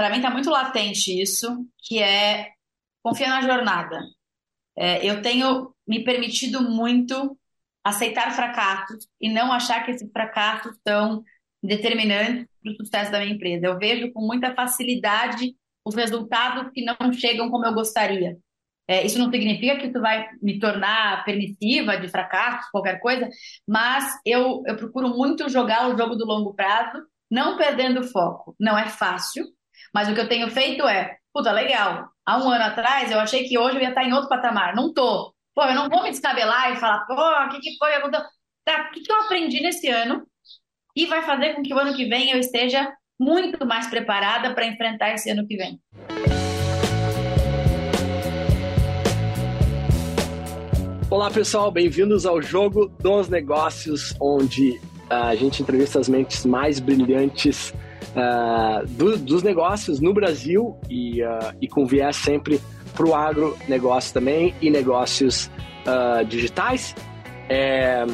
para 0.00 0.08
mim 0.08 0.16
está 0.16 0.30
muito 0.30 0.48
latente 0.48 1.20
isso, 1.20 1.66
que 1.76 1.98
é 1.98 2.52
confiar 3.02 3.28
na 3.28 3.42
jornada. 3.42 4.00
É, 4.74 5.04
eu 5.04 5.20
tenho 5.20 5.74
me 5.86 6.02
permitido 6.02 6.62
muito 6.62 7.38
aceitar 7.84 8.32
fracassos 8.32 9.06
e 9.20 9.28
não 9.28 9.52
achar 9.52 9.84
que 9.84 9.90
esses 9.90 10.10
fracassos 10.10 10.74
são 10.88 11.22
determinantes 11.62 12.46
para 12.62 12.72
o 12.72 12.76
sucesso 12.76 13.12
da 13.12 13.20
minha 13.20 13.34
empresa. 13.34 13.66
Eu 13.66 13.78
vejo 13.78 14.10
com 14.14 14.26
muita 14.26 14.54
facilidade 14.54 15.54
os 15.84 15.94
resultados 15.94 16.72
que 16.72 16.82
não 16.82 17.12
chegam 17.12 17.50
como 17.50 17.66
eu 17.66 17.74
gostaria. 17.74 18.38
É, 18.88 19.04
isso 19.04 19.18
não 19.18 19.30
significa 19.30 19.76
que 19.76 19.88
isso 19.88 20.00
vai 20.00 20.30
me 20.40 20.58
tornar 20.58 21.26
permissiva 21.26 21.98
de 21.98 22.08
fracasso, 22.08 22.70
qualquer 22.72 23.00
coisa, 23.00 23.28
mas 23.68 24.18
eu, 24.24 24.62
eu 24.66 24.76
procuro 24.76 25.10
muito 25.10 25.46
jogar 25.50 25.90
o 25.90 25.98
jogo 25.98 26.16
do 26.16 26.24
longo 26.24 26.54
prazo, 26.54 27.02
não 27.30 27.58
perdendo 27.58 28.02
foco. 28.02 28.56
Não 28.58 28.78
é 28.78 28.88
fácil, 28.88 29.44
mas 29.92 30.08
o 30.08 30.14
que 30.14 30.20
eu 30.20 30.28
tenho 30.28 30.48
feito 30.50 30.86
é, 30.86 31.16
puta, 31.32 31.50
legal, 31.50 32.08
há 32.24 32.38
um 32.38 32.48
ano 32.48 32.64
atrás 32.64 33.10
eu 33.10 33.18
achei 33.18 33.48
que 33.48 33.58
hoje 33.58 33.76
eu 33.76 33.82
ia 33.82 33.88
estar 33.88 34.04
em 34.04 34.12
outro 34.12 34.28
patamar. 34.28 34.74
Não 34.74 34.92
tô. 34.94 35.34
Pô, 35.54 35.64
eu 35.64 35.74
não 35.74 35.88
vou 35.88 36.02
me 36.02 36.10
descabelar 36.10 36.72
e 36.72 36.76
falar, 36.76 37.00
pô, 37.06 37.14
o 37.14 37.48
que, 37.48 37.60
que 37.60 37.76
foi? 37.76 37.90
Tá, 38.64 38.88
o 38.88 38.92
que, 38.92 39.00
que 39.00 39.10
eu 39.10 39.20
aprendi 39.22 39.60
nesse 39.60 39.88
ano 39.88 40.24
e 40.94 41.06
vai 41.06 41.22
fazer 41.22 41.54
com 41.54 41.62
que 41.62 41.74
o 41.74 41.78
ano 41.78 41.94
que 41.94 42.04
vem 42.04 42.30
eu 42.30 42.38
esteja 42.38 42.92
muito 43.18 43.66
mais 43.66 43.88
preparada 43.88 44.54
para 44.54 44.66
enfrentar 44.66 45.12
esse 45.12 45.28
ano 45.28 45.46
que 45.46 45.56
vem. 45.56 45.80
Olá 51.10 51.28
pessoal, 51.28 51.72
bem-vindos 51.72 52.24
ao 52.24 52.40
Jogo 52.40 52.86
dos 53.00 53.28
Negócios, 53.28 54.14
onde 54.20 54.78
uh, 55.10 55.26
a 55.26 55.34
gente 55.34 55.60
entrevista 55.60 55.98
as 55.98 56.08
mentes 56.08 56.46
mais 56.46 56.78
brilhantes 56.78 57.74
uh, 58.10 58.86
do, 58.86 59.16
dos 59.18 59.42
negócios 59.42 60.00
no 60.00 60.12
Brasil 60.12 60.78
e, 60.88 61.22
uh, 61.22 61.56
e 61.60 61.68
com 61.68 61.86
viés 61.86 62.16
sempre 62.16 62.60
para 62.94 63.06
o 63.06 63.14
agronegócio 63.14 64.12
também 64.12 64.54
e 64.60 64.70
negócios 64.70 65.50
digitais. 66.28 66.94
É, 67.48 68.04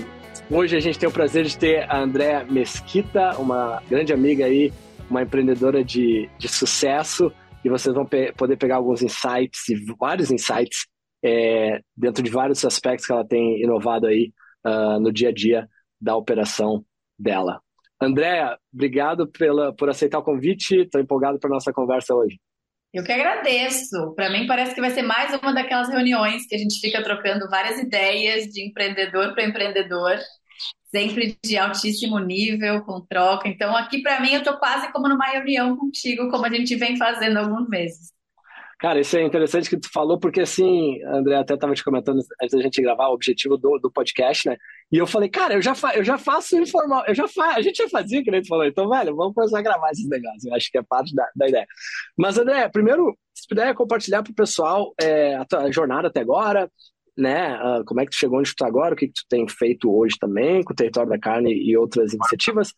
hoje 0.51 0.77
a 0.77 0.81
gente 0.81 0.99
tem 0.99 1.09
o 1.09 1.13
prazer 1.13 1.45
de 1.45 1.59
ter 1.59 1.91
a 1.91 1.99
Andréa 1.99 2.45
Mesquita, 2.45 3.37
uma 3.39 3.83
grande 3.91 4.13
amiga 4.13 4.47
aí, 4.47 4.73
uma 5.11 5.23
empreendedora 5.23 5.85
de, 5.85 6.31
de 6.39 6.49
sucesso, 6.49 7.33
e 7.65 7.69
vocês 7.69 7.95
vão 7.95 8.07
pe 8.07 8.33
poder 8.33 8.57
pegar 8.57 8.77
alguns 8.77 9.03
insights, 9.03 9.65
vários 9.99 10.31
insights 10.31 10.87
é, 11.25 11.81
dentro 11.97 12.23
de 12.23 12.31
vários 12.31 12.65
aspectos 12.65 13.07
que 13.07 13.13
ela 13.13 13.27
tem 13.27 13.61
inovado 13.61 14.07
aí 14.07 14.33
uh, 14.65 15.01
no 15.01 15.13
dia 15.13 15.31
a 15.31 15.33
dia 15.33 15.69
da 16.01 16.17
operação 16.17 16.85
dela. 17.19 17.61
Andréa, 18.01 18.59
obrigado 18.73 19.27
pela, 19.27 19.75
por 19.75 19.89
aceitar 19.89 20.19
o 20.19 20.23
convite. 20.23 20.83
Estou 20.83 21.01
empolgado 21.01 21.39
para 21.39 21.51
nossa 21.51 21.73
conversa 21.73 22.15
hoje. 22.15 22.39
Eu 22.93 23.05
que 23.05 23.13
agradeço. 23.13 24.15
Para 24.15 24.31
mim, 24.31 24.47
parece 24.47 24.75
que 24.75 24.81
vai 24.81 24.91
ser 24.91 25.03
mais 25.03 25.35
uma 25.35 25.53
daquelas 25.53 25.89
reuniões 25.89 26.47
que 26.47 26.55
a 26.55 26.59
gente 26.59 26.81
fica 26.81 27.03
trocando 27.03 27.49
várias 27.49 27.79
ideias 27.79 28.47
de 28.47 28.67
empreendedor 28.67 29.35
para 29.35 29.45
empreendedor, 29.45 30.19
sempre 30.91 31.37
de 31.45 31.59
altíssimo 31.59 32.19
nível, 32.19 32.83
com 32.85 33.05
troca. 33.07 33.49
Então, 33.49 33.77
aqui 33.77 34.03
para 34.03 34.21
mim, 34.21 34.33
eu 34.33 34.39
estou 34.39 34.57
quase 34.57 34.91
como 34.93 35.09
numa 35.09 35.27
reunião 35.27 35.77
contigo, 35.77 36.31
como 36.31 36.47
a 36.47 36.51
gente 36.51 36.75
vem 36.77 36.97
fazendo 36.97 37.39
há 37.39 37.41
alguns 37.41 37.69
meses. 37.69 38.16
Cara, 38.79 39.01
isso 39.01 39.17
é 39.17 39.23
interessante 39.23 39.71
que 39.71 39.79
tu 39.79 39.89
falou, 39.91 40.19
porque 40.19 40.43
assim, 40.43 41.03
André 41.05 41.35
até 41.35 41.55
estava 41.55 41.73
te 41.73 41.83
comentando 41.83 42.21
antes 42.43 42.55
da 42.55 42.63
gente 42.63 42.83
gravar 42.83 43.09
o 43.09 43.15
objetivo 43.15 43.57
do, 43.57 43.79
do 43.79 43.91
podcast, 43.91 44.47
né? 44.47 44.57
E 44.93 44.99
eu 44.99 45.07
falei, 45.07 45.31
cara, 45.31 45.55
eu 45.55 45.63
já, 45.63 45.75
fa 45.75 45.95
eu 45.95 46.05
já 46.05 46.19
faço 46.19 46.59
informal, 46.59 47.03
eu 47.09 47.15
já 47.15 47.27
fa 47.27 47.55
a 47.57 47.63
gente 47.63 47.77
já 47.77 47.89
fazia, 47.89 48.23
que 48.23 48.31
nem 48.31 48.43
tu 48.43 48.49
falou, 48.49 48.67
então, 48.67 48.89
velho, 48.91 49.17
vamos 49.17 49.35
começar 49.35 49.61
a 49.61 49.63
gravar 49.63 49.91
esses 49.91 50.07
negócios, 50.07 50.45
eu 50.45 50.55
acho 50.55 50.71
que 50.71 50.77
é 50.77 50.83
parte 50.83 51.15
da, 51.15 51.27
da 51.35 51.49
ideia. 51.49 51.67
Mas, 52.19 52.37
André, 52.37 52.69
primeiro, 52.69 53.17
se 53.35 53.49
puder 53.49 53.75
compartilhar 53.75 54.23
para 54.23 54.33
o 54.33 54.35
pessoal 54.35 54.93
é, 55.01 55.37
a 55.37 55.45
tua 55.47 55.73
jornada 55.73 56.09
até 56.09 56.21
agora, 56.21 56.71
né? 57.17 57.59
Uh, 57.59 57.85
como 57.87 58.01
é 58.03 58.05
que 58.05 58.11
tu 58.11 58.17
chegou 58.17 58.39
onde 58.39 58.51
tu 58.51 58.53
está 58.53 58.67
agora, 58.67 58.93
o 58.93 58.97
que, 58.97 59.07
que 59.07 59.15
tu 59.15 59.25
tem 59.27 59.49
feito 59.49 59.91
hoje 59.91 60.19
também 60.21 60.63
com 60.63 60.75
o 60.75 60.77
Território 60.77 61.09
da 61.09 61.19
Carne 61.19 61.51
e 61.51 61.75
outras 61.79 62.13
iniciativas. 62.13 62.75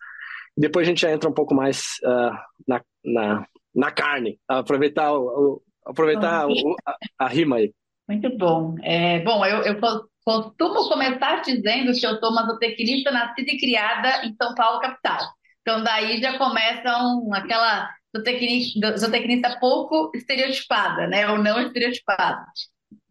Depois 0.57 0.87
a 0.87 0.91
gente 0.91 1.01
já 1.01 1.11
entra 1.11 1.29
um 1.29 1.35
pouco 1.35 1.55
mais 1.55 1.81
uh, 2.05 2.39
na, 2.67 2.81
na, 3.05 3.47
na 3.75 3.91
carne, 3.91 4.39
aproveitar 4.49 5.13
o, 5.13 5.61
aproveitar 5.89 6.47
o, 6.47 6.77
a, 6.87 6.97
a, 7.19 7.29
rima 7.29 7.57
aí. 7.57 7.73
Muito 8.07 8.37
bom. 8.37 8.77
É, 8.83 9.21
bom, 9.21 9.45
eu, 9.45 9.63
eu 9.63 9.81
costumo 10.25 10.89
começar 10.89 11.41
dizendo 11.43 11.93
que 11.93 12.07
eu 12.07 12.19
sou 12.19 12.31
uma 12.31 12.47
zootecnista 12.47 13.11
nascida 13.11 13.51
e 13.51 13.59
criada 13.59 14.27
em 14.27 14.35
São 14.41 14.55
Paulo, 14.55 14.81
capital. 14.81 15.19
Então, 15.63 15.83
daí 15.83 16.21
já 16.21 16.39
começam 16.39 17.33
aquela 17.33 17.91
zootecnista, 18.17 18.97
zootecnista 18.97 19.59
pouco 19.59 20.11
estereotipada, 20.15 21.07
né? 21.07 21.29
Ou 21.31 21.39
não 21.39 21.61
estereotipada. 21.61 22.45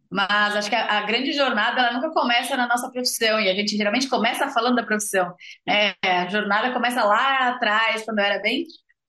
Mas 0.09 0.55
acho 0.55 0.69
que 0.69 0.75
a, 0.75 0.99
a, 0.99 1.01
grande 1.01 1.33
jornada 1.33 1.81
ela 1.81 1.93
nunca 1.93 2.11
começa 2.11 2.55
na 2.55 2.67
nossa 2.67 2.89
profissão 2.89 3.39
e 3.39 3.49
a 3.49 3.53
gente 3.53 3.75
geralmente 3.75 4.07
começa 4.07 4.49
falando 4.49 4.75
da 4.75 4.83
profissão. 4.83 5.33
É, 5.67 5.93
a 6.03 6.27
jornada 6.29 6.71
começa 6.71 7.03
lá 7.03 7.49
atrás, 7.49 8.05
quando 8.05 8.19
eu 8.19 8.25
era 8.25 8.41
bem, 8.41 8.63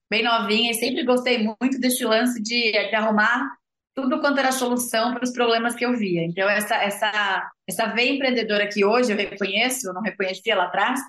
bem 0.09 0.23
novinha 0.23 0.71
e 0.71 0.75
sempre 0.75 1.03
gostei 1.03 1.37
muito 1.37 1.79
desse 1.79 2.03
lance 2.03 2.41
de, 2.41 2.71
de 2.71 2.95
arrumar 2.95 3.58
tudo 4.01 4.19
quanto 4.19 4.39
era 4.39 4.51
solução 4.51 5.13
para 5.13 5.23
os 5.23 5.31
problemas 5.31 5.75
que 5.75 5.85
eu 5.85 5.95
via. 5.97 6.23
Então, 6.23 6.49
essa, 6.49 6.75
essa, 6.75 7.49
essa 7.67 7.87
veia 7.87 8.13
empreendedora 8.13 8.67
que 8.67 8.83
hoje 8.85 9.11
eu 9.11 9.17
reconheço, 9.17 9.87
eu 9.87 9.93
não 9.93 10.01
reconhecia 10.01 10.55
lá 10.55 10.65
atrás, 10.65 10.99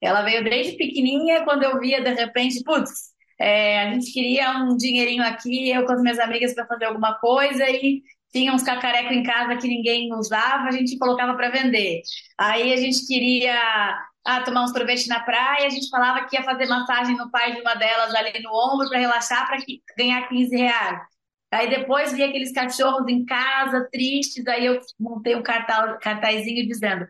ela 0.00 0.22
veio 0.22 0.44
desde 0.44 0.76
pequenininha, 0.76 1.44
quando 1.44 1.62
eu 1.62 1.78
via, 1.78 2.00
de 2.02 2.12
repente, 2.12 2.62
putz, 2.64 2.90
é, 3.38 3.82
a 3.82 3.92
gente 3.94 4.12
queria 4.12 4.58
um 4.58 4.76
dinheirinho 4.76 5.22
aqui, 5.22 5.70
eu 5.70 5.84
com 5.84 5.92
as 5.92 6.02
minhas 6.02 6.18
amigas 6.18 6.54
para 6.54 6.66
fazer 6.66 6.86
alguma 6.86 7.14
coisa 7.18 7.68
e 7.68 8.02
tinha 8.32 8.52
uns 8.52 8.62
cacarecos 8.62 9.12
em 9.12 9.22
casa 9.22 9.56
que 9.56 9.68
ninguém 9.68 10.12
usava, 10.14 10.68
a 10.68 10.70
gente 10.70 10.98
colocava 10.98 11.34
para 11.34 11.50
vender. 11.50 12.02
Aí 12.38 12.72
a 12.72 12.76
gente 12.76 13.06
queria 13.06 13.54
ah, 14.24 14.42
tomar 14.42 14.64
um 14.64 14.68
sorvete 14.68 15.08
na 15.08 15.20
praia, 15.20 15.66
a 15.66 15.70
gente 15.70 15.88
falava 15.88 16.26
que 16.26 16.36
ia 16.36 16.42
fazer 16.42 16.66
massagem 16.66 17.16
no 17.16 17.30
pai 17.30 17.54
de 17.54 17.60
uma 17.60 17.74
delas 17.74 18.14
ali 18.14 18.42
no 18.42 18.50
ombro 18.52 18.88
para 18.88 18.98
relaxar, 18.98 19.46
para 19.46 19.58
ganhar 19.96 20.28
15 20.28 20.56
reais. 20.56 21.15
Aí 21.56 21.70
depois 21.70 22.12
vi 22.12 22.22
aqueles 22.22 22.52
cachorros 22.52 23.08
em 23.08 23.24
casa, 23.24 23.88
tristes, 23.90 24.46
aí 24.46 24.66
eu 24.66 24.78
montei 24.98 25.34
um 25.34 25.42
cartaz, 25.42 25.98
cartazinho 26.00 26.66
dizendo 26.66 27.06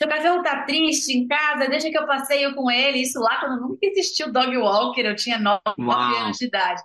seu 0.00 0.08
cachorro 0.08 0.42
tá 0.42 0.62
triste 0.62 1.12
em 1.12 1.28
casa, 1.28 1.68
deixa 1.68 1.90
que 1.90 1.98
eu 1.98 2.06
passeio 2.06 2.54
com 2.54 2.70
ele. 2.70 3.02
Isso 3.02 3.20
lá 3.20 3.38
quando 3.38 3.60
nunca 3.60 3.84
existiu 3.86 4.32
dog 4.32 4.56
walker, 4.56 5.02
eu 5.02 5.14
tinha 5.14 5.38
9 5.38 5.60
anos 5.76 6.38
de 6.38 6.46
idade. 6.46 6.82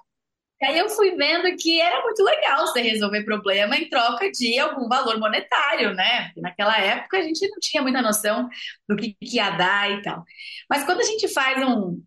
E 0.61 0.65
aí 0.65 0.77
eu 0.77 0.89
fui 0.89 1.15
vendo 1.15 1.55
que 1.55 1.79
era 1.79 2.01
muito 2.01 2.21
legal 2.21 2.67
você 2.67 2.81
resolver 2.81 3.23
problema 3.23 3.77
em 3.77 3.89
troca 3.89 4.29
de 4.31 4.59
algum 4.59 4.87
valor 4.89 5.17
monetário, 5.17 5.93
né? 5.93 6.25
Porque 6.25 6.41
naquela 6.41 6.77
época 6.77 7.17
a 7.17 7.21
gente 7.21 7.47
não 7.47 7.57
tinha 7.59 7.81
muita 7.81 8.01
noção 8.01 8.49
do 8.87 8.97
que, 8.97 9.13
que 9.13 9.37
ia 9.37 9.49
dar 9.51 9.91
e 9.91 10.01
tal. 10.01 10.23
Mas 10.69 10.83
quando 10.83 10.99
a 10.99 11.05
gente 11.05 11.27
faz 11.29 11.63
um, 11.65 12.01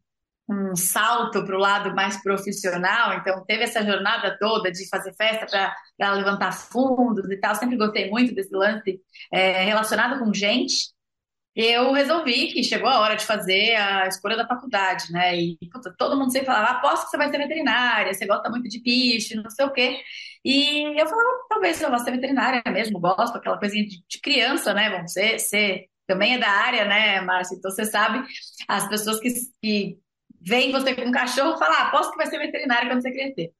um 0.48 0.74
salto 0.74 1.44
para 1.44 1.56
o 1.56 1.60
lado 1.60 1.94
mais 1.94 2.22
profissional, 2.22 3.14
então 3.14 3.44
teve 3.44 3.64
essa 3.64 3.84
jornada 3.84 4.36
toda 4.38 4.70
de 4.72 4.88
fazer 4.88 5.12
festa 5.14 5.74
para 5.96 6.12
levantar 6.14 6.52
fundos 6.52 7.30
e 7.30 7.36
tal, 7.36 7.54
sempre 7.54 7.76
gostei 7.76 8.10
muito 8.10 8.34
desse 8.34 8.54
lance 8.54 9.00
é, 9.32 9.64
relacionado 9.64 10.18
com 10.18 10.32
gente, 10.32 10.88
eu 11.60 11.92
resolvi 11.92 12.52
que 12.52 12.62
chegou 12.62 12.88
a 12.88 13.00
hora 13.00 13.16
de 13.16 13.26
fazer 13.26 13.74
a 13.74 14.06
escolha 14.06 14.36
da 14.36 14.46
faculdade, 14.46 15.10
né? 15.12 15.36
E 15.36 15.58
puta, 15.72 15.92
todo 15.98 16.16
mundo 16.16 16.30
sempre 16.30 16.46
falava, 16.46 16.78
aposto 16.78 17.06
que 17.06 17.10
você 17.10 17.16
vai 17.16 17.30
ser 17.30 17.38
veterinária, 17.38 18.14
você 18.14 18.26
gosta 18.26 18.48
muito 18.48 18.68
de 18.68 18.80
bicho, 18.80 19.34
não 19.42 19.50
sei 19.50 19.64
o 19.66 19.72
quê. 19.72 20.00
E 20.44 20.84
eu 21.00 21.06
falava, 21.08 21.46
talvez 21.48 21.80
eu 21.82 21.90
vá 21.90 21.98
ser 21.98 22.12
veterinária 22.12 22.62
mesmo, 22.68 23.00
gosto, 23.00 23.36
aquela 23.36 23.58
coisinha 23.58 23.84
de, 23.84 24.00
de 24.08 24.20
criança, 24.20 24.72
né? 24.72 24.88
Bom, 24.88 25.04
você, 25.04 25.36
você 25.36 25.86
também 26.06 26.34
é 26.34 26.38
da 26.38 26.48
área, 26.48 26.84
né, 26.84 27.20
Márcia? 27.22 27.56
Então 27.56 27.72
você 27.72 27.84
sabe, 27.84 28.24
as 28.68 28.88
pessoas 28.88 29.18
que, 29.18 29.30
que 29.60 29.98
veem 30.40 30.72
você 30.72 30.94
com 30.94 31.02
um 31.02 31.12
cachorro 31.12 31.58
falam, 31.58 31.76
ah, 31.76 31.88
aposto 31.88 32.12
que 32.12 32.16
vai 32.18 32.26
ser 32.26 32.38
veterinária 32.38 32.88
quando 32.88 33.02
você 33.02 33.10
crescer. 33.10 33.52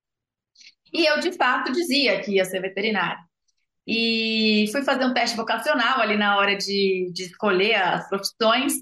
E 0.92 1.04
eu, 1.06 1.20
de 1.20 1.32
fato, 1.32 1.72
dizia 1.72 2.20
que 2.20 2.32
ia 2.32 2.44
ser 2.44 2.60
veterinária. 2.60 3.18
E 3.86 4.66
fui 4.70 4.82
fazer 4.82 5.04
um 5.04 5.14
teste 5.14 5.36
vocacional 5.36 6.00
ali 6.00 6.16
na 6.16 6.36
hora 6.36 6.56
de, 6.56 7.10
de 7.12 7.24
escolher 7.24 7.74
as 7.74 8.08
profissões 8.08 8.74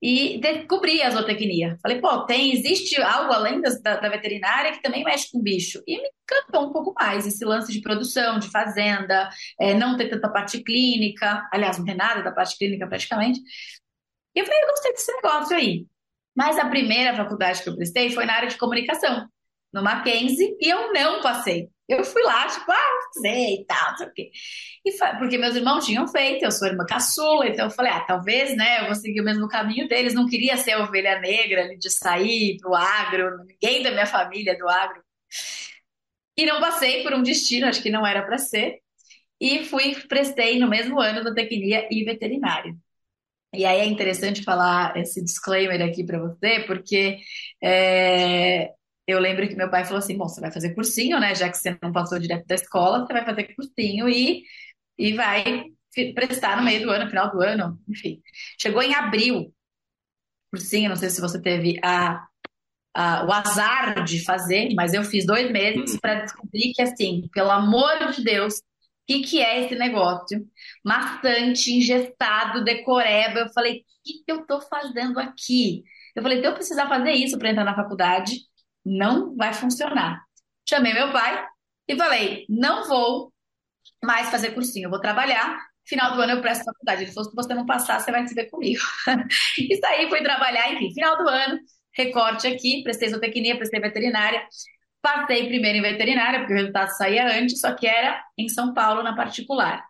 e 0.00 0.38
descobri 0.40 1.02
a 1.02 1.10
zootecnia. 1.10 1.78
Falei, 1.82 2.00
pô, 2.00 2.26
tem, 2.26 2.52
existe 2.52 3.00
algo 3.00 3.32
além 3.32 3.60
da, 3.62 3.70
da, 3.70 4.08
veterinária 4.08 4.72
que 4.72 4.82
também 4.82 5.02
mexe 5.02 5.30
com 5.32 5.42
bicho. 5.42 5.82
E 5.86 5.96
me 5.96 6.08
encantou 6.22 6.68
um 6.68 6.72
pouco 6.72 6.92
mais 6.94 7.26
esse 7.26 7.44
lance 7.44 7.72
de 7.72 7.80
produção, 7.80 8.38
de 8.38 8.50
fazenda, 8.50 9.28
é, 9.58 9.72
não 9.72 9.96
ter 9.96 10.08
tanta 10.08 10.28
parte 10.28 10.62
clínica, 10.62 11.48
aliás, 11.52 11.78
não 11.78 11.84
tem 11.86 11.96
nada 11.96 12.22
da 12.22 12.30
parte 12.30 12.58
clínica 12.58 12.86
praticamente. 12.86 13.40
E 14.34 14.40
eu 14.40 14.44
falei, 14.44 14.62
eu 14.62 14.68
gostei 14.68 14.92
desse 14.92 15.12
negócio 15.14 15.56
aí. 15.56 15.86
Mas 16.36 16.58
a 16.58 16.68
primeira 16.68 17.16
faculdade 17.16 17.62
que 17.62 17.68
eu 17.68 17.76
prestei 17.76 18.10
foi 18.10 18.26
na 18.26 18.34
área 18.34 18.48
de 18.48 18.58
comunicação, 18.58 19.26
no 19.72 19.82
Mackenzie, 19.82 20.56
e 20.60 20.68
eu 20.68 20.92
não 20.92 21.22
passei. 21.22 21.68
Eu 21.88 22.02
fui 22.04 22.22
lá, 22.24 22.46
tipo, 22.48 22.70
ah, 22.70 22.98
sei 23.22 23.60
e 23.60 23.64
tal, 23.64 23.90
não 23.90 23.96
sei 23.96 24.06
o 24.08 24.12
quê. 24.12 24.30
E 24.84 24.92
porque 25.18 25.38
meus 25.38 25.54
irmãos 25.54 25.86
tinham 25.86 26.06
feito, 26.08 26.44
eu 26.44 26.50
sou 26.50 26.66
irmã 26.66 26.84
caçula, 26.84 27.46
então 27.46 27.66
eu 27.66 27.70
falei, 27.70 27.92
ah, 27.92 28.00
talvez, 28.00 28.56
né, 28.56 28.80
eu 28.80 28.86
vou 28.86 28.94
seguir 28.94 29.20
o 29.20 29.24
mesmo 29.24 29.48
caminho 29.48 29.88
deles. 29.88 30.12
Não 30.14 30.26
queria 30.26 30.56
ser 30.56 30.76
ovelha 30.76 31.20
negra 31.20 31.62
ali 31.62 31.78
de 31.78 31.90
sair 31.90 32.58
pro 32.60 32.74
agro, 32.74 33.44
ninguém 33.46 33.82
da 33.82 33.92
minha 33.92 34.06
família 34.06 34.52
é 34.52 34.56
do 34.56 34.68
agro. 34.68 35.00
E 36.36 36.44
não 36.44 36.60
passei 36.60 37.02
por 37.02 37.14
um 37.14 37.22
destino, 37.22 37.66
acho 37.66 37.82
que 37.82 37.90
não 37.90 38.06
era 38.06 38.22
para 38.22 38.38
ser. 38.38 38.80
E 39.40 39.64
fui, 39.64 39.94
prestei 40.08 40.58
no 40.58 40.68
mesmo 40.68 41.00
ano 41.00 41.22
zootecnia 41.22 41.88
e 41.90 42.04
veterinária. 42.04 42.74
E 43.56 43.64
aí 43.64 43.80
é 43.80 43.86
interessante 43.86 44.42
falar 44.42 44.96
esse 44.96 45.22
disclaimer 45.24 45.80
aqui 45.82 46.04
para 46.04 46.18
você, 46.18 46.60
porque 46.66 47.18
é, 47.62 48.70
eu 49.06 49.18
lembro 49.20 49.48
que 49.48 49.54
meu 49.54 49.70
pai 49.70 49.84
falou 49.84 49.98
assim: 49.98 50.16
bom, 50.16 50.28
você 50.28 50.40
vai 50.40 50.52
fazer 50.52 50.74
cursinho, 50.74 51.18
né? 51.20 51.34
Já 51.34 51.48
que 51.48 51.56
você 51.56 51.76
não 51.82 51.92
passou 51.92 52.18
direto 52.18 52.46
da 52.46 52.54
escola, 52.54 53.06
você 53.06 53.12
vai 53.12 53.24
fazer 53.24 53.54
cursinho 53.54 54.08
e, 54.08 54.42
e 54.98 55.12
vai 55.14 55.64
prestar 56.14 56.56
no 56.56 56.64
meio 56.64 56.82
do 56.82 56.90
ano, 56.90 57.08
final 57.08 57.30
do 57.30 57.40
ano, 57.40 57.78
enfim. 57.88 58.20
Chegou 58.60 58.82
em 58.82 58.94
abril, 58.94 59.52
cursinho, 60.50 60.88
não 60.88 60.96
sei 60.96 61.08
se 61.08 61.20
você 61.20 61.40
teve 61.40 61.78
a, 61.82 62.26
a, 62.94 63.24
o 63.24 63.32
azar 63.32 64.04
de 64.04 64.24
fazer, 64.24 64.74
mas 64.74 64.92
eu 64.92 65.04
fiz 65.04 65.24
dois 65.24 65.50
meses 65.50 65.94
hum. 65.94 65.98
para 66.00 66.20
descobrir 66.22 66.72
que, 66.74 66.82
assim, 66.82 67.28
pelo 67.32 67.50
amor 67.50 68.10
de 68.12 68.22
Deus, 68.22 68.60
que, 69.06 69.20
que 69.22 69.40
é 69.40 69.64
esse 69.64 69.74
negócio? 69.76 70.46
Maçante, 70.84 71.72
ingestado, 71.72 72.64
decoreba. 72.64 73.40
Eu 73.40 73.48
falei, 73.50 73.80
o 73.80 73.82
que, 74.04 74.24
que 74.24 74.32
eu 74.32 74.40
estou 74.40 74.60
fazendo 74.60 75.18
aqui? 75.18 75.84
Eu 76.14 76.22
falei, 76.22 76.40
se 76.40 76.46
eu 76.46 76.54
precisar 76.54 76.88
fazer 76.88 77.12
isso 77.12 77.38
para 77.38 77.50
entrar 77.50 77.64
na 77.64 77.74
faculdade, 77.74 78.40
não 78.84 79.36
vai 79.36 79.52
funcionar. 79.52 80.22
Chamei 80.68 80.92
meu 80.94 81.12
pai 81.12 81.46
e 81.88 81.96
falei, 81.96 82.46
não 82.48 82.88
vou 82.88 83.32
mais 84.04 84.30
fazer 84.30 84.52
cursinho, 84.52 84.86
eu 84.86 84.90
vou 84.90 85.00
trabalhar. 85.00 85.58
Final 85.86 86.14
do 86.14 86.22
ano 86.22 86.32
eu 86.32 86.40
presto 86.40 86.64
faculdade. 86.64 87.02
Ele 87.04 87.12
falou, 87.12 87.30
se 87.30 87.36
você 87.36 87.54
não 87.54 87.66
passar, 87.66 88.00
você 88.00 88.10
vai 88.10 88.26
se 88.26 88.34
ver 88.34 88.50
comigo. 88.50 88.82
Isso 89.58 89.86
aí, 89.86 90.08
fui 90.08 90.22
trabalhar, 90.22 90.72
enfim, 90.72 90.92
final 90.92 91.16
do 91.16 91.28
ano, 91.28 91.60
recorte 91.94 92.46
aqui, 92.46 92.82
prestei 92.82 93.08
zootecnia, 93.08 93.56
prestei 93.56 93.80
veterinária. 93.80 94.46
Passei 95.06 95.46
primeiro 95.46 95.78
em 95.78 95.82
veterinária, 95.82 96.40
porque 96.40 96.52
o 96.52 96.56
resultado 96.56 96.88
saía 96.88 97.38
antes, 97.38 97.60
só 97.60 97.72
que 97.72 97.86
era 97.86 98.24
em 98.36 98.48
São 98.48 98.74
Paulo, 98.74 99.04
na 99.04 99.14
particular. 99.14 99.84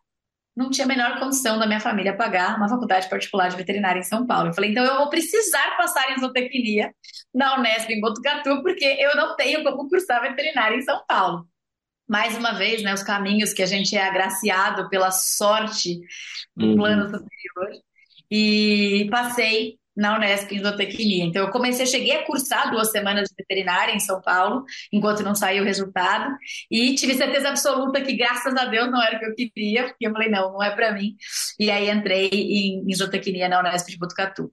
Não 0.54 0.68
tinha 0.68 0.84
a 0.84 0.88
menor 0.88 1.18
condição 1.18 1.58
da 1.58 1.66
minha 1.66 1.80
família 1.80 2.14
pagar 2.14 2.54
uma 2.58 2.68
faculdade 2.68 3.08
particular 3.08 3.48
de 3.48 3.56
veterinária 3.56 3.98
em 3.98 4.02
São 4.02 4.26
Paulo. 4.26 4.50
Eu 4.50 4.52
falei, 4.52 4.72
então 4.72 4.84
eu 4.84 4.98
vou 4.98 5.08
precisar 5.08 5.74
passar 5.78 6.12
em 6.12 6.20
zootecnia 6.20 6.94
na 7.34 7.58
Unesp 7.58 7.88
em 7.88 7.98
Botucatu, 7.98 8.60
porque 8.60 8.84
eu 8.84 9.16
não 9.16 9.34
tenho 9.36 9.64
como 9.64 9.88
cursar 9.88 10.20
veterinária 10.20 10.76
em 10.76 10.82
São 10.82 11.02
Paulo. 11.08 11.48
Mais 12.06 12.36
uma 12.36 12.52
vez, 12.52 12.82
né, 12.82 12.92
os 12.92 13.02
caminhos 13.02 13.54
que 13.54 13.62
a 13.62 13.66
gente 13.66 13.96
é 13.96 14.06
agraciado 14.06 14.86
pela 14.90 15.10
sorte 15.10 15.98
do 16.54 16.66
uhum. 16.66 16.76
plano 16.76 17.04
superior. 17.04 17.82
E 18.30 19.08
passei 19.10 19.78
na 19.96 20.16
Unesp 20.16 20.52
em 20.52 20.62
zootecnia. 20.62 21.24
Então, 21.24 21.44
eu 21.44 21.50
comecei, 21.50 21.86
cheguei 21.86 22.16
a 22.16 22.24
cursar 22.24 22.70
duas 22.70 22.90
semanas 22.90 23.28
de 23.28 23.34
veterinária 23.36 23.92
em 23.92 24.00
São 24.00 24.20
Paulo, 24.20 24.64
enquanto 24.92 25.22
não 25.22 25.34
saiu 25.34 25.62
o 25.62 25.66
resultado, 25.66 26.36
e 26.70 26.94
tive 26.94 27.14
certeza 27.14 27.48
absoluta 27.48 28.00
que, 28.00 28.14
graças 28.16 28.54
a 28.54 28.66
Deus, 28.66 28.90
não 28.90 29.02
era 29.02 29.16
o 29.16 29.18
que 29.18 29.26
eu 29.26 29.34
queria, 29.34 29.84
porque 29.84 30.06
eu 30.06 30.12
falei, 30.12 30.28
não, 30.28 30.52
não 30.52 30.62
é 30.62 30.74
para 30.74 30.92
mim. 30.92 31.16
E 31.58 31.70
aí 31.70 31.90
entrei 31.90 32.28
em, 32.28 32.84
em 32.86 32.94
zootecnia 32.94 33.48
na 33.48 33.60
Unesp 33.60 33.88
de 33.88 33.98
Botucatu. 33.98 34.52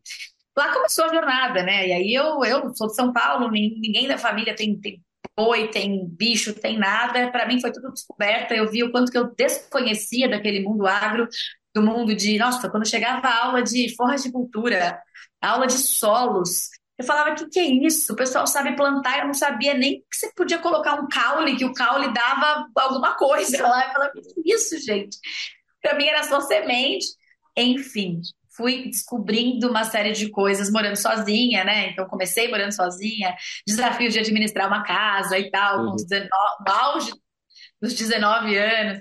Lá 0.55 0.71
começou 0.71 1.05
a 1.05 1.13
jornada, 1.13 1.63
né? 1.63 1.87
E 1.87 1.91
aí 1.91 2.13
eu, 2.13 2.43
eu 2.45 2.73
sou 2.75 2.87
de 2.87 2.95
São 2.95 3.11
Paulo, 3.11 3.49
ninguém 3.51 4.07
da 4.07 4.17
família 4.19 4.55
tem, 4.55 4.79
tem 4.79 5.01
boi, 5.35 5.67
tem 5.69 6.07
bicho, 6.07 6.53
tem 6.53 6.77
nada. 6.77 7.31
Para 7.31 7.47
mim 7.47 7.59
foi 7.59 7.71
tudo 7.71 7.91
descoberta. 7.91 8.53
Eu 8.53 8.69
vi 8.69 8.83
o 8.83 8.91
quanto 8.91 9.11
que 9.11 9.17
eu 9.17 9.33
desconhecia 9.35 10.29
daquele 10.29 10.61
mundo 10.61 10.85
agro, 10.85 11.27
do 11.73 11.81
mundo 11.81 12.15
de, 12.15 12.37
nossa, 12.37 12.69
quando 12.69 12.87
chegava 12.87 13.27
a 13.27 13.45
aula 13.45 13.63
de 13.63 13.95
forras 13.95 14.21
de 14.21 14.31
cultura, 14.31 15.01
aula 15.49 15.67
de 15.67 15.77
solos. 15.77 16.69
Eu 16.97 17.05
falava, 17.05 17.31
o 17.31 17.35
que, 17.35 17.49
que 17.49 17.59
é 17.59 17.65
isso? 17.65 18.13
O 18.13 18.15
pessoal 18.15 18.45
sabe 18.45 18.75
plantar, 18.75 19.19
eu 19.19 19.25
não 19.25 19.33
sabia 19.33 19.73
nem 19.73 19.99
que 19.99 20.15
você 20.15 20.31
podia 20.35 20.59
colocar 20.59 20.95
um 20.95 21.07
caule, 21.07 21.55
que 21.55 21.65
o 21.65 21.73
caule 21.73 22.13
dava 22.13 22.67
alguma 22.75 23.15
coisa 23.15 23.61
lá. 23.67 23.85
Eu 23.85 23.93
falava, 23.93 24.11
o 24.15 24.21
que 24.21 24.51
é 24.51 24.55
isso, 24.55 24.79
gente? 24.79 25.17
Para 25.81 25.95
mim 25.95 26.05
era 26.05 26.23
só 26.23 26.39
semente. 26.39 27.07
Enfim, 27.57 28.21
fui 28.55 28.85
descobrindo 28.85 29.69
uma 29.69 29.83
série 29.83 30.11
de 30.11 30.29
coisas 30.29 30.71
morando 30.71 30.95
sozinha, 30.95 31.63
né? 31.63 31.89
Então 31.89 32.07
comecei 32.07 32.47
morando 32.47 32.71
sozinha, 32.71 33.35
desafio 33.67 34.09
de 34.09 34.19
administrar 34.19 34.67
uma 34.67 34.83
casa 34.83 35.37
e 35.37 35.49
tal, 35.49 35.79
uhum. 35.79 35.89
com 35.91 35.95
19, 35.95 36.29
no 36.65 36.71
auge 36.71 37.11
dos 37.81 37.93
19 37.93 38.57
anos. 38.57 38.99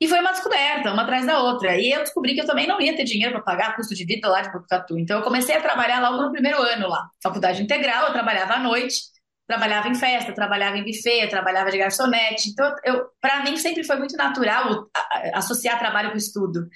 E 0.00 0.06
foi 0.06 0.20
uma 0.20 0.30
descoberta, 0.30 0.92
uma 0.92 1.02
atrás 1.02 1.26
da 1.26 1.42
outra. 1.42 1.76
E 1.76 1.90
eu 1.90 2.00
descobri 2.00 2.34
que 2.34 2.40
eu 2.40 2.46
também 2.46 2.66
não 2.66 2.80
ia 2.80 2.94
ter 2.94 3.04
dinheiro 3.04 3.32
para 3.32 3.42
pagar 3.42 3.76
custo 3.76 3.94
de 3.94 4.04
vida 4.04 4.28
lá 4.28 4.40
de 4.42 4.52
Botucatu. 4.52 4.98
Então 4.98 5.18
eu 5.18 5.24
comecei 5.24 5.56
a 5.56 5.60
trabalhar 5.60 6.00
logo 6.00 6.22
no 6.22 6.32
primeiro 6.32 6.62
ano 6.62 6.88
lá. 6.88 7.08
Faculdade 7.22 7.62
integral, 7.62 8.06
eu 8.06 8.12
trabalhava 8.12 8.54
à 8.54 8.58
noite, 8.60 8.96
trabalhava 9.48 9.88
em 9.88 9.94
festa, 9.94 10.32
trabalhava 10.32 10.76
em 10.76 10.84
buffet, 10.84 11.26
trabalhava 11.28 11.70
de 11.70 11.78
garçonete. 11.78 12.50
Então, 12.50 12.72
eu, 12.84 13.06
para 13.20 13.42
mim 13.42 13.56
sempre 13.56 13.82
foi 13.82 13.96
muito 13.96 14.16
natural 14.16 14.86
associar 15.34 15.78
trabalho 15.78 16.10
com 16.10 16.16
estudo. 16.16 16.68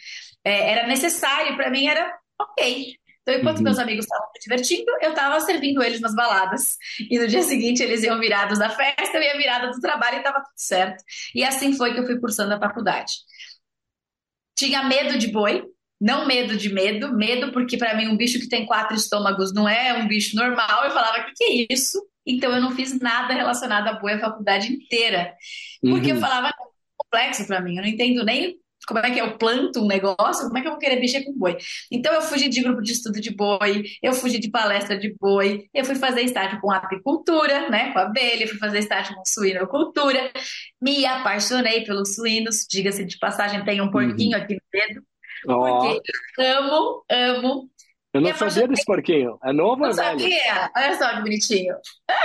É, 0.43 0.73
era 0.73 0.87
necessário, 0.89 1.55
para 1.57 1.71
mim 1.71 1.87
era 1.87 2.19
ok. 2.41 2.97
Então, 3.23 3.35
enquanto 3.35 3.59
uhum. 3.59 3.65
meus 3.65 3.79
amigos 3.79 4.05
estavam 4.05 4.27
se 4.35 4.41
divertindo, 4.43 4.91
eu 5.01 5.11
estava 5.11 5.41
servindo 5.41 5.83
eles 5.83 6.01
nas 6.01 6.15
baladas. 6.15 6.77
E 7.09 7.19
no 7.19 7.29
dia 7.29 7.43
seguinte 7.43 7.83
eles 7.83 8.03
iam 8.03 8.19
virados 8.19 8.59
da 8.59 8.69
festa, 8.69 9.17
eu 9.17 9.23
ia 9.23 9.37
virada 9.37 9.71
do 9.71 9.81
trabalho 9.81 10.17
e 10.17 10.19
estava 10.19 10.39
tudo 10.39 10.53
certo. 10.57 11.03
E 11.35 11.45
assim 11.45 11.73
foi 11.75 11.95
que 11.95 12.01
eu 12.01 12.07
fui 12.07 12.19
cursando 12.19 12.55
a 12.55 12.59
faculdade. 12.59 13.13
Tinha 14.57 14.83
medo 14.83 15.17
de 15.19 15.29
boi, 15.29 15.65
não 16.01 16.27
medo 16.27 16.57
de 16.57 16.69
medo, 16.69 17.17
medo 17.17 17.53
porque 17.53 17.77
para 17.77 17.97
mim 17.97 18.09
um 18.09 18.17
bicho 18.17 18.41
que 18.41 18.49
tem 18.49 18.67
quatro 18.67 18.97
estômagos 18.97 19.55
não 19.55 19.69
é 19.69 19.95
um 19.95 20.09
bicho 20.09 20.35
normal. 20.35 20.85
Eu 20.85 20.91
falava, 20.91 21.21
o 21.21 21.25
que, 21.27 21.33
que 21.37 21.45
é 21.45 21.67
isso? 21.73 21.99
Então 22.27 22.53
eu 22.53 22.61
não 22.61 22.73
fiz 22.73 22.99
nada 22.99 23.33
relacionado 23.35 23.87
a 23.87 23.93
boi 23.95 24.15
a 24.15 24.21
faculdade 24.21 24.73
inteira. 24.73 25.33
Porque 25.81 26.11
uhum. 26.11 26.17
eu 26.17 26.21
falava, 26.21 26.49
é 26.49 26.53
complexo 26.97 27.47
para 27.47 27.61
mim, 27.61 27.77
eu 27.77 27.83
não 27.83 27.89
entendo 27.89 28.25
nem 28.25 28.62
como 28.93 29.07
é 29.07 29.11
que 29.11 29.21
eu 29.21 29.39
planto 29.39 29.81
um 29.81 29.87
negócio, 29.87 30.45
como 30.47 30.59
é 30.59 30.61
que 30.61 30.67
eu 30.67 30.73
vou 30.73 30.79
querer 30.79 31.01
mexer 31.01 31.25
com 31.25 31.33
boi? 31.33 31.57
Então 31.91 32.13
eu 32.13 32.21
fugi 32.21 32.49
de 32.49 32.63
grupo 32.63 32.83
de 32.83 32.93
estudo 32.93 33.21
de 33.21 33.35
boi, 33.35 33.85
eu 34.03 34.13
fugi 34.13 34.39
de 34.39 34.51
palestra 34.51 34.99
de 34.99 35.15
boi, 35.19 35.67
eu 35.73 35.85
fui 35.85 35.95
fazer 35.95 36.23
estágio 36.23 36.61
com 36.61 36.71
apicultura, 36.71 37.71
né, 37.71 37.93
com 37.93 37.99
abelha, 37.99 38.47
fui 38.47 38.59
fazer 38.59 38.81
estágio 38.81 39.15
com 39.15 39.25
suinocultura, 39.25 40.31
me 40.81 41.07
apaixonei 41.07 41.85
pelos 41.85 42.15
suínos, 42.15 42.67
diga-se 42.71 43.05
de 43.05 43.19
passagem, 43.19 43.65
tem 43.65 43.81
um 43.81 43.91
porquinho 43.91 44.37
uhum. 44.37 44.45
aqui 44.45 44.55
no 44.55 44.61
dedo, 44.71 45.03
oh. 45.49 45.95
porque 45.95 46.43
amo, 46.43 47.05
amo. 47.11 47.71
Eu 48.13 48.21
não 48.21 48.35
sabia 48.35 48.69
desse 48.69 48.85
porquinho. 48.85 49.39
É 49.43 49.55
novo 49.55 49.85
ou 49.85 49.91
é 49.91 49.95
velho? 49.95 50.21
sabia. 50.21 50.71
Olha 50.77 50.95
só 50.99 51.15
que 51.15 51.23
bonitinho. 51.23 51.75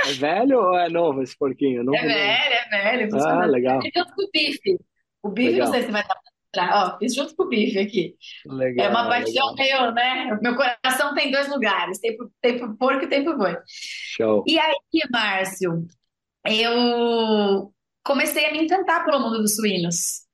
É 0.05 0.11
velho 0.11 0.59
ou 0.59 0.77
é 0.77 0.89
novo 0.89 1.23
esse 1.23 1.37
porquinho? 1.37 1.81
Não 1.81 1.95
é 1.95 2.01
velho, 2.01 2.13
é 2.13 3.07
velho. 3.07 3.15
Ah, 3.25 3.45
legal. 3.45 3.79
o 3.79 4.29
bife. 4.33 4.77
O 5.23 5.29
bife, 5.29 5.51
legal. 5.51 5.67
não 5.67 5.73
sei 5.73 5.83
se 5.83 5.91
vai 5.91 6.03
dar 6.03 6.17
Ó, 6.55 6.97
fiz 6.97 7.13
junto 7.13 7.35
com 7.35 7.43
o 7.43 7.49
bife 7.49 7.77
aqui. 7.77 8.15
Legal, 8.45 8.87
é 8.87 8.89
uma 8.89 9.07
paixão 9.07 9.53
meio, 9.55 9.91
né? 9.91 10.37
Meu 10.41 10.55
coração 10.55 11.13
tem 11.13 11.31
dois 11.31 11.47
lugares: 11.49 11.99
tem 11.99 12.15
pro, 12.15 12.31
tem 12.41 12.57
pro 12.57 12.77
porco 12.77 13.03
e 13.03 13.07
tem 13.07 13.23
pro 13.23 13.37
boi. 13.37 13.57
Show. 13.67 14.43
E 14.47 14.57
aí, 14.57 14.75
Márcio, 15.11 15.85
eu 16.45 17.71
comecei 18.03 18.45
a 18.45 18.51
me 18.51 18.63
encantar 18.63 19.05
pelo 19.05 19.19
mundo 19.19 19.39
dos 19.39 19.55
suínos. 19.55 20.25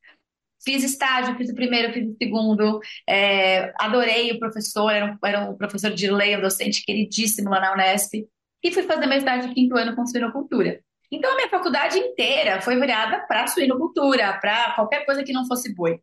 Fiz 0.63 0.81
estágio, 0.83 1.35
fiz 1.35 1.49
o 1.49 1.55
primeiro, 1.55 1.91
fiz 1.91 2.07
o 2.07 2.15
segundo, 2.15 2.79
é, 3.09 3.73
adorei 3.77 4.31
o 4.31 4.39
professor, 4.39 4.89
era 4.89 5.05
um, 5.11 5.27
era 5.27 5.49
um 5.49 5.57
professor 5.57 5.91
de 5.91 6.09
lei, 6.09 6.37
um 6.37 6.41
docente 6.41 6.85
queridíssimo 6.85 7.49
lá 7.49 7.59
na 7.59 7.73
Unesp, 7.73 8.25
e 8.63 8.71
fui 8.71 8.83
fazer 8.83 9.05
meu 9.05 9.17
estágio 9.17 9.49
de 9.49 9.55
quinto 9.55 9.75
ano 9.75 9.93
com 9.93 10.05
suinocultura. 10.05 10.79
Então, 11.13 11.31
a 11.31 11.35
minha 11.35 11.49
faculdade 11.49 11.99
inteira 11.99 12.59
foi 12.59 12.75
virada 12.79 13.19
para 13.27 13.45
suinocultura, 13.45 14.39
para 14.41 14.73
qualquer 14.73 15.05
coisa 15.05 15.23
que 15.23 15.31
não 15.31 15.45
fosse 15.45 15.73
boi. 15.75 15.99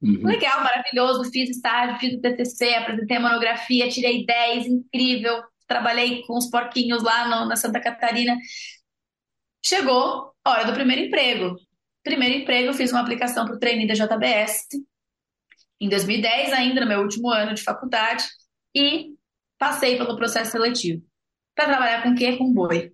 Uhum. 0.00 0.24
Legal, 0.24 0.62
maravilhoso. 0.62 1.28
Fiz 1.32 1.50
estágio, 1.50 1.98
fiz 1.98 2.14
o 2.14 2.20
TCC, 2.20 2.74
apresentei 2.74 3.16
a 3.16 3.20
monografia, 3.20 3.88
tirei 3.88 4.24
10, 4.24 4.66
incrível. 4.66 5.42
Trabalhei 5.66 6.22
com 6.22 6.38
os 6.38 6.48
porquinhos 6.48 7.02
lá 7.02 7.26
no, 7.26 7.48
na 7.48 7.56
Santa 7.56 7.80
Catarina. 7.80 8.36
Chegou 9.64 10.32
hora 10.46 10.64
do 10.64 10.72
primeiro 10.72 11.02
emprego. 11.02 11.56
Primeiro 12.04 12.42
emprego, 12.42 12.72
fiz 12.74 12.92
uma 12.92 13.00
aplicação 13.00 13.46
para 13.46 13.56
o 13.56 13.58
trainee 13.58 13.88
da 13.88 13.94
JBS. 13.94 14.68
Em 15.80 15.88
2010, 15.88 16.52
ainda 16.52 16.80
no 16.82 16.86
meu 16.86 17.00
último 17.00 17.28
ano 17.28 17.54
de 17.54 17.62
faculdade. 17.62 18.24
E 18.72 19.14
passei 19.58 19.96
pelo 19.96 20.16
processo 20.16 20.52
seletivo. 20.52 21.02
Para 21.56 21.66
trabalhar 21.66 22.02
com 22.04 22.10
o 22.10 22.14
quê? 22.14 22.36
Com 22.36 22.52
boi. 22.52 22.92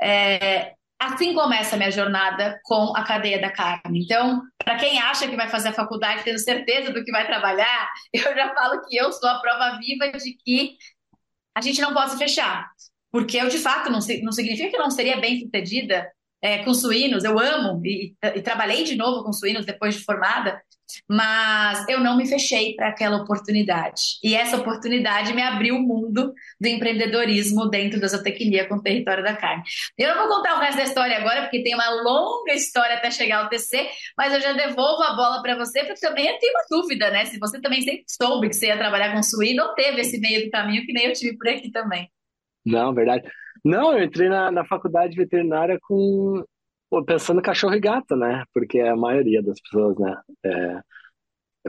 É, 0.00 0.74
assim 0.98 1.34
começa 1.34 1.74
a 1.74 1.78
minha 1.78 1.90
jornada 1.90 2.58
com 2.64 2.96
a 2.96 3.04
cadeia 3.04 3.40
da 3.40 3.50
carne. 3.50 4.02
Então, 4.04 4.42
para 4.58 4.76
quem 4.76 4.98
acha 4.98 5.28
que 5.28 5.36
vai 5.36 5.48
fazer 5.48 5.68
a 5.68 5.72
faculdade 5.72 6.24
tendo 6.24 6.38
certeza 6.38 6.92
do 6.92 7.04
que 7.04 7.12
vai 7.12 7.26
trabalhar, 7.26 7.90
eu 8.12 8.34
já 8.34 8.54
falo 8.54 8.82
que 8.86 8.96
eu 8.96 9.12
sou 9.12 9.28
a 9.28 9.40
prova 9.40 9.78
viva 9.78 10.10
de 10.12 10.34
que 10.44 10.76
a 11.54 11.60
gente 11.60 11.80
não 11.80 11.92
pode 11.92 12.12
se 12.12 12.18
fechar. 12.18 12.68
Porque 13.10 13.36
eu, 13.38 13.48
de 13.48 13.58
fato, 13.58 13.90
não, 13.90 14.00
não 14.22 14.32
significa 14.32 14.70
que 14.70 14.76
eu 14.76 14.82
não 14.82 14.90
seria 14.90 15.16
bem 15.18 15.40
sucedida 15.40 16.10
é, 16.42 16.58
com 16.64 16.72
suínos, 16.72 17.24
eu 17.24 17.38
amo 17.38 17.80
e, 17.84 18.14
e, 18.22 18.42
trabalhei 18.42 18.84
de 18.84 18.96
novo 18.96 19.24
com 19.24 19.32
suínos 19.32 19.66
depois 19.66 19.96
de 19.96 20.04
formada, 20.04 20.60
mas 21.08 21.86
eu 21.88 22.00
não 22.00 22.16
me 22.16 22.26
fechei 22.26 22.74
para 22.74 22.88
aquela 22.88 23.22
oportunidade. 23.22 24.18
E 24.22 24.34
essa 24.34 24.56
oportunidade 24.56 25.34
me 25.34 25.42
abriu 25.42 25.76
o 25.76 25.82
mundo 25.82 26.32
do 26.60 26.68
empreendedorismo 26.68 27.68
dentro 27.68 28.00
da 28.00 28.08
zootecnia 28.08 28.66
com 28.68 28.76
o 28.76 28.82
território 28.82 29.22
da 29.22 29.36
carne. 29.36 29.62
Eu 29.96 30.14
não 30.14 30.26
vou 30.26 30.36
contar 30.36 30.56
o 30.56 30.60
resto 30.60 30.76
da 30.78 30.84
história 30.84 31.16
agora, 31.18 31.42
porque 31.42 31.62
tem 31.62 31.74
uma 31.74 31.90
longa 32.02 32.52
história 32.52 32.96
até 32.96 33.10
chegar 33.10 33.42
ao 33.42 33.48
TC, 33.48 33.88
mas 34.16 34.32
eu 34.32 34.40
já 34.40 34.52
devolvo 34.52 35.02
a 35.02 35.14
bola 35.14 35.42
para 35.42 35.56
você, 35.56 35.84
porque 35.84 36.00
também 36.00 36.26
eu 36.26 36.38
tenho 36.38 36.52
uma 36.52 36.64
dúvida, 36.70 37.10
né? 37.10 37.24
Se 37.24 37.38
você 37.38 37.60
também 37.60 37.82
sempre 37.82 38.04
soube 38.06 38.48
que 38.48 38.54
você 38.54 38.66
ia 38.66 38.78
trabalhar 38.78 39.12
com 39.12 39.22
suíno 39.22 39.62
ou 39.62 39.74
teve 39.74 40.00
esse 40.00 40.18
meio 40.18 40.44
do 40.44 40.50
caminho 40.50 40.84
que 40.84 40.92
nem 40.92 41.06
eu 41.06 41.12
tive 41.12 41.36
por 41.36 41.48
aqui 41.48 41.70
também. 41.70 42.10
Não, 42.64 42.92
verdade. 42.92 43.28
Não, 43.64 43.92
eu 43.92 44.04
entrei 44.04 44.28
na, 44.28 44.50
na 44.50 44.64
faculdade 44.64 45.16
veterinária 45.16 45.78
com 45.80 46.44
pensando 47.06 47.42
cachorro 47.42 47.74
e 47.74 47.80
gato, 47.80 48.16
né? 48.16 48.44
Porque 48.52 48.80
a 48.80 48.96
maioria 48.96 49.42
das 49.42 49.60
pessoas, 49.60 49.98
né? 49.98 50.16
É, 50.44 50.80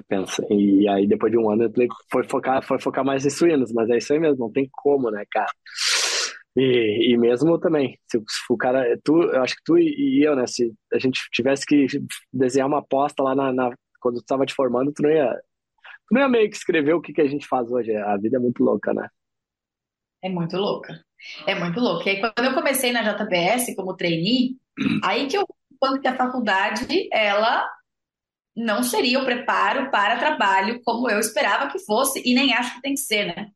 pensa. 0.08 0.46
E 0.50 0.88
aí 0.88 1.08
depois 1.08 1.32
de 1.32 1.38
um 1.38 1.50
ano 1.50 1.64
eu 1.64 1.88
foi 2.12 2.24
focar, 2.24 2.64
foi 2.64 2.80
focar 2.80 3.04
mais 3.04 3.26
em 3.26 3.30
suínos, 3.30 3.72
mas 3.74 3.90
é 3.90 3.98
isso 3.98 4.14
aí 4.14 4.20
mesmo, 4.20 4.46
não 4.46 4.52
tem 4.52 4.68
como, 4.72 5.10
né, 5.12 5.24
cara? 5.30 5.52
E, 6.56 7.14
e 7.14 7.18
mesmo 7.18 7.60
também, 7.60 7.98
se, 8.10 8.18
se 8.28 8.42
o 8.50 8.58
cara, 8.58 8.86
tu, 9.04 9.22
eu 9.24 9.42
acho 9.44 9.56
que 9.56 9.64
tu 9.64 9.78
e, 9.78 10.24
eu, 10.24 10.36
né? 10.36 10.46
Se 10.48 10.74
a 10.94 11.00
gente 11.00 11.22
tivesse 11.32 11.66
que 11.66 11.88
desenhar 12.34 12.68
uma 12.68 12.80
aposta 12.80 13.24
lá 13.24 13.36
na, 13.36 13.54
na 13.54 13.72
quando 14.02 14.16
tu 14.16 14.22
estava 14.22 14.46
te 14.46 14.54
formando, 14.54 14.92
tu 14.92 15.04
não 15.04 15.10
ia, 15.10 15.32
tu 16.08 16.14
não 16.14 16.22
ia 16.22 16.30
meio 16.30 16.50
que 16.50 16.56
escrever 16.56 16.94
o 16.94 17.02
que, 17.02 17.14
que 17.14 17.22
a 17.22 17.28
gente 17.28 17.48
faz 17.48 17.72
hoje. 17.72 17.96
A 17.96 18.18
vida 18.18 18.38
é 18.38 18.40
muito 18.40 18.64
louca, 18.64 18.94
né? 18.94 19.08
É 20.22 20.30
muito 20.30 20.58
louca. 20.58 21.00
É 21.46 21.56
muito 21.56 21.80
louca. 21.80 22.10
E 22.10 22.16
aí, 22.16 22.20
quando 22.20 22.46
eu 22.46 22.54
comecei 22.54 22.92
na 22.92 23.04
JBS 23.04 23.76
como 23.76 23.96
trainee, 23.96 24.58
aí 25.04 25.28
que 25.28 25.38
eu 25.38 25.46
quando 25.80 26.02
que 26.02 26.08
a 26.08 26.18
faculdade 26.18 27.08
ela 27.12 27.66
não 28.56 28.84
seria 28.84 29.20
o 29.20 29.26
preparo 29.26 29.90
para 29.90 30.20
trabalho 30.20 30.82
como 30.84 31.10
eu 31.10 31.20
esperava 31.20 31.72
que 31.72 31.80
fosse 31.80 32.22
e 32.26 32.34
nem 32.34 32.54
acho 32.54 32.76
que 32.76 32.82
tem 32.82 32.94
que 32.94 33.00
ser, 33.00 33.28
né? 33.28 33.48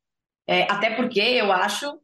É, 0.48 0.63
até 0.63 0.96
porque 0.96 1.20
eu 1.20 1.51
acho 1.51 2.00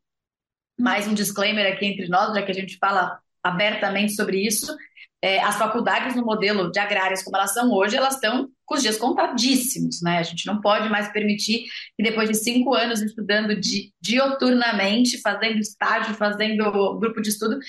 mais 0.77 1.07
um 1.07 1.13
disclaimer 1.13 1.71
aqui 1.71 1.85
entre 1.85 2.07
nós, 2.07 2.33
já 2.33 2.41
que 2.41 2.51
a 2.51 2.55
gente 2.55 2.77
fala 2.77 3.19
abertamente 3.43 4.13
sobre 4.13 4.45
isso, 4.45 4.75
é, 5.21 5.39
as 5.39 5.57
faculdades 5.57 6.15
no 6.15 6.23
modelo 6.23 6.71
de 6.71 6.79
agrárias 6.79 7.21
como 7.23 7.35
elas 7.35 7.53
são 7.53 7.71
hoje, 7.71 7.97
elas 7.97 8.15
estão 8.15 8.49
com 8.65 8.75
os 8.75 8.81
dias 8.81 8.97
contadíssimos, 8.97 10.01
né? 10.01 10.19
A 10.19 10.23
gente 10.23 10.45
não 10.45 10.61
pode 10.61 10.87
mais 10.89 11.11
permitir 11.11 11.65
que 11.97 12.03
depois 12.03 12.29
de 12.29 12.35
cinco 12.35 12.73
anos 12.73 13.01
estudando 13.01 13.59
di, 13.59 13.93
dioturnamente, 13.99 15.19
fazendo 15.21 15.59
estágio, 15.59 16.13
fazendo 16.15 16.97
grupo 16.99 17.21
de 17.21 17.29
estudo, 17.29 17.59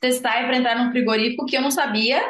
testar 0.00 0.46
para 0.46 0.56
entrar 0.56 0.76
num 0.76 0.90
frigorífico 0.90 1.46
que 1.46 1.56
eu 1.56 1.62
não 1.62 1.70
sabia 1.70 2.20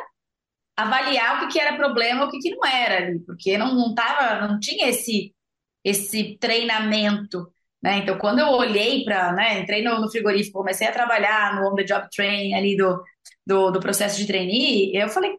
avaliar 0.77 1.37
o 1.37 1.41
que, 1.41 1.53
que 1.55 1.61
era 1.61 1.77
problema, 1.77 2.25
o 2.25 2.31
que, 2.31 2.39
que 2.39 2.51
não 2.51 2.67
era 2.67 2.97
ali, 3.07 3.21
porque 3.21 3.59
não, 3.59 3.75
não 3.75 3.95
tava, 3.95 4.47
não 4.47 4.59
tinha 4.59 4.89
esse 4.89 5.35
esse 5.83 6.37
treinamento, 6.39 7.51
né? 7.83 7.99
Então, 7.99 8.19
quando 8.19 8.41
eu 8.41 8.49
olhei 8.49 9.03
para, 9.05 9.33
né, 9.33 9.61
entrei 9.61 9.83
no, 9.83 9.99
no, 9.99 10.11
frigorífico, 10.11 10.59
comecei 10.59 10.87
a 10.87 10.93
trabalhar 10.93 11.55
no 11.57 11.73
on 11.73 11.75
the 11.75 11.85
job 11.85 12.07
training 12.15 12.55
ali 12.55 12.77
do, 12.77 13.03
do, 13.47 13.71
do 13.71 13.81
processo 13.81 14.19
de 14.19 14.27
trainee, 14.27 14.95
eu 14.95 15.09
falei, 15.09 15.33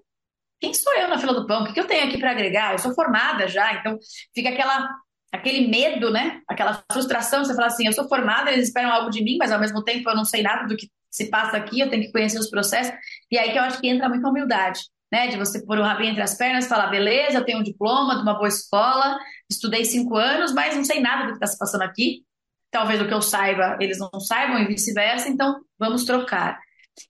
quem 0.59 0.73
sou 0.73 0.93
eu 0.95 1.07
na 1.07 1.19
fila 1.19 1.33
do 1.33 1.45
pão? 1.47 1.61
O 1.61 1.67
que, 1.67 1.73
que 1.73 1.79
eu 1.79 1.87
tenho 1.87 2.07
aqui 2.07 2.17
para 2.17 2.31
agregar? 2.31 2.73
Eu 2.73 2.79
sou 2.79 2.93
formada 2.93 3.47
já, 3.47 3.73
então 3.75 3.97
fica 4.33 4.49
aquela 4.49 4.89
aquele 5.31 5.67
medo, 5.67 6.11
né? 6.11 6.41
Aquela 6.47 6.83
frustração, 6.91 7.45
você 7.45 7.55
fala 7.55 7.67
assim, 7.67 7.87
eu 7.87 7.93
sou 7.93 8.07
formada, 8.07 8.51
eles 8.51 8.67
esperam 8.67 8.91
algo 8.91 9.09
de 9.09 9.23
mim, 9.23 9.37
mas 9.39 9.51
ao 9.51 9.59
mesmo 9.59 9.83
tempo 9.83 10.09
eu 10.09 10.15
não 10.15 10.25
sei 10.25 10.41
nada 10.43 10.67
do 10.67 10.75
que 10.75 10.89
se 11.11 11.29
passa 11.29 11.57
aqui, 11.57 11.81
eu 11.81 11.89
tenho 11.89 12.03
que 12.03 12.11
conhecer 12.11 12.39
os 12.39 12.49
processos. 12.49 12.93
E 13.29 13.37
aí 13.37 13.51
que 13.51 13.57
eu 13.59 13.63
acho 13.63 13.79
que 13.81 13.89
entra 13.89 14.07
muita 14.07 14.29
humildade, 14.29 14.79
né? 15.11 15.27
De 15.27 15.37
você 15.37 15.63
pôr 15.65 15.77
o 15.77 15.83
rabinho 15.83 16.11
entre 16.11 16.23
as 16.23 16.35
pernas, 16.35 16.67
falar, 16.67 16.87
beleza, 16.87 17.37
eu 17.37 17.45
tenho 17.45 17.59
um 17.59 17.63
diploma 17.63 18.15
de 18.15 18.21
uma 18.21 18.33
boa 18.33 18.47
escola, 18.47 19.19
estudei 19.49 19.83
cinco 19.83 20.15
anos, 20.15 20.53
mas 20.53 20.75
não 20.75 20.85
sei 20.85 21.01
nada 21.01 21.23
do 21.23 21.29
que 21.29 21.33
está 21.33 21.47
se 21.47 21.57
passando 21.57 21.81
aqui. 21.83 22.23
Talvez 22.71 23.01
o 23.01 23.07
que 23.07 23.13
eu 23.13 23.21
saiba, 23.21 23.77
eles 23.81 23.99
não 23.99 24.17
saibam 24.19 24.57
e 24.59 24.67
vice-versa, 24.67 25.27
então 25.27 25.59
vamos 25.77 26.05
trocar. 26.05 26.57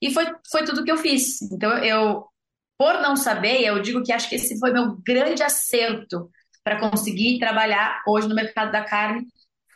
E 0.00 0.12
foi, 0.12 0.26
foi 0.50 0.64
tudo 0.64 0.84
que 0.84 0.90
eu 0.90 0.96
fiz. 0.96 1.40
Então, 1.42 1.78
eu, 1.78 2.26
por 2.76 2.94
não 3.00 3.14
saber, 3.14 3.62
eu 3.62 3.80
digo 3.80 4.02
que 4.02 4.12
acho 4.12 4.28
que 4.28 4.34
esse 4.34 4.58
foi 4.58 4.72
meu 4.72 4.96
grande 5.06 5.42
acerto 5.42 6.28
para 6.64 6.80
conseguir 6.80 7.38
trabalhar 7.38 8.02
hoje 8.06 8.28
no 8.28 8.34
mercado 8.34 8.72
da 8.72 8.84
carne, 8.84 9.26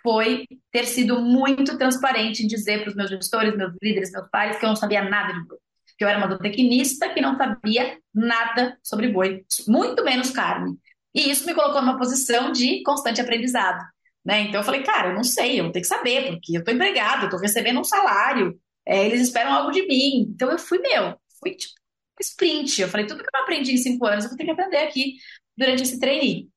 foi 0.07 0.47
ter 0.71 0.85
sido 0.85 1.21
muito 1.21 1.77
transparente 1.77 2.45
em 2.45 2.47
dizer 2.47 2.83
para 2.83 2.91
os 2.91 2.95
meus 2.95 3.11
gestores, 3.11 3.57
meus 3.57 3.73
líderes, 3.83 4.13
meus 4.13 4.31
pais, 4.31 4.57
que 4.57 4.65
eu 4.65 4.69
não 4.69 4.77
sabia 4.77 5.03
nada 5.03 5.33
de 5.33 5.45
boi. 5.45 5.59
Que 5.99 6.05
eu 6.05 6.09
era 6.09 6.19
uma 6.19 6.29
zootecnista 6.29 7.13
que 7.13 7.21
não 7.21 7.37
sabia 7.37 7.99
nada 8.15 8.79
sobre 8.85 9.09
boi, 9.09 9.45
muito 9.67 10.05
menos 10.05 10.31
carne. 10.31 10.79
E 11.13 11.29
isso 11.29 11.45
me 11.45 11.55
colocou 11.55 11.81
numa 11.81 11.99
posição 11.99 12.53
de 12.53 12.85
constante 12.85 13.21
aprendizado. 13.21 13.83
Né? 14.25 14.43
Então 14.43 14.61
eu 14.61 14.65
falei, 14.65 14.85
cara, 14.85 15.09
eu 15.09 15.15
não 15.17 15.25
sei, 15.25 15.59
eu 15.59 15.65
vou 15.65 15.73
ter 15.73 15.81
que 15.81 15.89
saber, 15.89 16.31
porque 16.31 16.57
eu 16.57 16.61
estou 16.61 16.73
empregado, 16.73 17.23
eu 17.23 17.27
estou 17.27 17.41
recebendo 17.41 17.81
um 17.81 17.85
salário, 17.85 18.57
é, 18.87 19.05
eles 19.05 19.23
esperam 19.23 19.53
algo 19.53 19.73
de 19.73 19.85
mim. 19.89 20.29
Então 20.33 20.53
eu 20.53 20.59
fui 20.59 20.79
meu, 20.79 21.19
fui 21.41 21.57
tipo 21.57 21.75
sprint. 22.21 22.81
Eu 22.81 22.89
falei, 22.89 23.07
tudo 23.07 23.25
que 23.25 23.37
eu 23.37 23.43
aprendi 23.43 23.73
em 23.73 23.77
cinco 23.77 24.07
anos, 24.07 24.25
eu 24.25 24.31
vou 24.31 24.39
ter 24.39 24.45
que 24.45 24.53
aprender 24.53 24.79
aqui 24.79 25.15
durante 25.57 25.83
esse 25.83 25.99
trainee. 25.99 26.49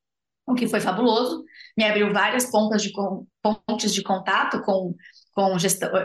O 0.46 0.54
que 0.54 0.68
foi 0.68 0.80
fabuloso, 0.80 1.44
me 1.80 1.86
abriu 1.86 2.12
várias 2.12 2.52
pontas 2.52 2.84
de, 2.84 2.92
pontes 3.42 3.94
de 3.94 4.04
contato 4.04 4.62
com, 4.64 4.94
com 5.32 5.58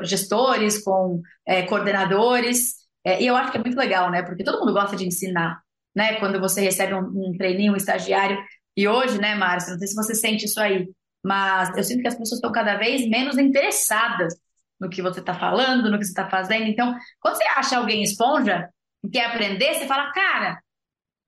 gestores, 0.05 0.81
com 0.85 1.21
é, 1.45 1.63
coordenadores, 1.63 2.77
é, 3.05 3.21
e 3.21 3.27
eu 3.27 3.35
acho 3.35 3.51
que 3.51 3.59
é 3.59 3.61
muito 3.61 3.77
legal, 3.77 4.09
né? 4.09 4.23
Porque 4.23 4.45
todo 4.45 4.61
mundo 4.61 4.73
gosta 4.73 4.95
de 4.95 5.05
ensinar, 5.05 5.61
né? 5.93 6.21
Quando 6.21 6.39
você 6.39 6.61
recebe 6.61 6.95
um, 6.95 7.01
um 7.01 7.37
treininho, 7.37 7.73
um 7.73 7.77
estagiário, 7.77 8.39
e 8.77 8.87
hoje, 8.87 9.21
né, 9.21 9.35
Márcia, 9.35 9.73
não 9.73 9.79
sei 9.81 9.89
se 9.89 9.97
você 9.97 10.15
sente 10.15 10.45
isso 10.45 10.61
aí, 10.61 10.89
mas 11.25 11.77
eu 11.77 11.83
sinto 11.83 12.03
que 12.03 12.09
as 12.09 12.15
pessoas 12.15 12.39
estão 12.39 12.53
cada 12.53 12.77
vez 12.77 13.09
menos 13.09 13.37
interessadas 13.37 14.33
no 14.79 14.89
que 14.89 15.03
você 15.03 15.19
está 15.19 15.35
falando, 15.35 15.91
no 15.91 15.99
que 15.99 16.05
você 16.05 16.13
está 16.13 16.31
fazendo. 16.31 16.67
Então, 16.67 16.97
quando 17.19 17.35
você 17.35 17.45
acha 17.57 17.79
alguém 17.79 18.05
esponja 18.05 18.69
e 19.05 19.09
quer 19.09 19.27
aprender, 19.27 19.75
você 19.75 19.89
fala, 19.89 20.13
cara, 20.13 20.61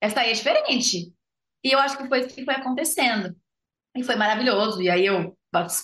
essa 0.00 0.20
aí 0.20 0.30
é 0.30 0.34
diferente. 0.34 1.12
E 1.64 1.72
eu 1.72 1.80
acho 1.80 1.98
que 1.98 2.06
foi 2.06 2.20
isso 2.20 2.34
que 2.34 2.44
foi 2.44 2.54
acontecendo. 2.54 3.34
E 3.96 4.04
foi 4.04 4.16
maravilhoso. 4.16 4.82
E 4.82 4.90
aí 4.90 5.06
eu 5.06 5.36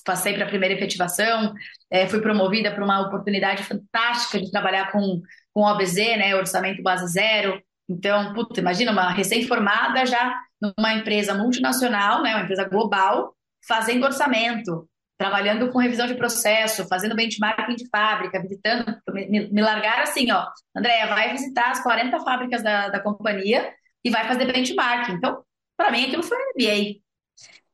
passei 0.04 0.34
para 0.34 0.44
a 0.44 0.48
primeira 0.48 0.74
efetivação, 0.74 1.54
é, 1.90 2.06
fui 2.06 2.20
promovida 2.20 2.70
para 2.70 2.84
uma 2.84 3.00
oportunidade 3.00 3.62
fantástica 3.62 4.38
de 4.38 4.50
trabalhar 4.50 4.92
com, 4.92 5.22
com 5.52 5.62
OBZ, 5.62 5.96
né, 6.18 6.36
Orçamento 6.36 6.82
Base 6.82 7.10
Zero. 7.10 7.60
Então, 7.88 8.34
puta, 8.34 8.60
imagina 8.60 8.92
uma 8.92 9.10
recém-formada 9.10 10.04
já 10.04 10.38
numa 10.60 10.94
empresa 10.94 11.34
multinacional, 11.34 12.22
né, 12.22 12.34
uma 12.34 12.42
empresa 12.42 12.64
global, 12.68 13.34
fazendo 13.66 14.04
orçamento, 14.04 14.88
trabalhando 15.18 15.70
com 15.70 15.78
revisão 15.78 16.06
de 16.06 16.14
processo, 16.14 16.86
fazendo 16.88 17.14
benchmarking 17.14 17.76
de 17.76 17.88
fábrica, 17.88 18.42
visitando, 18.42 18.84
me, 19.08 19.48
me 19.48 19.62
largaram 19.62 20.02
assim, 20.02 20.30
ó, 20.32 20.46
Andréia, 20.76 21.06
vai 21.06 21.32
visitar 21.32 21.70
as 21.70 21.82
40 21.82 22.20
fábricas 22.20 22.62
da, 22.62 22.88
da 22.88 23.00
companhia 23.00 23.72
e 24.04 24.10
vai 24.10 24.26
fazer 24.26 24.52
benchmarking. 24.52 25.12
Então, 25.12 25.42
para 25.76 25.90
mim, 25.90 26.06
aquilo 26.06 26.22
foi 26.22 26.36
um 26.36 26.52
MBA. 26.54 27.02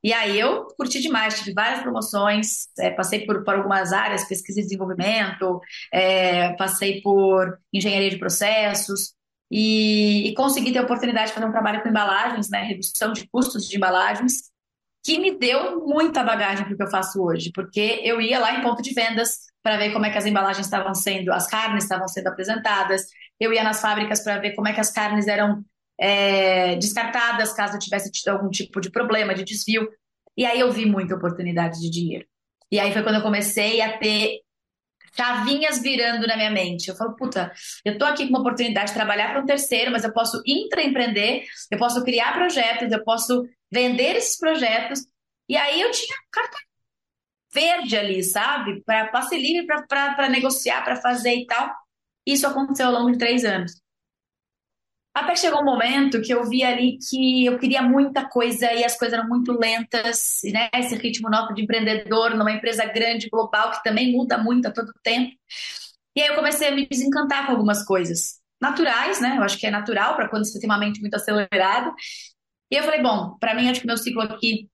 E 0.02 0.12
aí 0.12 0.38
eu 0.38 0.66
curti 0.76 1.00
demais, 1.00 1.38
tive 1.38 1.52
várias 1.52 1.82
promoções, 1.82 2.68
é, 2.78 2.90
passei 2.90 3.26
por, 3.26 3.42
por 3.42 3.54
algumas 3.54 3.92
áreas, 3.92 4.28
pesquisa 4.28 4.60
e 4.60 4.62
desenvolvimento, 4.62 5.60
é, 5.92 6.52
passei 6.54 7.00
por 7.02 7.58
engenharia 7.72 8.10
de 8.10 8.18
processos, 8.18 9.14
e, 9.50 10.28
e, 10.28 10.34
consegui 10.34 10.72
ter 10.72 10.78
a 10.78 10.82
oportunidade 10.82 11.28
de 11.28 11.32
fazer 11.34 11.46
um 11.46 11.52
trabalho 11.52 11.82
com 11.82 11.88
embalagens, 11.88 12.50
né, 12.50 12.62
redução 12.64 13.12
de 13.12 13.26
custos 13.28 13.66
de 13.66 13.76
embalagens, 13.76 14.50
que 15.02 15.18
me 15.18 15.38
deu 15.38 15.86
muita 15.86 16.22
bagagem 16.22 16.64
para 16.64 16.74
o 16.74 16.76
que 16.76 16.82
eu 16.82 16.90
faço 16.90 17.22
hoje, 17.22 17.50
porque 17.54 18.00
eu 18.04 18.20
ia 18.20 18.38
lá 18.38 18.58
em 18.58 18.62
ponto 18.62 18.82
de 18.82 18.92
vendas 18.92 19.38
para 19.62 19.78
ver 19.78 19.92
como 19.92 20.04
é 20.04 20.10
que 20.10 20.18
as 20.18 20.26
embalagens 20.26 20.66
estavam 20.66 20.94
sendo, 20.94 21.32
as 21.32 21.46
carnes 21.46 21.84
estavam 21.84 22.06
sendo 22.06 22.26
apresentadas, 22.26 23.06
eu 23.40 23.52
ia 23.52 23.64
nas 23.64 23.80
fábricas 23.80 24.22
para 24.22 24.38
ver 24.38 24.54
como 24.54 24.68
é 24.68 24.72
que 24.72 24.80
as 24.80 24.90
carnes 24.90 25.26
eram 25.26 25.64
é, 25.98 26.76
descartadas 26.76 27.52
caso 27.52 27.74
eu 27.74 27.80
tivesse 27.80 28.10
tido 28.10 28.28
algum 28.28 28.48
tipo 28.50 28.80
de 28.80 28.90
problema, 28.90 29.34
de 29.34 29.44
desvio, 29.44 29.88
e 30.36 30.44
aí 30.44 30.60
eu 30.60 30.70
vi 30.70 30.86
muita 30.86 31.14
oportunidade 31.14 31.80
de 31.80 31.90
dinheiro. 31.90 32.26
E 32.70 32.78
aí 32.78 32.92
foi 32.92 33.02
quando 33.02 33.16
eu 33.16 33.22
comecei 33.22 33.80
a 33.80 33.98
ter 33.98 34.40
chavinhas 35.16 35.82
virando 35.82 36.26
na 36.26 36.36
minha 36.36 36.50
mente. 36.50 36.88
Eu 36.88 36.94
falo, 36.94 37.16
puta, 37.16 37.52
eu 37.84 37.98
tô 37.98 38.04
aqui 38.04 38.24
com 38.24 38.30
uma 38.30 38.40
oportunidade 38.40 38.88
de 38.88 38.94
trabalhar 38.94 39.32
para 39.32 39.42
um 39.42 39.46
terceiro, 39.46 39.90
mas 39.90 40.04
eu 40.04 40.12
posso 40.12 40.40
intraempreender, 40.46 41.44
eu 41.70 41.78
posso 41.78 42.04
criar 42.04 42.34
projetos, 42.34 42.92
eu 42.92 43.02
posso 43.02 43.44
vender 43.70 44.16
esses 44.16 44.38
projetos. 44.38 45.00
E 45.48 45.56
aí 45.56 45.80
eu 45.80 45.90
tinha 45.90 46.16
carta 46.30 46.56
verde 47.52 47.96
ali, 47.96 48.22
sabe? 48.22 48.82
Para 48.84 49.08
passe 49.08 49.36
livre 49.36 49.66
para 49.88 50.28
negociar, 50.28 50.82
para 50.84 50.96
fazer 50.96 51.34
e 51.34 51.46
tal. 51.46 51.74
Isso 52.26 52.46
aconteceu 52.46 52.86
ao 52.86 52.92
longo 52.92 53.10
de 53.10 53.18
três 53.18 53.44
anos. 53.44 53.72
Até 55.18 55.34
chegou 55.34 55.60
um 55.62 55.64
momento 55.64 56.20
que 56.22 56.32
eu 56.32 56.44
vi 56.48 56.62
ali 56.62 56.98
que 56.98 57.46
eu 57.46 57.58
queria 57.58 57.82
muita 57.82 58.28
coisa 58.28 58.72
e 58.72 58.84
as 58.84 58.96
coisas 58.96 59.18
eram 59.18 59.28
muito 59.28 59.52
lentas, 59.52 60.40
né? 60.44 60.68
Esse 60.74 60.94
ritmo 60.94 61.28
nosso 61.28 61.52
de 61.54 61.62
empreendedor 61.62 62.36
numa 62.36 62.52
empresa 62.52 62.84
grande, 62.86 63.28
global, 63.28 63.72
que 63.72 63.82
também 63.82 64.12
muda 64.12 64.38
muito 64.38 64.66
a 64.68 64.70
todo 64.70 64.92
tempo. 65.02 65.34
E 66.16 66.22
aí 66.22 66.28
eu 66.28 66.34
comecei 66.36 66.68
a 66.68 66.72
me 66.74 66.86
desencantar 66.88 67.46
com 67.46 67.52
algumas 67.52 67.84
coisas. 67.84 68.38
naturais, 68.60 69.20
né? 69.20 69.36
Eu 69.38 69.42
acho 69.42 69.58
que 69.58 69.66
é 69.66 69.70
natural 69.70 70.16
para 70.16 70.28
quando 70.28 70.44
você 70.44 70.58
tem 70.60 70.68
uma 70.68 70.78
mente 70.78 71.00
muito 71.00 71.14
acelerada. 71.14 71.92
E 72.70 72.76
eu 72.76 72.82
falei, 72.84 73.02
bom, 73.02 73.36
para 73.40 73.54
mim 73.54 73.68
acho 73.68 73.80
que 73.80 73.86
meu 73.86 73.96
ciclo 73.96 74.22
aqui 74.22 74.68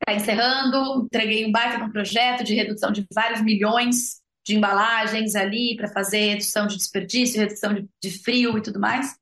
está 0.00 0.14
encerrando, 0.14 1.04
entreguei 1.04 1.46
um 1.46 1.52
baita 1.52 1.78
de 1.78 1.84
um 1.84 1.90
projeto 1.92 2.44
de 2.44 2.54
redução 2.54 2.90
de 2.92 3.06
vários 3.12 3.42
milhões 3.42 4.20
de 4.46 4.56
embalagens 4.56 5.34
ali 5.34 5.76
para 5.76 5.88
fazer 5.88 6.30
redução 6.30 6.66
de 6.66 6.76
desperdício, 6.76 7.40
redução 7.40 7.74
de 8.02 8.10
frio 8.22 8.58
e 8.58 8.62
tudo 8.62 8.78
mais. 8.80 9.16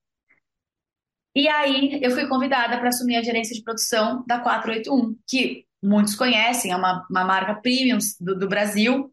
E 1.35 1.49
aí 1.49 1.99
eu 2.03 2.11
fui 2.11 2.27
convidada 2.27 2.79
para 2.79 2.89
assumir 2.89 3.17
a 3.17 3.23
gerência 3.23 3.55
de 3.55 3.63
produção 3.63 4.25
da 4.27 4.39
481, 4.41 5.17
que 5.27 5.65
muitos 5.83 6.15
conhecem, 6.15 6.71
é 6.71 6.77
uma, 6.77 7.07
uma 7.11 7.25
marca 7.25 7.55
premium 7.55 7.99
do, 8.21 8.39
do 8.39 8.49
Brasil, 8.49 9.13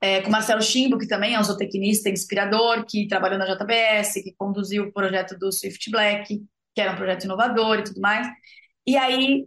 é, 0.00 0.20
com 0.20 0.30
Marcelo 0.30 0.62
Chimbo, 0.62 0.98
que 0.98 1.08
também 1.08 1.34
é 1.34 1.40
um 1.40 1.42
zootecnista 1.42 2.10
inspirador, 2.10 2.84
que 2.86 3.08
trabalhou 3.08 3.38
na 3.38 3.46
JBS, 3.46 4.22
que 4.22 4.34
conduziu 4.36 4.84
o 4.84 4.92
projeto 4.92 5.38
do 5.38 5.50
Swift 5.50 5.90
Black, 5.90 6.42
que 6.74 6.80
era 6.80 6.92
um 6.92 6.96
projeto 6.96 7.24
inovador 7.24 7.78
e 7.78 7.84
tudo 7.84 8.00
mais. 8.00 8.28
E 8.86 8.96
aí 8.96 9.46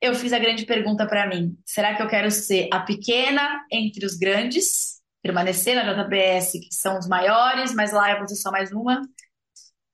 eu 0.00 0.14
fiz 0.14 0.32
a 0.32 0.38
grande 0.38 0.64
pergunta 0.64 1.06
para 1.06 1.28
mim: 1.28 1.56
será 1.64 1.94
que 1.94 2.02
eu 2.02 2.08
quero 2.08 2.30
ser 2.30 2.68
a 2.72 2.80
pequena 2.80 3.64
entre 3.70 4.04
os 4.04 4.16
grandes, 4.16 5.00
permanecer 5.22 5.74
na 5.74 5.92
JBS, 5.92 6.52
que 6.52 6.74
são 6.74 6.98
os 6.98 7.06
maiores, 7.06 7.74
mas 7.74 7.92
lá 7.92 8.10
eu 8.10 8.18
vou 8.18 8.28
ser 8.28 8.36
só 8.36 8.50
mais 8.50 8.72
uma? 8.72 9.02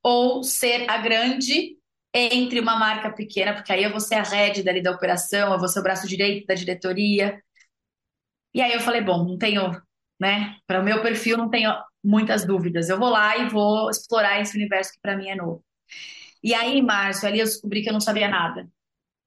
Ou 0.02 0.42
ser 0.42 0.88
a 0.90 0.98
grande 0.98 1.76
entre 2.14 2.58
uma 2.60 2.76
marca 2.76 3.10
pequena, 3.12 3.54
porque 3.54 3.72
aí 3.72 3.84
eu 3.84 3.90
vou 3.90 4.00
ser 4.00 4.16
a 4.16 4.22
head 4.22 4.62
dali 4.62 4.82
da 4.82 4.90
operação, 4.90 5.52
eu 5.52 5.58
vou 5.58 5.68
ser 5.68 5.80
o 5.80 5.82
braço 5.82 6.08
direito 6.08 6.46
da 6.46 6.54
diretoria. 6.54 7.40
E 8.52 8.60
aí 8.60 8.72
eu 8.72 8.80
falei, 8.80 9.00
bom, 9.00 9.24
não 9.24 9.38
tenho, 9.38 9.70
né? 10.20 10.56
Para 10.66 10.80
o 10.80 10.84
meu 10.84 11.02
perfil 11.02 11.36
não 11.36 11.48
tenho 11.48 11.72
muitas 12.02 12.44
dúvidas. 12.44 12.88
Eu 12.88 12.98
vou 12.98 13.10
lá 13.10 13.36
e 13.36 13.48
vou 13.48 13.90
explorar 13.90 14.40
esse 14.40 14.56
universo 14.56 14.92
que 14.92 15.00
para 15.00 15.16
mim 15.16 15.28
é 15.28 15.36
novo. 15.36 15.64
E 16.42 16.54
aí, 16.54 16.82
Márcio, 16.82 17.28
ali 17.28 17.40
eu 17.40 17.44
descobri 17.44 17.82
que 17.82 17.88
eu 17.88 17.92
não 17.92 18.00
sabia 18.00 18.28
nada 18.28 18.68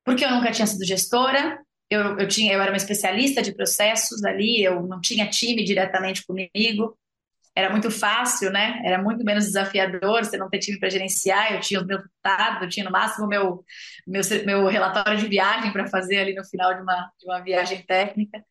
porque 0.03 0.25
eu 0.25 0.31
nunca 0.31 0.51
tinha 0.51 0.67
sido 0.67 0.85
gestora, 0.85 1.59
eu, 1.89 2.19
eu, 2.19 2.27
tinha, 2.27 2.53
eu 2.53 2.61
era 2.61 2.71
uma 2.71 2.77
especialista 2.77 3.41
de 3.41 3.53
processos 3.53 4.23
ali, 4.23 4.63
eu 4.63 4.83
não 4.83 4.99
tinha 4.99 5.29
time 5.29 5.63
diretamente 5.63 6.25
comigo, 6.25 6.97
era 7.55 7.69
muito 7.69 7.91
fácil, 7.91 8.51
né? 8.51 8.81
Era 8.83 9.01
muito 9.01 9.23
menos 9.23 9.45
desafiador 9.45 10.23
você 10.23 10.37
não 10.37 10.49
ter 10.49 10.59
time 10.59 10.79
para 10.79 10.89
gerenciar. 10.89 11.53
Eu 11.53 11.59
tinha 11.59 11.81
o 11.81 11.85
meu 11.85 11.99
eu 12.61 12.69
tinha 12.69 12.85
no 12.85 12.91
máximo 12.91 13.27
meu 13.27 13.63
meu, 14.07 14.21
meu 14.45 14.67
relatório 14.67 15.17
de 15.17 15.27
viagem 15.27 15.71
para 15.71 15.87
fazer 15.87 16.19
ali 16.19 16.33
no 16.33 16.43
final 16.45 16.73
de 16.73 16.81
uma, 16.81 17.11
de 17.19 17.25
uma 17.25 17.39
viagem 17.41 17.83
técnica. 17.85 18.43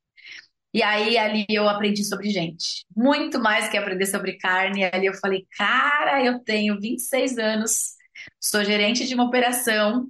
E 0.75 0.82
aí 0.82 1.18
ali 1.18 1.44
eu 1.50 1.68
aprendi 1.68 2.02
sobre 2.02 2.30
gente, 2.30 2.87
muito 2.97 3.38
mais 3.38 3.68
que 3.68 3.76
aprender 3.76 4.06
sobre 4.06 4.38
carne. 4.38 4.85
Ali 4.85 5.06
eu 5.06 5.14
falei, 5.14 5.47
cara, 5.56 6.25
eu 6.25 6.38
tenho 6.40 6.80
26 6.80 7.38
anos, 7.38 7.94
sou 8.40 8.64
gerente 8.64 9.06
de 9.06 9.14
uma 9.14 9.25
operação 9.25 10.09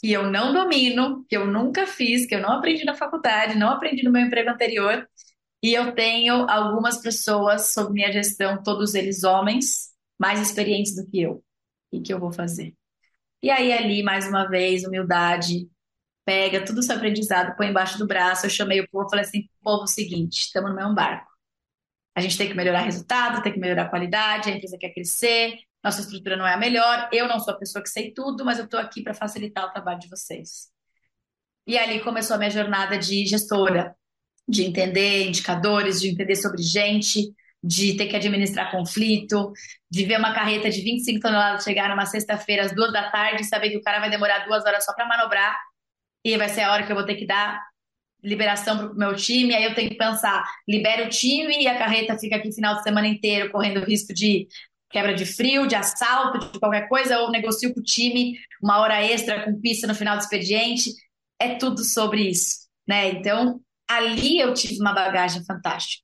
que 0.00 0.12
eu 0.12 0.30
não 0.30 0.52
domino, 0.52 1.24
que 1.28 1.36
eu 1.36 1.46
nunca 1.46 1.86
fiz, 1.86 2.26
que 2.26 2.34
eu 2.34 2.40
não 2.40 2.52
aprendi 2.52 2.84
na 2.84 2.94
faculdade, 2.94 3.58
não 3.58 3.70
aprendi 3.70 4.04
no 4.04 4.12
meu 4.12 4.22
emprego 4.22 4.50
anterior. 4.50 5.08
E 5.62 5.74
eu 5.74 5.94
tenho 5.94 6.48
algumas 6.48 7.00
pessoas 7.00 7.72
sob 7.72 7.92
minha 7.92 8.12
gestão, 8.12 8.62
todos 8.62 8.94
eles 8.94 9.24
homens, 9.24 9.92
mais 10.18 10.40
experientes 10.40 10.94
do 10.94 11.06
que 11.06 11.20
eu. 11.22 11.42
O 11.90 12.02
que 12.02 12.12
eu 12.12 12.20
vou 12.20 12.32
fazer? 12.32 12.74
E 13.42 13.50
aí, 13.50 13.72
ali, 13.72 14.02
mais 14.02 14.26
uma 14.28 14.48
vez, 14.48 14.84
humildade, 14.84 15.68
pega 16.24 16.64
tudo 16.64 16.82
seu 16.82 16.96
aprendizado, 16.96 17.56
põe 17.56 17.68
embaixo 17.68 17.98
do 17.98 18.06
braço. 18.06 18.46
Eu 18.46 18.50
chamei 18.50 18.80
o 18.80 18.88
povo, 18.90 19.08
falei 19.08 19.24
assim: 19.24 19.48
povo, 19.62 19.86
seguinte, 19.86 20.42
estamos 20.42 20.70
no 20.70 20.76
mesmo 20.76 20.94
barco. 20.94 21.28
A 22.14 22.20
gente 22.20 22.36
tem 22.36 22.48
que 22.48 22.54
melhorar 22.54 22.80
resultado, 22.80 23.42
tem 23.42 23.52
que 23.52 23.60
melhorar 23.60 23.84
a 23.84 23.88
qualidade, 23.88 24.50
a 24.50 24.54
empresa 24.54 24.76
quer 24.78 24.90
crescer, 24.92 25.58
nossa 25.82 26.00
estrutura 26.00 26.36
não 26.36 26.46
é 26.46 26.54
a 26.54 26.56
melhor, 26.56 27.08
eu 27.12 27.28
não 27.28 27.38
sou 27.38 27.54
a 27.54 27.56
pessoa 27.56 27.82
que 27.82 27.88
sei 27.88 28.12
tudo, 28.12 28.44
mas 28.44 28.58
eu 28.58 28.64
estou 28.64 28.80
aqui 28.80 29.02
para 29.02 29.14
facilitar 29.14 29.66
o 29.66 29.72
trabalho 29.72 30.00
de 30.00 30.08
vocês. 30.08 30.68
E 31.66 31.78
ali 31.78 32.00
começou 32.00 32.34
a 32.34 32.38
minha 32.38 32.50
jornada 32.50 32.98
de 32.98 33.24
gestora, 33.26 33.94
de 34.48 34.64
entender 34.64 35.26
indicadores, 35.26 36.00
de 36.00 36.08
entender 36.08 36.36
sobre 36.36 36.62
gente, 36.62 37.32
de 37.62 37.96
ter 37.96 38.06
que 38.06 38.16
administrar 38.16 38.70
conflito, 38.70 39.52
de 39.90 40.04
ver 40.04 40.18
uma 40.18 40.32
carreta 40.32 40.70
de 40.70 40.80
25 40.80 41.20
toneladas 41.20 41.64
chegar 41.64 41.88
numa 41.88 42.06
sexta-feira 42.06 42.64
às 42.64 42.74
duas 42.74 42.92
da 42.92 43.10
tarde 43.10 43.42
e 43.42 43.44
saber 43.44 43.70
que 43.70 43.76
o 43.76 43.82
cara 43.82 43.98
vai 43.98 44.10
demorar 44.10 44.46
duas 44.46 44.64
horas 44.64 44.84
só 44.84 44.94
para 44.94 45.06
manobrar 45.06 45.56
e 46.24 46.36
vai 46.36 46.48
ser 46.48 46.62
a 46.62 46.72
hora 46.72 46.86
que 46.86 46.92
eu 46.92 46.96
vou 46.96 47.04
ter 47.04 47.16
que 47.16 47.26
dar 47.26 47.60
liberação 48.22 48.76
para 48.76 48.92
o 48.92 48.96
meu 48.96 49.14
time, 49.14 49.54
aí 49.54 49.64
eu 49.64 49.74
tenho 49.74 49.90
que 49.90 49.96
pensar, 49.96 50.44
libera 50.66 51.06
o 51.06 51.08
time 51.08 51.62
e 51.62 51.68
a 51.68 51.78
carreta 51.78 52.18
fica 52.18 52.36
aqui 52.36 52.52
final 52.52 52.76
de 52.76 52.82
semana 52.82 53.06
inteiro 53.06 53.50
correndo 53.50 53.84
risco 53.84 54.12
de 54.12 54.48
quebra 54.90 55.14
de 55.14 55.24
frio, 55.24 55.66
de 55.66 55.76
assalto, 55.76 56.50
de 56.50 56.58
qualquer 56.58 56.88
coisa, 56.88 57.18
ou 57.20 57.30
negocio 57.30 57.72
com 57.72 57.80
o 57.80 57.82
time 57.82 58.36
uma 58.62 58.78
hora 58.78 59.02
extra 59.04 59.44
com 59.44 59.60
pista 59.60 59.86
no 59.86 59.94
final 59.94 60.16
do 60.16 60.22
expediente. 60.22 60.90
É 61.38 61.54
tudo 61.54 61.84
sobre 61.84 62.28
isso, 62.28 62.66
né? 62.86 63.10
Então, 63.10 63.60
ali 63.88 64.38
eu 64.38 64.52
tive 64.54 64.80
uma 64.80 64.92
bagagem 64.92 65.44
fantástica. 65.44 66.02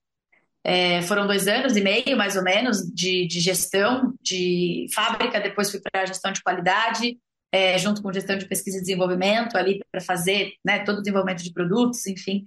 É, 0.66 1.02
foram 1.02 1.26
dois 1.26 1.46
anos 1.46 1.76
e 1.76 1.80
meio, 1.82 2.16
mais 2.16 2.36
ou 2.36 2.42
menos, 2.42 2.78
de, 2.92 3.26
de 3.26 3.38
gestão 3.40 4.14
de 4.22 4.86
fábrica, 4.94 5.38
depois 5.38 5.70
fui 5.70 5.80
para 5.80 6.02
a 6.02 6.06
gestão 6.06 6.32
de 6.32 6.42
qualidade, 6.42 7.18
é, 7.52 7.78
junto 7.78 8.02
com 8.02 8.12
gestão 8.12 8.38
de 8.38 8.48
pesquisa 8.48 8.78
e 8.78 8.80
desenvolvimento, 8.80 9.56
ali 9.56 9.80
para 9.92 10.00
fazer 10.00 10.54
né, 10.64 10.82
todo 10.82 10.98
o 10.98 11.02
desenvolvimento 11.02 11.42
de 11.42 11.52
produtos, 11.52 12.06
enfim. 12.06 12.44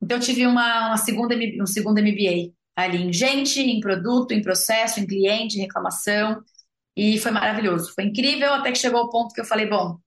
Então, 0.00 0.18
eu 0.18 0.22
tive 0.22 0.46
uma, 0.46 0.88
uma 0.88 0.96
segunda, 0.96 1.34
um 1.60 1.66
segundo 1.66 2.00
MBA 2.00 2.52
ali 2.76 3.02
em 3.02 3.12
gente, 3.12 3.60
em 3.60 3.80
produto, 3.80 4.32
em 4.32 4.40
processo, 4.40 5.00
em 5.00 5.06
cliente, 5.06 5.58
reclamação. 5.58 6.40
E 6.96 7.18
foi 7.18 7.32
maravilhoso, 7.32 7.92
foi 7.92 8.04
incrível, 8.04 8.54
até 8.54 8.70
que 8.70 8.78
chegou 8.78 9.02
o 9.02 9.10
ponto 9.10 9.34
que 9.34 9.40
eu 9.40 9.44
falei, 9.44 9.66
bom, 9.68 9.98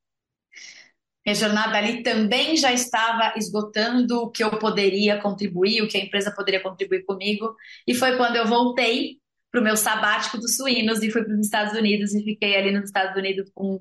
minha 1.26 1.36
jornada 1.36 1.78
ali 1.78 2.02
também 2.02 2.58
já 2.58 2.74
estava 2.74 3.34
esgotando 3.38 4.22
o 4.22 4.32
que 4.32 4.44
eu 4.44 4.58
poderia 4.58 5.22
contribuir, 5.22 5.82
o 5.82 5.88
que 5.88 5.98
a 5.98 6.02
empresa 6.02 6.32
poderia 6.32 6.62
contribuir 6.62 7.06
comigo. 7.06 7.56
E 7.88 7.94
foi 7.94 8.18
quando 8.18 8.36
eu 8.36 8.48
voltei 8.48 9.18
para 9.52 9.62
o 9.62 9.64
meu 9.64 9.78
sabático 9.78 10.38
dos 10.38 10.56
suínos 10.56 11.04
e 11.04 11.12
fui 11.12 11.24
para 11.24 11.34
os 11.34 11.46
Estados 11.46 11.78
Unidos 11.78 12.14
e 12.16 12.24
fiquei 12.24 12.56
ali 12.56 12.72
nos 12.72 12.86
Estados 12.86 13.16
Unidos 13.16 13.52
com 13.54 13.80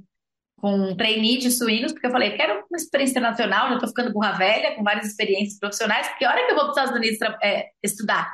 com 0.60 0.90
um 0.90 0.96
trainee 0.96 1.38
de 1.38 1.50
suínos, 1.50 1.92
porque 1.92 2.06
eu 2.06 2.10
falei, 2.10 2.36
quero 2.36 2.64
uma 2.70 2.76
experiência 2.76 3.12
internacional, 3.12 3.68
já 3.68 3.74
estou 3.74 3.88
ficando 3.88 4.12
burra 4.12 4.32
velha, 4.32 4.74
com 4.76 4.82
várias 4.82 5.06
experiências 5.06 5.58
profissionais, 5.58 6.06
porque 6.08 6.26
hora 6.26 6.44
que 6.44 6.52
eu 6.52 6.54
vou 6.54 6.64
para 6.64 6.70
os 6.70 6.76
Estados 6.76 6.96
Unidos 6.96 7.18
é, 7.42 7.70
estudar? 7.82 8.30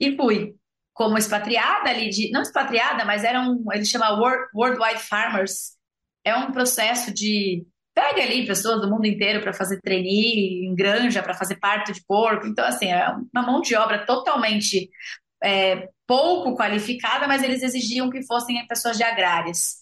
E 0.00 0.16
fui 0.16 0.56
como 0.92 1.16
expatriada 1.16 1.88
ali, 1.88 2.10
de, 2.10 2.30
não 2.32 2.42
expatriada, 2.42 3.04
mas 3.04 3.22
era 3.22 3.40
um, 3.40 3.64
ele 3.72 3.84
chama 3.84 4.10
World, 4.18 4.48
Worldwide 4.52 4.98
Farmers, 4.98 5.76
é 6.24 6.34
um 6.34 6.50
processo 6.50 7.14
de, 7.14 7.64
pega 7.98 8.22
ali 8.22 8.46
pessoas 8.46 8.80
do 8.80 8.88
mundo 8.88 9.06
inteiro 9.06 9.40
para 9.40 9.52
fazer 9.52 9.80
trainee, 9.80 10.64
em 10.64 10.72
granja, 10.72 11.20
para 11.20 11.34
fazer 11.34 11.56
parto 11.56 11.92
de 11.92 12.00
porco, 12.06 12.46
então 12.46 12.64
assim, 12.64 12.92
é 12.92 13.08
uma 13.34 13.42
mão 13.42 13.60
de 13.60 13.74
obra 13.74 14.06
totalmente 14.06 14.88
é, 15.42 15.88
pouco 16.06 16.56
qualificada, 16.56 17.26
mas 17.26 17.42
eles 17.42 17.60
exigiam 17.60 18.08
que 18.08 18.24
fossem 18.24 18.64
pessoas 18.68 18.96
de 18.96 19.02
agrárias. 19.02 19.78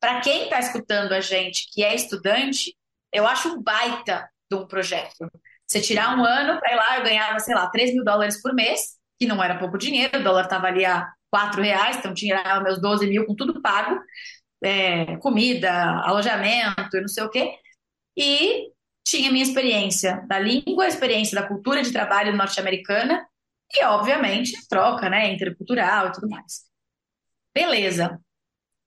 Para 0.00 0.20
quem 0.20 0.44
está 0.44 0.58
escutando 0.58 1.12
a 1.12 1.20
gente 1.20 1.66
que 1.70 1.84
é 1.84 1.94
estudante, 1.94 2.74
eu 3.12 3.26
acho 3.26 3.50
um 3.50 3.62
baita 3.62 4.26
de 4.50 4.56
um 4.56 4.66
projeto. 4.66 5.30
Você 5.66 5.82
tirar 5.82 6.18
um 6.18 6.24
ano 6.24 6.58
para 6.58 6.72
ir 6.72 6.76
lá, 6.76 6.96
eu 6.96 7.04
ganhava, 7.04 7.38
sei 7.40 7.54
lá, 7.54 7.68
3 7.68 7.92
mil 7.92 8.02
dólares 8.02 8.40
por 8.40 8.54
mês, 8.54 8.80
que 9.18 9.26
não 9.26 9.44
era 9.44 9.58
pouco 9.58 9.76
dinheiro, 9.76 10.18
o 10.18 10.24
dólar 10.24 10.44
estava 10.44 10.66
ali 10.66 10.86
a 10.86 11.06
4 11.30 11.60
reais, 11.60 11.98
então 11.98 12.14
tinha 12.14 12.42
meus 12.62 12.80
12 12.80 13.06
mil 13.06 13.26
com 13.26 13.36
tudo 13.36 13.60
pago, 13.60 14.00
é, 14.62 15.16
comida, 15.18 15.70
alojamento 16.02 17.00
não 17.00 17.08
sei 17.08 17.24
o 17.24 17.30
quê. 17.30 17.54
E 18.16 18.70
tinha 19.04 19.30
minha 19.30 19.44
experiência 19.44 20.24
da 20.28 20.38
língua, 20.38 20.86
experiência 20.86 21.40
da 21.40 21.46
cultura 21.46 21.82
de 21.82 21.92
trabalho 21.92 22.36
norte-americana 22.36 23.26
e, 23.72 23.84
obviamente, 23.84 24.52
troca, 24.68 25.08
né, 25.08 25.32
intercultural 25.32 26.08
e 26.08 26.12
tudo 26.12 26.28
mais. 26.28 26.64
Beleza. 27.54 28.20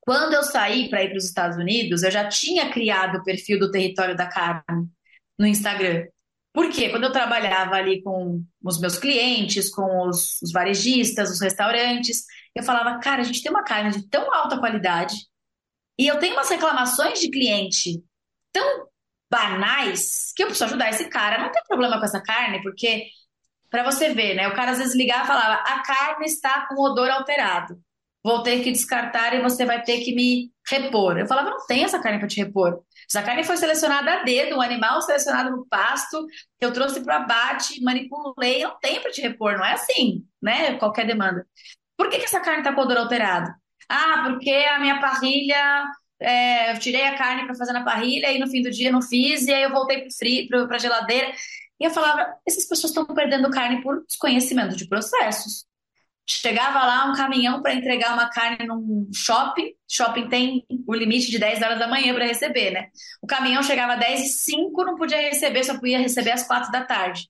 Quando 0.01 0.33
eu 0.33 0.43
saí 0.43 0.89
para 0.89 1.03
ir 1.03 1.09
para 1.09 1.17
os 1.17 1.25
Estados 1.25 1.57
Unidos, 1.57 2.03
eu 2.03 2.11
já 2.11 2.27
tinha 2.27 2.69
criado 2.71 3.17
o 3.17 3.23
perfil 3.23 3.57
do 3.57 3.71
Território 3.71 4.15
da 4.15 4.27
Carne 4.27 4.87
no 5.39 5.47
Instagram. 5.47 6.07
Por 6.53 6.69
quê? 6.69 6.89
Quando 6.89 7.05
eu 7.05 7.11
trabalhava 7.11 7.75
ali 7.75 8.03
com 8.03 8.43
os 8.63 8.79
meus 8.79 8.97
clientes, 8.97 9.69
com 9.73 10.07
os, 10.07 10.41
os 10.41 10.51
varejistas, 10.51 11.31
os 11.31 11.41
restaurantes, 11.41 12.25
eu 12.53 12.63
falava, 12.63 12.99
cara, 12.99 13.21
a 13.21 13.23
gente 13.23 13.41
tem 13.41 13.51
uma 13.51 13.63
carne 13.63 13.91
de 13.91 14.07
tão 14.07 14.31
alta 14.33 14.59
qualidade 14.59 15.15
e 15.97 16.07
eu 16.07 16.19
tenho 16.19 16.33
umas 16.33 16.49
reclamações 16.49 17.19
de 17.19 17.29
cliente 17.29 18.03
tão 18.51 18.87
banais 19.31 20.31
que 20.35 20.43
eu 20.43 20.47
preciso 20.47 20.65
ajudar 20.65 20.89
esse 20.89 21.09
cara. 21.09 21.41
Não 21.41 21.51
tem 21.51 21.63
problema 21.67 21.97
com 21.99 22.05
essa 22.05 22.21
carne, 22.21 22.61
porque, 22.61 23.07
para 23.69 23.83
você 23.83 24.13
ver, 24.13 24.35
né? 24.35 24.47
O 24.47 24.55
cara 24.55 24.71
às 24.71 24.77
vezes 24.77 24.95
ligava 24.95 25.23
e 25.23 25.27
falava, 25.27 25.53
a 25.55 25.83
carne 25.83 26.25
está 26.25 26.67
com 26.67 26.81
odor 26.81 27.09
alterado 27.09 27.81
vou 28.23 28.41
ter 28.41 28.63
que 28.63 28.71
descartar 28.71 29.35
e 29.35 29.41
você 29.41 29.65
vai 29.65 29.83
ter 29.83 29.99
que 29.99 30.15
me 30.15 30.51
repor. 30.67 31.17
Eu 31.17 31.27
falava, 31.27 31.49
não 31.49 31.65
tem 31.67 31.83
essa 31.83 32.01
carne 32.01 32.19
para 32.19 32.27
te 32.27 32.37
repor. 32.41 32.81
Essa 33.09 33.21
carne 33.21 33.43
foi 33.43 33.57
selecionada 33.57 34.13
a 34.13 34.23
dedo, 34.23 34.55
um 34.55 34.61
animal 34.61 35.01
selecionado 35.01 35.51
no 35.51 35.67
pasto, 35.67 36.25
que 36.57 36.65
eu 36.65 36.71
trouxe 36.71 37.03
para 37.03 37.17
abate, 37.17 37.83
manipulei, 37.83 38.63
não 38.63 38.79
tem 38.79 39.01
para 39.01 39.11
te 39.11 39.21
repor, 39.21 39.57
não 39.57 39.65
é 39.65 39.73
assim, 39.73 40.25
né? 40.41 40.77
Qualquer 40.77 41.05
demanda. 41.05 41.45
Por 41.97 42.09
que, 42.09 42.17
que 42.17 42.25
essa 42.25 42.39
carne 42.39 42.59
está 42.59 42.73
com 42.73 42.81
odor 42.81 42.97
alterado? 42.97 43.53
Ah, 43.93 44.23
porque 44.25 44.49
a 44.49 44.79
minha 44.79 44.99
parrilha, 44.99 45.85
é, 46.19 46.71
eu 46.71 46.79
tirei 46.79 47.03
a 47.05 47.15
carne 47.15 47.45
para 47.45 47.53
fazer 47.55 47.73
na 47.73 47.83
parrilha 47.83 48.31
e 48.31 48.39
no 48.39 48.47
fim 48.47 48.61
do 48.63 48.71
dia 48.71 48.91
não 48.91 49.01
fiz, 49.01 49.45
e 49.45 49.53
aí 49.53 49.63
eu 49.63 49.71
voltei 49.71 50.07
para 50.47 50.75
a 50.75 50.79
geladeira. 50.79 51.31
E 51.79 51.85
eu 51.85 51.91
falava, 51.91 52.33
essas 52.47 52.65
pessoas 52.65 52.91
estão 52.91 53.05
perdendo 53.05 53.51
carne 53.51 53.81
por 53.83 54.03
desconhecimento 54.07 54.75
de 54.75 54.87
processos. 54.87 55.65
Chegava 56.25 56.79
lá 56.85 57.05
um 57.11 57.13
caminhão 57.15 57.61
para 57.61 57.73
entregar 57.73 58.13
uma 58.13 58.29
carne 58.29 58.65
num 58.65 59.09
shopping. 59.13 59.73
Shopping 59.89 60.29
tem 60.29 60.65
o 60.87 60.93
limite 60.95 61.29
de 61.29 61.37
10 61.37 61.61
horas 61.61 61.77
da 61.79 61.87
manhã 61.87 62.13
para 62.13 62.25
receber, 62.25 62.71
né? 62.71 62.87
O 63.21 63.27
caminhão 63.27 63.61
chegava 63.61 63.93
às 63.93 63.99
10 63.99 64.21
e 64.21 64.29
5, 64.29 64.85
não 64.85 64.95
podia 64.95 65.19
receber, 65.21 65.63
só 65.63 65.77
podia 65.77 65.99
receber 65.99 66.31
às 66.31 66.47
4 66.47 66.71
da 66.71 66.83
tarde. 66.83 67.27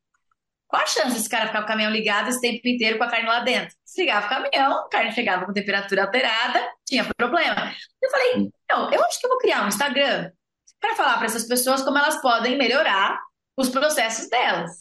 Qual 0.74 0.82
a 0.82 0.88
chance 0.88 1.14
desse 1.14 1.30
cara 1.30 1.46
ficar 1.46 1.60
com 1.60 1.66
o 1.66 1.68
caminhão 1.68 1.92
ligado 1.92 2.30
esse 2.30 2.42
tempo 2.42 2.68
inteiro 2.68 2.98
com 2.98 3.04
a 3.04 3.08
carne 3.08 3.28
lá 3.28 3.42
dentro? 3.42 3.76
Desligava 3.86 4.26
o 4.26 4.30
caminhão, 4.30 4.74
a 4.80 4.90
carne 4.90 5.12
chegava 5.12 5.46
com 5.46 5.54
temperatura 5.54 6.06
alterada, 6.06 6.68
tinha 6.84 7.06
problema. 7.16 7.72
Eu 8.02 8.10
falei, 8.10 8.52
não, 8.72 8.92
eu 8.92 9.06
acho 9.06 9.20
que 9.20 9.28
eu 9.28 9.30
vou 9.30 9.38
criar 9.38 9.64
um 9.64 9.68
Instagram 9.68 10.32
para 10.80 10.96
falar 10.96 11.18
para 11.18 11.28
essas 11.28 11.48
pessoas 11.48 11.84
como 11.84 12.00
elas 12.00 12.20
podem 12.24 12.58
melhorar 12.58 13.22
os 13.56 13.70
processos 13.70 14.28
delas. 14.32 14.72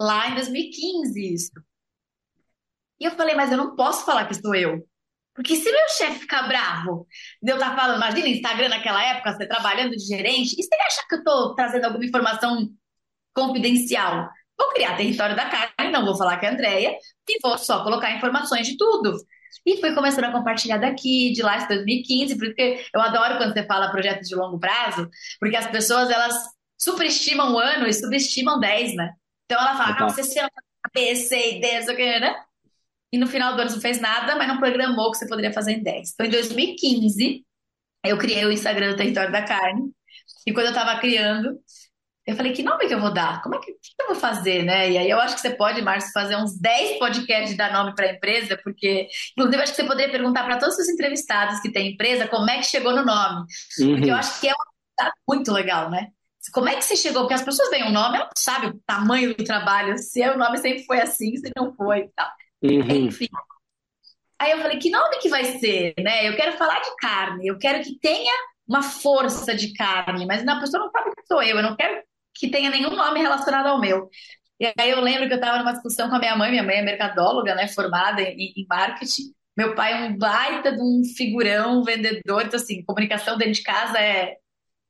Lá 0.00 0.28
em 0.28 0.36
2015, 0.36 1.34
isso. 1.34 1.50
E 3.00 3.04
eu 3.04 3.10
falei, 3.10 3.34
mas 3.34 3.50
eu 3.50 3.58
não 3.58 3.74
posso 3.74 4.06
falar 4.06 4.28
que 4.28 4.40
sou 4.40 4.54
eu. 4.54 4.86
Porque 5.34 5.56
se 5.56 5.72
meu 5.72 5.88
chefe 5.88 6.20
ficar 6.20 6.46
bravo 6.46 7.04
de 7.42 7.50
eu 7.50 7.56
estar 7.56 7.70
tá 7.70 7.76
falando, 7.76 7.96
imagina 7.96 8.28
Instagram 8.28 8.68
naquela 8.68 9.02
época, 9.04 9.32
você 9.32 9.48
trabalhando 9.48 9.96
de 9.96 10.06
gerente, 10.06 10.54
e 10.56 10.62
se 10.62 10.68
ele 10.72 10.82
achar 10.82 11.08
que 11.08 11.16
eu 11.16 11.18
estou 11.18 11.54
trazendo 11.56 11.86
alguma 11.86 12.04
informação 12.04 12.68
confidencial? 13.34 14.30
Vou 14.58 14.68
criar 14.70 14.96
território 14.96 15.36
da 15.36 15.48
carne, 15.48 15.92
não 15.92 16.04
vou 16.04 16.16
falar 16.16 16.38
que 16.38 16.46
é 16.46 16.48
a 16.48 16.52
Andrea, 16.52 16.96
e 17.28 17.38
vou 17.42 17.58
só 17.58 17.82
colocar 17.82 18.14
informações 18.16 18.66
de 18.66 18.76
tudo. 18.76 19.16
E 19.64 19.80
fui 19.80 19.94
começando 19.94 20.24
a 20.24 20.32
compartilhar 20.32 20.78
daqui, 20.78 21.32
de 21.32 21.42
lá 21.42 21.56
de 21.58 21.68
2015, 21.68 22.36
porque 22.36 22.84
eu 22.94 23.00
adoro 23.00 23.36
quando 23.36 23.52
você 23.52 23.64
fala 23.64 23.90
projetos 23.90 24.28
de 24.28 24.34
longo 24.34 24.58
prazo, 24.58 25.08
porque 25.38 25.56
as 25.56 25.66
pessoas, 25.68 26.10
elas 26.10 26.34
superestimam 26.78 27.52
um 27.52 27.58
ano 27.58 27.86
e 27.86 27.92
subestimam 27.92 28.58
10, 28.58 28.96
né? 28.96 29.12
Então 29.44 29.60
ela 29.60 29.76
fala, 29.76 29.96
ah, 29.98 30.08
você 30.08 30.24
se 30.24 30.38
ama 30.38 30.50
B, 30.92 31.14
C, 31.14 31.60
D, 31.60 31.78
isso 31.78 31.90
aqui, 31.90 32.20
né? 32.20 32.34
E 33.12 33.18
no 33.18 33.26
final 33.26 33.54
do 33.54 33.62
ano 33.62 33.70
não 33.70 33.80
fez 33.80 34.00
nada, 34.00 34.34
mas 34.36 34.48
não 34.48 34.58
programou 34.58 35.10
que 35.10 35.18
você 35.18 35.28
poderia 35.28 35.52
fazer 35.52 35.72
em 35.72 35.82
10. 35.82 36.12
Então, 36.12 36.26
em 36.26 36.30
2015, 36.30 37.44
eu 38.04 38.18
criei 38.18 38.44
o 38.44 38.50
Instagram 38.50 38.90
do 38.90 38.96
Território 38.96 39.30
da 39.30 39.42
Carne. 39.42 39.92
E 40.46 40.52
quando 40.52 40.66
eu 40.66 40.72
estava 40.72 40.98
criando, 40.98 41.58
eu 42.24 42.36
falei, 42.36 42.52
que 42.52 42.62
nome 42.62 42.86
que 42.86 42.94
eu 42.94 43.00
vou 43.00 43.12
dar? 43.12 43.42
Como 43.42 43.56
é 43.56 43.58
que, 43.58 43.72
que 43.72 43.78
eu 44.00 44.06
vou 44.06 44.14
fazer, 44.14 44.62
né? 44.62 44.90
E 44.90 44.96
aí 44.96 45.10
eu 45.10 45.18
acho 45.18 45.34
que 45.34 45.40
você 45.40 45.50
pode, 45.50 45.82
Márcio, 45.82 46.12
fazer 46.12 46.36
uns 46.36 46.56
10 46.56 46.98
podcasts 46.98 47.50
de 47.50 47.56
dar 47.56 47.72
nome 47.72 47.94
para 47.96 48.06
a 48.06 48.12
empresa, 48.12 48.56
porque, 48.62 49.08
inclusive, 49.36 49.62
acho 49.62 49.72
que 49.72 49.82
você 49.82 49.88
poderia 49.88 50.12
perguntar 50.12 50.44
para 50.44 50.58
todos 50.58 50.78
os 50.78 50.88
entrevistados 50.88 51.60
que 51.60 51.72
têm 51.72 51.92
empresa 51.92 52.28
como 52.28 52.48
é 52.48 52.58
que 52.58 52.66
chegou 52.66 52.94
no 52.94 53.04
nome. 53.04 53.44
Uhum. 53.80 53.96
Porque 53.96 54.10
eu 54.10 54.14
acho 54.14 54.40
que 54.40 54.48
é 54.48 54.52
uma 54.52 55.12
muito 55.28 55.52
legal, 55.52 55.90
né? 55.90 56.08
Como 56.52 56.68
é 56.68 56.76
que 56.76 56.84
você 56.84 56.96
chegou? 56.96 57.22
Porque 57.22 57.34
as 57.34 57.42
pessoas 57.42 57.70
veem 57.70 57.88
o 57.88 57.92
nome, 57.92 58.16
ela 58.16 58.26
não 58.26 58.32
sabe 58.36 58.66
o 58.68 58.80
tamanho 58.86 59.34
do 59.34 59.44
trabalho, 59.44 59.98
se 59.98 60.20
o 60.28 60.38
nome 60.38 60.58
sempre 60.58 60.84
foi 60.84 61.00
assim, 61.00 61.36
se 61.36 61.50
não 61.56 61.74
foi 61.74 62.00
e 62.00 62.08
tal. 62.14 62.30
Uhum. 62.62 63.06
Enfim. 63.06 63.28
Aí 64.38 64.52
eu 64.52 64.58
falei, 64.58 64.78
que 64.78 64.90
nome 64.90 65.18
que 65.18 65.28
vai 65.28 65.44
ser, 65.58 65.94
né? 65.98 66.28
Eu 66.28 66.36
quero 66.36 66.56
falar 66.56 66.80
de 66.80 66.96
carne, 66.98 67.46
eu 67.46 67.58
quero 67.58 67.82
que 67.82 67.98
tenha 67.98 68.32
uma 68.66 68.82
força 68.82 69.54
de 69.54 69.72
carne, 69.72 70.26
mas 70.26 70.46
a 70.46 70.60
pessoa 70.60 70.84
não 70.84 70.90
sabe 70.90 71.10
que 71.14 71.26
sou 71.26 71.42
eu, 71.42 71.56
eu 71.56 71.62
não 71.62 71.76
quero 71.76 72.02
que 72.34 72.50
tenha 72.50 72.70
nenhum 72.70 72.94
nome 72.94 73.20
relacionado 73.20 73.66
ao 73.66 73.80
meu. 73.80 74.08
E 74.60 74.72
aí 74.78 74.90
eu 74.90 75.00
lembro 75.00 75.26
que 75.26 75.32
eu 75.32 75.38
estava 75.38 75.58
numa 75.58 75.72
discussão 75.72 76.08
com 76.08 76.16
a 76.16 76.18
minha 76.18 76.36
mãe, 76.36 76.50
minha 76.50 76.62
mãe 76.62 76.76
é 76.76 76.82
mercadóloga, 76.82 77.54
né, 77.54 77.68
formada 77.68 78.22
em, 78.22 78.52
em 78.56 78.66
marketing. 78.68 79.32
Meu 79.56 79.74
pai 79.74 79.92
é 79.92 80.06
um 80.06 80.16
baita 80.16 80.72
de 80.72 80.80
um 80.80 81.02
figurão, 81.16 81.82
vendedor, 81.84 82.42
então 82.42 82.58
assim, 82.58 82.84
comunicação 82.84 83.36
dentro 83.36 83.54
de 83.54 83.62
casa 83.62 83.98
é 83.98 84.36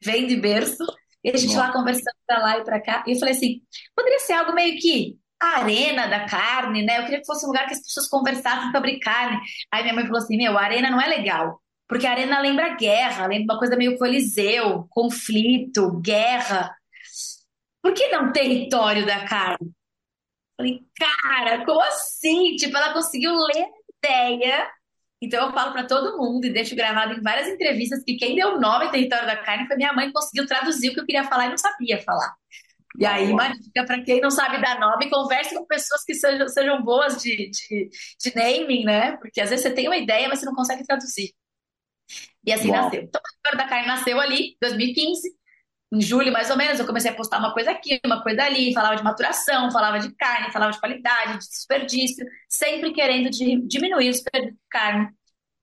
vem 0.05 0.26
de 0.26 0.37
berço. 0.37 0.85
E 1.24 1.31
a 1.31 1.37
gente 1.37 1.55
Bom. 1.55 1.59
lá 1.61 1.72
conversando 1.72 2.16
para 2.26 2.38
lá 2.38 2.59
e 2.59 2.64
para 2.64 2.83
cá. 2.83 3.05
E 3.07 3.12
eu 3.12 3.18
falei 3.18 3.35
assim, 3.35 3.61
poderia 3.94 4.18
ser 4.18 4.33
algo 4.35 4.52
meio 4.52 4.76
que 4.78 5.16
a 5.42 5.61
arena 5.61 6.07
da 6.07 6.24
carne, 6.24 6.83
né? 6.83 6.98
Eu 6.98 7.05
queria 7.05 7.20
que 7.20 7.26
fosse 7.26 7.44
um 7.44 7.48
lugar 7.48 7.66
que 7.66 7.74
as 7.74 7.83
pessoas 7.83 8.09
conversassem 8.09 8.70
sobre 8.70 9.00
carne. 9.00 9.40
Aí 9.72 9.83
minha 9.83 9.94
mãe 9.94 10.05
falou 10.05 10.18
assim: 10.18 10.37
meu, 10.37 10.57
a 10.57 10.62
arena 10.62 10.88
não 10.90 11.00
é 11.00 11.09
legal. 11.09 11.61
Porque 11.88 12.07
a 12.07 12.12
arena 12.12 12.40
lembra 12.40 12.76
guerra, 12.76 13.26
lembra 13.26 13.55
uma 13.55 13.59
coisa 13.59 13.76
meio 13.76 13.98
coliseu, 13.98 14.87
conflito, 14.88 16.00
guerra. 16.00 16.72
Por 17.92 17.94
que 17.94 18.09
não 18.09 18.33
território 18.33 19.05
da 19.05 19.26
carne? 19.26 19.70
Falei, 20.57 20.81
cara, 20.96 21.62
como 21.66 21.81
assim? 21.83 22.57
Tipo, 22.57 22.74
ela 22.78 22.94
conseguiu 22.94 23.35
ler 23.35 23.66
a 23.66 24.31
ideia. 24.31 24.70
Então 25.20 25.46
eu 25.46 25.52
falo 25.52 25.72
para 25.72 25.87
todo 25.87 26.16
mundo 26.16 26.46
e 26.46 26.52
deixo 26.52 26.74
gravado 26.74 27.12
em 27.12 27.20
várias 27.20 27.48
entrevistas 27.48 28.02
que 28.02 28.16
quem 28.16 28.35
deu 28.35 28.55
o 28.55 28.61
nome 28.61 28.90
território 28.90 29.26
da 29.26 29.37
carne 29.37 29.66
foi 29.66 29.76
minha 29.76 29.92
mãe 29.92 30.07
que 30.07 30.14
conseguiu 30.14 30.46
traduzir 30.46 30.88
o 30.88 30.94
que 30.94 31.00
eu 31.00 31.05
queria 31.05 31.24
falar 31.24 31.46
e 31.46 31.50
não 31.50 31.59
sabia 31.59 32.00
falar. 32.00 32.35
E 32.98 33.05
aí, 33.05 33.31
uma 33.31 33.48
dica 33.48 33.85
para 33.85 34.02
quem 34.02 34.22
não 34.22 34.31
sabe 34.31 34.61
dar 34.62 34.81
nome, 34.81 35.11
converse 35.11 35.55
com 35.55 35.66
pessoas 35.66 36.02
que 36.02 36.14
sejam, 36.14 36.48
sejam 36.48 36.83
boas 36.83 37.20
de, 37.22 37.50
de, 37.50 37.90
de, 38.18 38.35
naming, 38.35 38.85
né? 38.85 39.18
Porque 39.18 39.40
às 39.40 39.50
vezes 39.50 39.64
você 39.64 39.70
tem 39.70 39.87
uma 39.87 39.98
ideia, 39.98 40.28
mas 40.31 40.38
você 40.38 40.46
não 40.46 40.55
consegue 40.55 40.83
traduzir. 40.83 41.35
E 42.44 42.52
assim 42.52 42.70
Uau. 42.70 42.85
nasceu. 42.85 43.02
Então, 43.02 43.20
a 43.22 43.35
história 43.37 43.59
da 43.59 43.68
carne 43.68 43.87
nasceu 43.87 44.18
ali, 44.18 44.57
2015. 44.62 45.41
Em 45.92 46.00
julho, 46.00 46.33
mais 46.33 46.48
ou 46.48 46.57
menos, 46.57 46.81
eu 46.81 46.87
comecei 46.87 47.11
a 47.11 47.14
postar 47.14 47.38
uma 47.38 47.52
coisa 47.52 47.70
aqui, 47.70 48.00
uma 48.07 48.22
coisa 48.22 48.44
ali, 48.44 48.72
falava 48.72 48.96
de 48.96 49.05
maturação, 49.05 49.70
falava 49.70 49.98
de 49.98 50.11
carne, 50.14 50.50
falava 50.50 50.72
de 50.72 50.81
qualidade, 50.81 51.33
de 51.33 51.48
desperdício, 51.50 52.26
sempre 52.48 52.94
querendo 52.94 53.28
diminuir 53.28 54.09
o 54.09 54.12
desperdício 54.12 54.55
de 54.55 54.61
carne. 54.70 55.11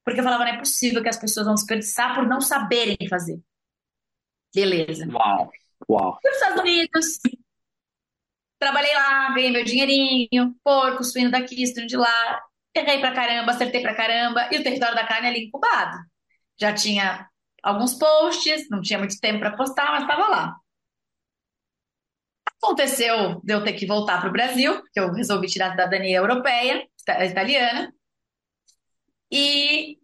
Porque 0.06 0.20
eu 0.20 0.24
falava, 0.24 0.46
não 0.46 0.52
é 0.52 0.58
possível 0.58 1.02
que 1.02 1.10
as 1.10 1.18
pessoas 1.18 1.48
vão 1.48 1.56
desperdiçar 1.56 2.14
por 2.14 2.28
não 2.28 2.40
saberem 2.40 2.98
fazer. 3.10 3.40
Beleza. 4.54 5.08
Uau. 5.12 5.52
Uau. 5.90 6.20
Fui 6.22 6.30
nos 6.30 6.40
Estados 6.40 6.62
Unidos, 6.62 7.20
trabalhei 8.60 8.94
lá, 8.94 9.34
ganhei 9.34 9.52
meu 9.52 9.64
dinheirinho, 9.64 10.56
porco, 10.64 11.04
suíno 11.04 11.32
daqui, 11.32 11.66
suíno 11.66 11.88
de 11.88 11.98
lá, 11.98 12.44
errei 12.76 13.00
pra 13.00 13.14
caramba, 13.14 13.52
acertei 13.52 13.82
pra 13.82 13.96
caramba, 13.96 14.48
e 14.52 14.58
o 14.58 14.64
território 14.64 14.96
da 14.96 15.08
carne 15.08 15.28
ali 15.28 15.46
incubado. 15.46 15.98
Já 16.60 16.72
tinha 16.72 17.28
alguns 17.64 17.94
posts, 17.96 18.70
não 18.70 18.82
tinha 18.82 19.00
muito 19.00 19.20
tempo 19.20 19.40
para 19.40 19.56
postar, 19.56 19.92
mas 19.92 20.02
estava 20.02 20.28
lá. 20.28 20.56
Aconteceu 22.62 23.40
de 23.44 23.54
eu 23.54 23.64
ter 23.64 23.74
que 23.74 23.86
voltar 23.86 24.20
para 24.20 24.30
o 24.30 24.34
Brasil, 24.34 24.82
porque 24.82 25.00
eu 25.00 25.12
resolvi 25.14 25.48
tirar 25.48 25.68
a 25.68 25.72
cidadania 25.72 26.18
europeia, 26.18 26.86
italiana, 27.26 27.94
e 29.32 29.98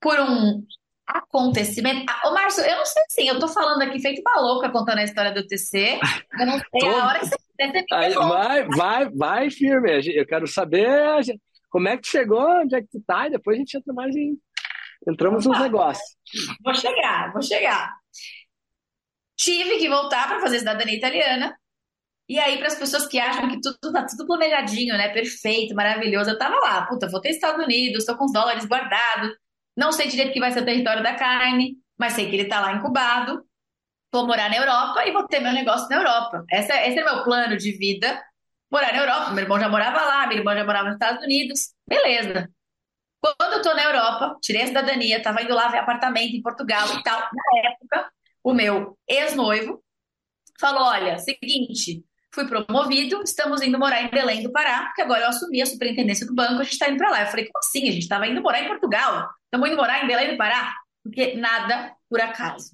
por 0.00 0.18
um 0.20 0.62
acontecimento. 1.06 2.04
Ah, 2.08 2.28
ô, 2.28 2.34
Márcio, 2.34 2.64
eu 2.64 2.76
não 2.76 2.84
sei 2.84 3.02
assim, 3.04 3.28
eu 3.28 3.38
tô 3.38 3.48
falando 3.48 3.80
aqui 3.82 4.00
feito 4.00 4.20
uma 4.20 4.40
louca 4.40 4.70
contando 4.70 4.98
a 4.98 5.04
história 5.04 5.32
do 5.32 5.46
TC. 5.46 6.00
Eu 6.38 6.46
não 6.46 6.58
sei 6.58 6.88
a 6.88 7.06
hora 7.06 7.20
que 7.20 7.26
você 7.26 7.36
quiser, 7.36 8.12
você 8.12 8.14
Vai, 8.14 8.68
vai, 8.68 9.10
vai 9.10 9.50
firme. 9.50 10.00
Eu 10.14 10.26
quero 10.26 10.46
saber 10.46 11.22
como 11.70 11.88
é 11.88 11.96
que 11.96 12.08
chegou, 12.08 12.60
onde 12.60 12.74
é 12.74 12.80
que 12.80 12.88
tu 12.88 13.00
tá, 13.06 13.26
e 13.26 13.30
depois 13.30 13.56
a 13.56 13.58
gente 13.58 13.76
entra 13.76 13.92
mais 13.92 14.14
em. 14.16 14.38
Entramos 15.08 15.46
nos 15.46 15.60
negócios. 15.60 16.15
Vou 16.64 16.74
chegar, 16.74 17.32
vou 17.32 17.42
chegar. 17.42 17.94
Tive 19.36 19.78
que 19.78 19.88
voltar 19.88 20.28
para 20.28 20.40
fazer 20.40 20.58
cidadania 20.60 20.96
italiana. 20.96 21.56
E 22.28 22.38
aí, 22.38 22.58
para 22.58 22.68
as 22.68 22.74
pessoas 22.74 23.06
que 23.06 23.18
acham 23.18 23.48
que 23.48 23.60
tudo 23.60 23.92
tá 23.92 24.04
tudo 24.06 24.26
planejadinho, 24.26 24.96
né? 24.96 25.10
Perfeito, 25.10 25.74
maravilhoso. 25.74 26.30
Eu 26.30 26.38
tava 26.38 26.56
lá, 26.56 26.86
puta, 26.86 27.08
vou 27.08 27.20
ter 27.20 27.30
Estados 27.30 27.64
Unidos, 27.64 28.00
estou 28.00 28.16
com 28.16 28.24
os 28.24 28.32
dólares 28.32 28.66
guardados 28.66 29.32
não 29.76 29.92
sei 29.92 30.08
direito 30.08 30.32
que 30.32 30.40
vai 30.40 30.50
ser 30.52 30.62
o 30.62 30.64
território 30.64 31.02
da 31.02 31.14
carne, 31.14 31.76
mas 31.98 32.14
sei 32.14 32.28
que 32.28 32.34
ele 32.34 32.44
está 32.44 32.60
lá 32.60 32.72
incubado. 32.72 33.44
Vou 34.12 34.26
morar 34.26 34.48
na 34.48 34.56
Europa 34.56 35.06
e 35.06 35.12
vou 35.12 35.26
ter 35.28 35.40
meu 35.40 35.52
negócio 35.52 35.88
na 35.90 35.96
Europa. 35.96 36.44
Esse 36.50 36.72
é 36.72 37.04
meu 37.04 37.22
plano 37.22 37.56
de 37.56 37.72
vida. 37.72 38.22
Morar 38.70 38.92
na 38.92 39.00
Europa. 39.00 39.30
Meu 39.32 39.44
irmão 39.44 39.60
já 39.60 39.68
morava 39.68 40.02
lá, 40.02 40.26
minha 40.26 40.40
irmã 40.40 40.54
já 40.56 40.64
morava 40.64 40.86
nos 40.86 40.94
Estados 40.94 41.22
Unidos. 41.22 41.74
Beleza. 41.86 42.48
Quando 43.20 43.54
eu 43.54 43.62
tô 43.62 43.74
na 43.74 43.84
Europa, 43.84 44.36
tirei 44.40 44.62
a 44.62 44.66
cidadania, 44.66 45.22
tava 45.22 45.42
indo 45.42 45.54
lá 45.54 45.68
ver 45.68 45.78
apartamento 45.78 46.34
em 46.34 46.42
Portugal 46.42 46.86
e 46.94 47.02
tal. 47.02 47.18
Na 47.20 47.70
época, 47.70 48.10
o 48.42 48.54
meu 48.54 48.96
ex-noivo 49.08 49.82
falou: 50.60 50.84
olha, 50.84 51.18
seguinte, 51.18 52.04
fui 52.32 52.46
promovido, 52.46 53.22
estamos 53.22 53.62
indo 53.62 53.78
morar 53.78 54.02
em 54.02 54.10
Belém 54.10 54.42
do 54.42 54.52
Pará, 54.52 54.84
porque 54.86 55.02
agora 55.02 55.22
eu 55.22 55.28
assumi 55.28 55.62
a 55.62 55.66
superintendência 55.66 56.26
do 56.26 56.34
banco, 56.34 56.60
a 56.60 56.64
gente 56.64 56.72
está 56.72 56.88
indo 56.88 56.98
para 56.98 57.10
lá. 57.10 57.22
Eu 57.22 57.26
falei, 57.28 57.46
como 57.46 57.58
assim? 57.58 57.88
A 57.88 57.92
gente 57.92 58.02
estava 58.02 58.26
indo 58.26 58.42
morar 58.42 58.62
em 58.62 58.68
Portugal, 58.68 59.28
estamos 59.44 59.68
indo 59.68 59.76
morar 59.76 60.04
em 60.04 60.06
Belém 60.06 60.32
do 60.32 60.36
Pará? 60.36 60.74
Porque 61.02 61.34
nada 61.34 61.92
por 62.08 62.20
acaso. 62.20 62.72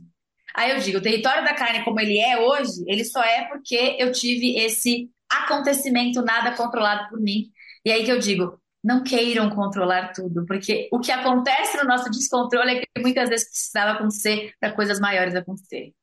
Aí 0.55 0.71
eu 0.71 0.79
digo, 0.79 0.99
o 0.99 1.03
território 1.03 1.45
da 1.45 1.55
carne 1.55 1.85
como 1.85 2.01
ele 2.01 2.19
é 2.19 2.39
hoje, 2.39 2.85
ele 2.87 3.05
só 3.05 3.23
é 3.23 3.49
porque 3.49 3.97
eu 3.99 4.13
tive 4.13 4.59
esse 4.59 5.11
acontecimento 5.31 6.21
nada 6.23 6.55
controlado 6.55 7.09
por 7.09 7.21
mim. 7.21 7.51
E 7.85 7.91
aí 7.91 8.05
que 8.05 8.13
eu 8.13 8.19
digo, 8.19 8.61
não 8.83 9.05
queiram 9.05 9.49
controlar 9.51 10.13
tudo, 10.13 10.45
porque 10.47 10.89
o 10.93 10.99
que 10.99 11.13
acontece 11.13 11.77
no 11.77 11.85
nosso 11.85 12.11
descontrole 12.11 12.71
é 12.73 12.81
que 12.81 12.87
muitas 13.01 13.29
vezes 13.29 13.49
precisava 13.49 13.93
acontecer 13.93 14.53
para 14.59 14.73
coisas 14.73 14.99
maiores 14.99 15.35
acontecerem. 15.35 15.95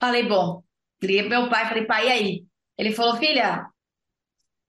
Falei, 0.00 0.26
bom, 0.26 0.62
liguei 1.02 1.28
meu 1.28 1.48
pai, 1.48 1.68
falei, 1.68 1.84
pai, 1.84 2.06
e 2.08 2.10
aí? 2.10 2.46
Ele 2.78 2.92
falou, 2.92 3.16
filha, 3.16 3.66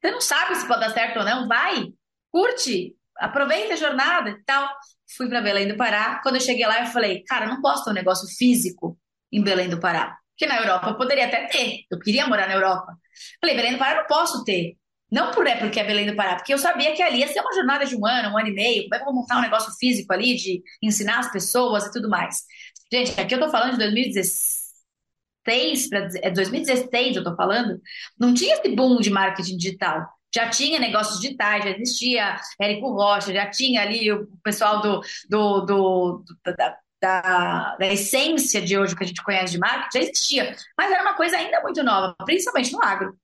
você 0.01 0.12
não 0.12 0.21
sabe 0.21 0.56
se 0.56 0.67
pode 0.67 0.82
dar 0.82 0.91
certo 0.91 1.19
ou 1.19 1.25
não, 1.25 1.47
vai, 1.47 1.93
curte, 2.32 2.95
aproveita 3.17 3.73
a 3.73 3.78
jornada 3.78 4.30
e 4.30 4.43
tal. 4.43 4.69
Fui 5.15 5.30
para 5.30 5.41
Belém 5.41 5.67
do 5.67 5.78
Pará. 5.78 6.19
Quando 6.21 6.36
eu 6.36 6.41
cheguei 6.41 6.65
lá, 6.67 6.82
eu 6.82 6.88
falei, 6.88 7.23
cara, 7.23 7.47
não 7.47 7.62
posso 7.62 7.84
ter 7.84 7.91
um 7.91 7.93
negócio 7.93 8.28
físico 8.38 8.99
em 9.32 9.41
Belém 9.41 9.69
do 9.69 9.80
Pará. 9.80 10.17
Porque 10.32 10.45
na 10.45 10.60
Europa 10.60 10.89
eu 10.89 10.97
poderia 10.97 11.28
até 11.28 11.47
ter. 11.47 11.86
Eu 11.89 11.99
queria 11.99 12.28
morar 12.28 12.47
na 12.47 12.56
Europa. 12.56 12.97
Falei, 13.39 13.56
Belém 13.56 13.73
do 13.73 13.80
Pará 13.80 13.93
eu 13.93 13.97
não 14.01 14.08
posso 14.08 14.43
ter. 14.43 14.78
Não 15.12 15.32
por 15.32 15.48
é 15.48 15.56
porque 15.56 15.80
é 15.80 15.84
Belém 15.84 16.08
do 16.08 16.15
Pará, 16.15 16.36
porque 16.36 16.54
eu 16.54 16.58
sabia 16.58 16.94
que 16.96 17.02
ali 17.02 17.20
ia 17.20 17.28
ser 17.28 17.41
uma 17.41 17.54
jornada 17.54 17.86
de 17.86 17.96
um 17.96 18.06
ano, 18.06 18.30
um 18.30 18.38
ano 18.38 18.48
e 18.48 18.54
meio. 18.54 18.84
Como 18.84 18.96
é 18.96 18.98
que 18.98 19.04
eu 19.04 19.06
vou 19.06 19.15
montar 19.15 19.38
um 19.38 19.41
negócio 19.41 19.72
físico 19.80 20.12
ali, 20.12 20.36
de 20.36 20.62
ensinar 20.82 21.20
as 21.20 21.32
pessoas 21.32 21.86
e 21.86 21.91
tudo 21.91 22.10
mais? 22.10 22.44
Gente, 22.91 23.20
aqui 23.20 23.36
eu 23.36 23.39
tô 23.39 23.50
falando 23.50 23.72
de 23.72 23.78
2016, 23.78 25.89
para 25.89 26.10
é 26.22 26.32
2016 26.32 27.18
eu 27.18 27.24
tô 27.24 27.36
falando. 27.36 27.80
Não 28.20 28.34
tinha 28.34 28.56
esse 28.56 28.76
boom 28.76 29.00
de 29.00 29.10
marketing 29.10 29.58
digital 29.58 30.06
já 30.36 30.50
tinha 30.50 30.80
negócios 30.80 31.22
digitais, 31.22 31.63
já 31.63 31.70
existia 31.70 32.36
Érico 32.60 32.91
Rocha, 32.91 33.34
já 33.34 33.50
tinha 33.50 33.82
ali 33.82 34.12
o 34.12 34.28
pessoal 34.44 34.82
do, 34.82 35.00
do, 35.30 35.62
do, 35.62 36.24
do 36.26 36.54
da, 36.58 36.78
da, 37.02 37.76
da, 37.80 37.88
essência 37.88 38.62
de 38.62 38.78
hoje 38.78 38.98
que 38.98 39.04
a 39.06 39.08
gente 39.08 39.24
conhece 39.24 39.54
de 39.54 39.60
marketing, 39.60 39.98
já 39.98 40.04
existia, 40.04 40.56
mas 40.78 40.91
era 40.91 41.04
uma 41.04 41.13
coisa 41.13 41.38
ainda 41.38 41.62
muito 41.62 41.82
nova, 41.82 42.13
principalmente 42.26 42.74
no 42.74 42.84
agro. 42.84 43.18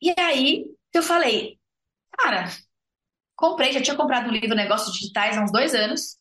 E 0.00 0.14
aí 0.18 0.64
eu 0.92 1.02
falei, 1.02 1.58
cara, 2.16 2.48
comprei, 3.36 3.72
já 3.72 3.80
tinha 3.80 3.96
comprado 3.96 4.28
um 4.28 4.32
livro 4.32 4.54
Negócios 4.54 4.96
Digitais 4.96 5.36
há 5.36 5.42
uns 5.42 5.52
dois 5.52 5.74
anos, 5.74 6.16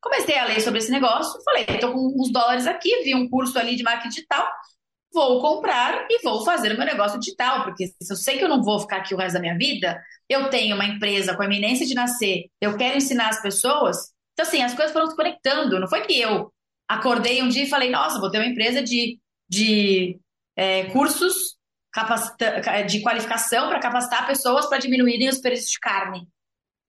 comecei 0.00 0.36
a 0.36 0.44
ler 0.44 0.60
sobre 0.60 0.80
esse 0.80 0.90
negócio, 0.90 1.40
falei, 1.44 1.64
estou 1.68 1.92
com 1.92 2.14
uns 2.20 2.32
dólares 2.32 2.66
aqui, 2.66 3.02
vi 3.02 3.14
um 3.14 3.28
curso 3.28 3.58
ali 3.58 3.76
de 3.76 3.82
marketing 3.82 4.08
digital, 4.08 4.46
vou 5.12 5.40
comprar 5.40 6.06
e 6.10 6.22
vou 6.22 6.44
fazer 6.44 6.72
o 6.72 6.76
meu 6.76 6.86
negócio 6.86 7.18
digital, 7.20 7.64
porque 7.64 7.86
se 7.86 8.12
eu 8.12 8.16
sei 8.16 8.38
que 8.38 8.44
eu 8.44 8.48
não 8.48 8.62
vou 8.62 8.80
ficar 8.80 8.96
aqui 8.98 9.14
o 9.14 9.18
resto 9.18 9.34
da 9.34 9.40
minha 9.40 9.56
vida, 9.56 10.02
eu 10.28 10.48
tenho 10.48 10.74
uma 10.74 10.86
empresa 10.86 11.36
com 11.36 11.42
a 11.42 11.46
eminência 11.46 11.86
de 11.86 11.94
nascer, 11.94 12.46
eu 12.60 12.76
quero 12.76 12.96
ensinar 12.96 13.28
as 13.28 13.40
pessoas. 13.42 14.12
Então, 14.32 14.46
assim, 14.46 14.62
as 14.62 14.74
coisas 14.74 14.92
foram 14.92 15.06
se 15.06 15.16
conectando. 15.16 15.78
Não 15.78 15.88
foi 15.88 16.00
que 16.02 16.18
eu 16.18 16.50
acordei 16.88 17.42
um 17.42 17.48
dia 17.48 17.64
e 17.64 17.68
falei, 17.68 17.90
nossa, 17.90 18.18
vou 18.18 18.30
ter 18.30 18.38
uma 18.38 18.46
empresa 18.46 18.82
de, 18.82 19.18
de 19.48 20.18
é, 20.56 20.84
cursos 20.84 21.56
de 22.86 23.00
qualificação 23.02 23.68
para 23.68 23.80
capacitar 23.80 24.26
pessoas 24.26 24.66
para 24.66 24.78
diminuírem 24.78 25.28
os 25.28 25.38
preços 25.38 25.70
de 25.70 25.78
carne. 25.78 26.26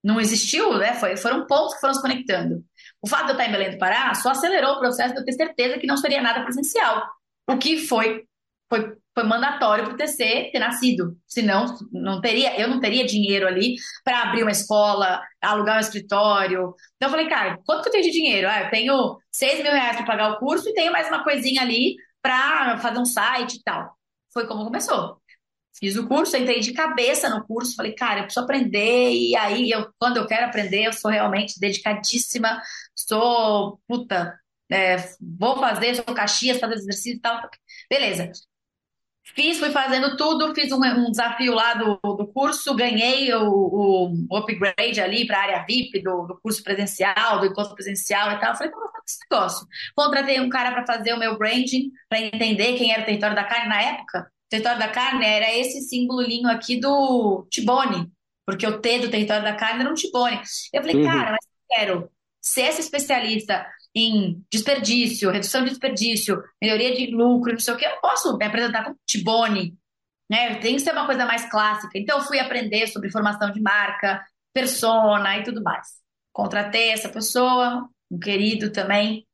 Não 0.04 0.20
existiu, 0.20 0.78
né? 0.78 0.94
Foi, 0.96 1.16
foram 1.16 1.48
pontos 1.48 1.76
que 1.76 1.82
foram 1.82 1.94
se 1.94 2.02
conectando. 2.02 2.64
O 3.02 3.08
fato 3.08 3.26
de 3.26 3.32
eu 3.32 3.34
estar 3.34 3.48
em 3.48 3.52
Belém 3.52 3.72
do 3.72 3.78
Pará 3.78 4.14
só 4.16 4.32
acelerou 4.32 4.74
o 4.74 4.80
processo 4.80 5.14
de 5.14 5.22
eu 5.22 5.26
ter 5.26 5.34
certeza 5.34 5.78
que 5.78 5.88
não 5.88 5.98
seria 5.98 6.22
nada 6.22 6.44
presencial 6.44 7.04
o 7.48 7.58
que 7.58 7.78
foi 7.78 8.24
foi, 8.70 8.96
foi 9.14 9.24
mandatório 9.24 9.86
para 9.86 9.94
o 9.94 9.98
TC 9.98 10.50
ter 10.52 10.60
nascido. 10.60 11.16
Senão, 11.28 11.66
não 11.92 12.20
teria, 12.20 12.60
eu 12.60 12.68
não 12.68 12.80
teria 12.80 13.06
dinheiro 13.06 13.48
ali 13.48 13.76
para 14.04 14.24
abrir 14.24 14.42
uma 14.42 14.52
escola, 14.52 15.22
alugar 15.40 15.78
um 15.78 15.82
escritório. 15.82 16.74
Então, 16.96 17.08
eu 17.08 17.10
falei, 17.10 17.28
cara, 17.28 17.60
quanto 17.66 17.84
que 17.84 17.90
eu 17.90 17.92
tenho 17.92 18.04
de 18.04 18.12
dinheiro? 18.12 18.48
Ah, 18.50 18.64
eu 18.64 18.70
tenho 18.72 19.18
6 19.32 19.62
mil 19.62 19.72
reais 19.72 19.98
para 19.98 20.06
pagar 20.06 20.32
o 20.32 20.40
curso 20.40 20.68
e 20.70 20.74
tenho 20.74 20.92
mais 20.92 21.08
uma 21.08 21.24
coisinha 21.24 21.62
ali 21.62 21.96
para 22.20 22.78
fazer 22.80 22.98
um 22.98 23.06
site 23.06 23.58
e 23.58 23.64
tal. 23.64 23.96
Foi 24.34 24.48
como 24.48 24.66
começou. 24.66 25.22
Fiz 25.80 25.96
o 25.98 26.08
curso, 26.08 26.38
entrei 26.38 26.60
de 26.60 26.74
cabeça 26.74 27.30
no 27.30 27.46
curso, 27.46 27.76
falei, 27.76 27.94
cara, 27.94 28.20
eu 28.22 28.24
preciso 28.26 28.44
aprender, 28.44 29.12
e 29.12 29.36
aí, 29.36 29.72
eu, 29.72 29.92
quando 30.00 30.18
eu 30.18 30.28
quero 30.28 30.46
aprender, 30.46 30.86
eu 30.86 30.94
sou 30.94 31.10
realmente 31.10 31.60
dedicadíssima, 31.60 32.62
sou, 32.96 33.80
puta, 33.88 34.40
é, 34.72 34.98
vou 35.20 35.58
fazer, 35.60 35.96
sou 35.96 36.06
Caxias, 36.16 36.60
fazer 36.60 36.76
exercício 36.76 37.18
e 37.18 37.20
tal. 37.20 37.50
Beleza. 37.90 38.32
Fiz, 39.26 39.58
fui 39.58 39.72
fazendo 39.72 40.18
tudo, 40.18 40.54
fiz 40.54 40.72
um, 40.72 40.84
um 40.84 41.10
desafio 41.10 41.54
lá 41.54 41.74
do, 41.76 41.98
do 42.04 42.28
curso, 42.28 42.76
ganhei 42.76 43.34
o, 43.34 43.50
o, 43.50 44.14
o 44.30 44.38
upgrade 44.38 45.00
ali 45.00 45.26
para 45.26 45.38
a 45.38 45.42
área 45.42 45.66
VIP 45.66 46.04
do, 46.04 46.28
do, 46.28 46.40
curso 46.42 46.62
presencial, 46.62 47.40
do 47.40 47.46
encontro 47.46 47.74
presencial 47.74 48.32
e 48.32 48.40
tal. 48.40 48.56
Falei, 48.56 48.72
como 48.72 48.92
fazer 48.92 49.04
esse 49.08 49.20
negócio? 49.32 49.68
Contratei 49.96 50.40
um 50.42 50.50
cara 50.50 50.74
para 50.74 50.86
fazer 50.86 51.14
o 51.14 51.20
meu 51.20 51.38
branding, 51.38 51.90
para 52.10 52.20
entender 52.20 52.78
quem 52.78 52.92
era 52.92 53.02
o 53.02 53.06
território 53.06 53.36
da 53.36 53.46
carne 53.46 53.70
na 53.70 53.82
época. 53.82 54.28
O 54.30 54.50
território 54.50 54.80
da 54.80 54.90
carne 54.90 55.26
era 55.26 55.52
esse 55.52 55.82
símbololinho 55.82 56.50
aqui 56.50 56.80
do 56.80 57.48
Tibone, 57.50 58.12
porque 58.46 58.68
o 58.68 58.82
T 58.82 59.00
do 59.00 59.10
território 59.10 59.44
da 59.44 59.56
carne 59.56 59.82
era 59.82 59.90
um 59.90 59.96
Tibone. 59.96 60.42
Eu 60.74 60.82
falei, 60.82 60.98
uhum. 60.98 61.06
cara, 61.06 61.32
mas 61.32 61.46
eu 61.46 61.76
quero 61.76 62.12
ser 62.42 62.64
esse 62.64 62.82
especialista 62.82 63.66
em 63.96 64.44
desperdício, 64.52 65.30
redução 65.30 65.64
de 65.64 65.70
desperdício, 65.70 66.42
melhoria 66.62 66.96
de 66.96 67.08
lucro, 67.08 67.52
não 67.52 67.60
sei 67.60 67.74
o 67.74 67.78
que, 67.78 67.86
eu 67.86 68.00
posso 68.02 68.36
me 68.38 68.46
apresentar 68.46 68.84
como 68.84 69.00
Tibone, 69.06 69.78
né? 70.30 70.56
Tem 70.56 70.76
que 70.76 70.82
ser 70.82 70.94
uma 70.94 71.06
coisa 71.06 71.26
mais 71.26 71.50
clássica. 71.50 71.98
Então, 71.98 72.18
eu 72.18 72.24
fui 72.24 72.40
aprender 72.40 72.88
sobre 72.88 73.12
formação 73.12 73.52
de 73.52 73.62
marca, 73.62 74.26
persona 74.52 75.38
e 75.38 75.44
tudo 75.44 75.62
mais. 75.62 75.88
Contratei 76.32 76.90
essa 76.90 77.10
pessoa, 77.10 77.88
um 78.10 78.20
querido 78.20 78.72
também. 78.72 79.28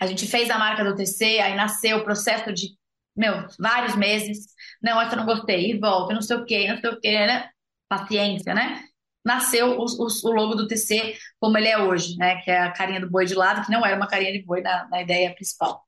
A 0.00 0.06
gente 0.06 0.26
fez 0.26 0.50
a 0.50 0.58
marca 0.58 0.84
do 0.84 0.94
TC, 0.94 1.38
aí 1.38 1.54
nasceu 1.54 1.98
o 1.98 2.04
processo 2.04 2.52
de, 2.52 2.76
meu, 3.16 3.46
vários 3.58 3.94
meses. 3.94 4.46
Não, 4.82 5.00
essa 5.00 5.14
eu 5.14 5.18
não 5.18 5.26
gostei, 5.26 5.72
e 5.72 5.78
volta, 5.78 6.14
não 6.14 6.22
sei 6.22 6.36
o 6.36 6.44
que, 6.44 6.68
não 6.68 6.80
sei 6.80 6.90
o 6.90 7.00
que, 7.00 7.12
né? 7.12 7.50
Paciência, 7.88 8.54
né? 8.54 8.84
Nasceu 9.28 9.78
o, 9.78 9.84
o, 9.84 10.06
o, 10.06 10.32
logo 10.32 10.54
do 10.54 10.66
TC 10.66 11.14
como 11.38 11.58
ele 11.58 11.68
é 11.68 11.78
hoje, 11.78 12.16
né? 12.16 12.40
Que 12.40 12.50
é 12.50 12.60
a 12.60 12.72
carinha 12.72 13.00
do 13.00 13.10
boi 13.10 13.26
de 13.26 13.34
lado, 13.34 13.64
que 13.64 13.70
não 13.70 13.84
era 13.84 13.94
uma 13.94 14.08
carinha 14.08 14.32
de 14.32 14.42
boi 14.42 14.62
na, 14.62 14.88
na 14.88 15.02
ideia 15.02 15.34
principal, 15.34 15.84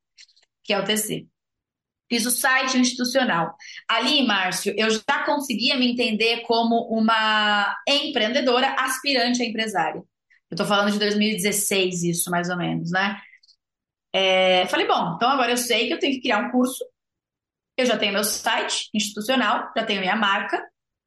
que 0.63 0.75
é 0.75 0.79
o 0.79 0.85
TC. 0.85 1.27
Fiz 2.09 2.27
o 2.27 2.31
site 2.31 2.77
institucional. 2.77 3.55
Ali, 3.89 4.27
Márcio, 4.27 4.75
eu 4.77 4.91
já 4.91 5.25
conseguia 5.25 5.77
me 5.79 5.91
entender 5.91 6.43
como 6.43 6.89
uma 6.91 7.75
empreendedora 7.89 8.75
aspirante 8.79 9.43
a 9.43 9.47
empresária. 9.47 10.01
Eu 10.51 10.55
estou 10.55 10.67
falando 10.67 10.93
de 10.93 10.99
2016, 10.99 12.03
isso 12.03 12.31
mais 12.31 12.51
ou 12.51 12.57
menos, 12.57 12.91
né? 12.91 13.21
É, 14.13 14.67
falei, 14.67 14.87
bom, 14.87 15.15
então 15.15 15.31
agora 15.31 15.53
eu 15.53 15.57
sei 15.57 15.87
que 15.87 15.95
eu 15.95 15.99
tenho 15.99 16.15
que 16.15 16.23
criar 16.23 16.41
um 16.41 16.51
curso. 16.51 16.85
Eu 17.77 17.87
já 17.87 17.97
tenho 17.97 18.13
meu 18.13 18.25
site 18.25 18.91
institucional, 18.93 19.73
já 19.75 19.87
tenho 19.87 20.01
minha 20.01 20.17
marca, 20.17 20.63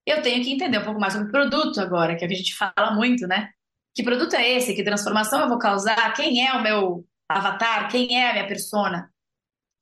eu 0.06 0.22
tenho 0.22 0.44
que 0.44 0.52
entender 0.52 0.78
um 0.78 0.84
pouco 0.84 1.00
mais 1.00 1.14
sobre 1.14 1.28
o 1.28 1.32
produto 1.32 1.80
agora, 1.80 2.16
que 2.16 2.24
é 2.24 2.26
o 2.26 2.30
que 2.30 2.36
a 2.36 2.38
gente 2.38 2.56
fala 2.56 2.92
muito, 2.94 3.28
né? 3.28 3.50
Que 3.96 4.04
produto 4.04 4.36
é 4.36 4.52
esse? 4.52 4.76
Que 4.76 4.84
transformação 4.84 5.42
eu 5.42 5.50
vou 5.50 5.58
causar? 5.60 6.14
Quem 6.14 6.46
é 6.46 6.54
o 6.54 6.62
meu 6.62 7.06
avatar? 7.30 7.90
Quem 7.90 8.20
é 8.20 8.30
a 8.30 8.34
minha 8.34 8.48
persona? 8.48 9.10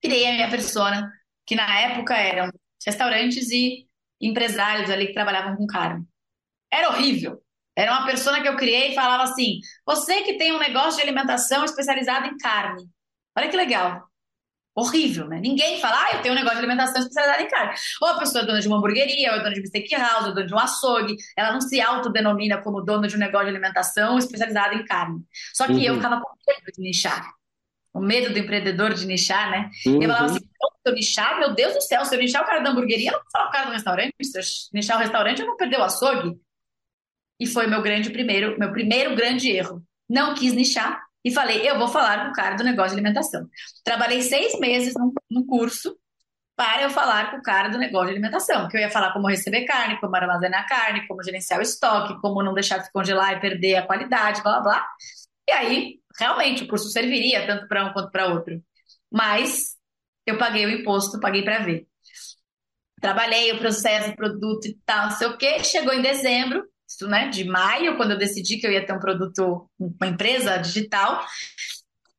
Criei 0.02 0.28
a 0.28 0.34
minha 0.34 0.50
persona, 0.50 1.12
que 1.46 1.56
na 1.56 1.80
época 1.80 2.16
eram 2.16 2.52
restaurantes 2.86 3.50
e 3.52 3.88
empresários 4.20 4.90
ali 4.90 5.08
que 5.08 5.14
trabalhavam 5.14 5.56
com 5.56 5.66
carne. 5.66 6.06
Era 6.72 6.90
horrível. 6.90 7.42
Era 7.76 7.94
uma 7.94 8.06
persona 8.06 8.42
que 8.42 8.48
eu 8.48 8.58
criei 8.58 8.92
e 8.92 8.96
falava 8.96 9.24
assim: 9.24 9.60
você 9.86 10.22
que 10.24 10.38
tem 10.38 10.52
um 10.54 10.60
negócio 10.60 10.98
de 10.98 11.04
alimentação 11.04 11.64
especializado 11.64 12.28
em 12.28 12.38
carne. 12.38 12.84
Olha 13.36 13.50
que 13.50 13.56
legal 13.56 14.11
horrível, 14.76 15.28
né? 15.28 15.40
Ninguém 15.40 15.80
fala, 15.80 16.06
ah, 16.06 16.16
eu 16.16 16.22
tenho 16.22 16.34
um 16.34 16.38
negócio 16.38 16.58
de 16.58 16.66
alimentação 16.66 17.02
especializada 17.02 17.44
em 17.44 17.48
carne. 17.48 17.74
Ou 18.02 18.08
a 18.08 18.18
pessoa 18.20 18.44
é 18.44 18.48
dona 18.48 18.62
de 18.62 18.68
uma 18.68 18.78
hamburgueria, 18.78 19.32
ou 19.32 19.38
é 19.38 19.40
dona 19.40 19.54
de 19.54 19.62
bistec 19.62 19.94
house, 19.96 20.26
ou 20.26 20.32
é 20.32 20.34
dona 20.34 20.48
de 20.48 20.54
um 20.54 20.60
açougue. 20.60 21.16
Ela 21.38 21.52
não 21.52 21.62
se 21.62 21.82
autodenomina 21.82 22.62
como 22.62 22.82
dona 22.82 23.08
de 23.08 23.16
um 23.16 23.20
negócio 23.20 23.48
de 23.48 23.52
alimentação 23.52 24.18
especializada 24.18 24.76
em 24.76 24.86
carne. 24.86 25.22
Só 25.54 25.66
que 25.68 25.74
uhum. 25.74 25.82
eu 25.82 25.96
ficava 25.96 26.22
com 26.22 26.30
medo 26.48 26.72
de 26.74 26.82
nichar. 26.82 27.30
O 27.94 28.00
medo 28.00 28.32
do 28.32 28.40
empreendedor 28.40 28.94
de 28.94 29.06
nichar, 29.06 29.52
né? 29.52 29.70
Uhum. 29.86 30.02
Eu 30.02 30.10
falava 30.10 30.26
assim, 30.26 30.40
se 30.40 30.46
eu 30.86 30.94
nichar, 30.94 31.40
meu 31.40 31.54
Deus 31.54 31.74
do 31.74 31.82
céu, 31.82 32.06
se 32.06 32.16
eu 32.16 32.20
nichar 32.20 32.42
o 32.42 32.46
cara 32.46 32.62
da 32.62 32.70
hamburgueria, 32.70 33.10
eu 33.10 33.14
não 33.14 33.20
vou 33.20 33.32
falar 33.32 33.50
o 33.50 33.52
cara 33.52 33.66
do 33.66 33.74
restaurante. 33.74 34.14
Se 34.24 34.40
eu 34.40 34.44
nichar 34.74 34.98
o 34.98 35.02
restaurante, 35.02 35.42
eu 35.42 35.48
vou 35.48 35.58
perder 35.58 35.78
o 35.78 35.84
açougue. 35.84 36.40
E 37.40 37.46
foi 37.46 37.68
meu 37.68 37.82
grande 37.82 38.10
primeiro, 38.10 38.58
meu 38.58 38.72
primeiro 38.72 39.16
grande 39.16 39.50
erro. 39.50 39.84
Não 40.10 40.34
quis 40.34 40.54
nichar, 40.54 41.02
e 41.24 41.32
falei, 41.32 41.70
eu 41.70 41.78
vou 41.78 41.88
falar 41.88 42.26
com 42.26 42.32
o 42.32 42.34
cara 42.34 42.56
do 42.56 42.64
negócio 42.64 42.92
de 42.92 42.96
alimentação. 42.96 43.48
Trabalhei 43.84 44.22
seis 44.22 44.60
meses 44.60 44.94
no, 45.30 45.46
curso 45.46 45.96
para 46.56 46.84
eu 46.84 46.90
falar 46.90 47.32
com 47.32 47.38
o 47.38 47.42
cara 47.42 47.70
do 47.70 47.78
negócio 47.78 48.08
de 48.08 48.14
alimentação, 48.14 48.68
que 48.68 48.78
eu 48.78 48.82
ia 48.82 48.90
falar 48.90 49.14
como 49.14 49.28
receber 49.28 49.66
carne, 49.66 50.00
como 50.00 50.16
armazenar 50.16 50.68
carne, 50.68 51.08
como 51.08 51.24
gerenciar 51.24 51.60
o 51.60 51.64
estoque, 51.64 52.20
como 52.22 52.44
não 52.44 52.54
deixar 52.54 52.80
de 52.80 52.92
congelar 52.92 53.34
e 53.34 53.40
perder 53.40 53.78
a 53.78 53.86
qualidade, 53.86 54.42
blá 54.42 54.60
blá 54.60 54.62
blá. 54.62 54.88
E 55.48 55.52
aí, 55.52 56.00
realmente, 56.20 56.64
o 56.64 56.68
curso 56.68 56.90
serviria 56.90 57.46
tanto 57.46 57.68
para 57.68 57.86
um 57.86 57.94
quanto 57.94 58.12
para 58.12 58.28
outro. 58.28 58.62
Mas 59.12 59.76
eu 60.26 60.38
paguei 60.38 60.66
o 60.66 60.70
imposto, 60.70 61.20
paguei 61.20 61.44
para 61.44 61.60
ver. 61.60 61.88
Trabalhei 63.02 63.52
o 63.52 63.60
processo, 63.60 64.16
produto 64.16 64.68
e 64.68 64.78
tal, 64.86 65.10
não 65.10 65.12
sei 65.12 65.28
o 65.28 65.38
quê. 65.38 65.64
Chegou 65.64 65.94
em 65.94 66.02
dezembro, 66.02 66.64
né, 67.02 67.30
de 67.30 67.44
maio, 67.44 67.98
quando 67.98 68.12
eu 68.12 68.18
decidi 68.18 68.58
que 68.58 68.68
eu 68.68 68.72
ia 68.72 68.86
ter 68.86 68.94
um 68.94 69.00
produto, 69.00 69.70
uma 69.80 70.08
empresa 70.08 70.58
digital. 70.58 71.26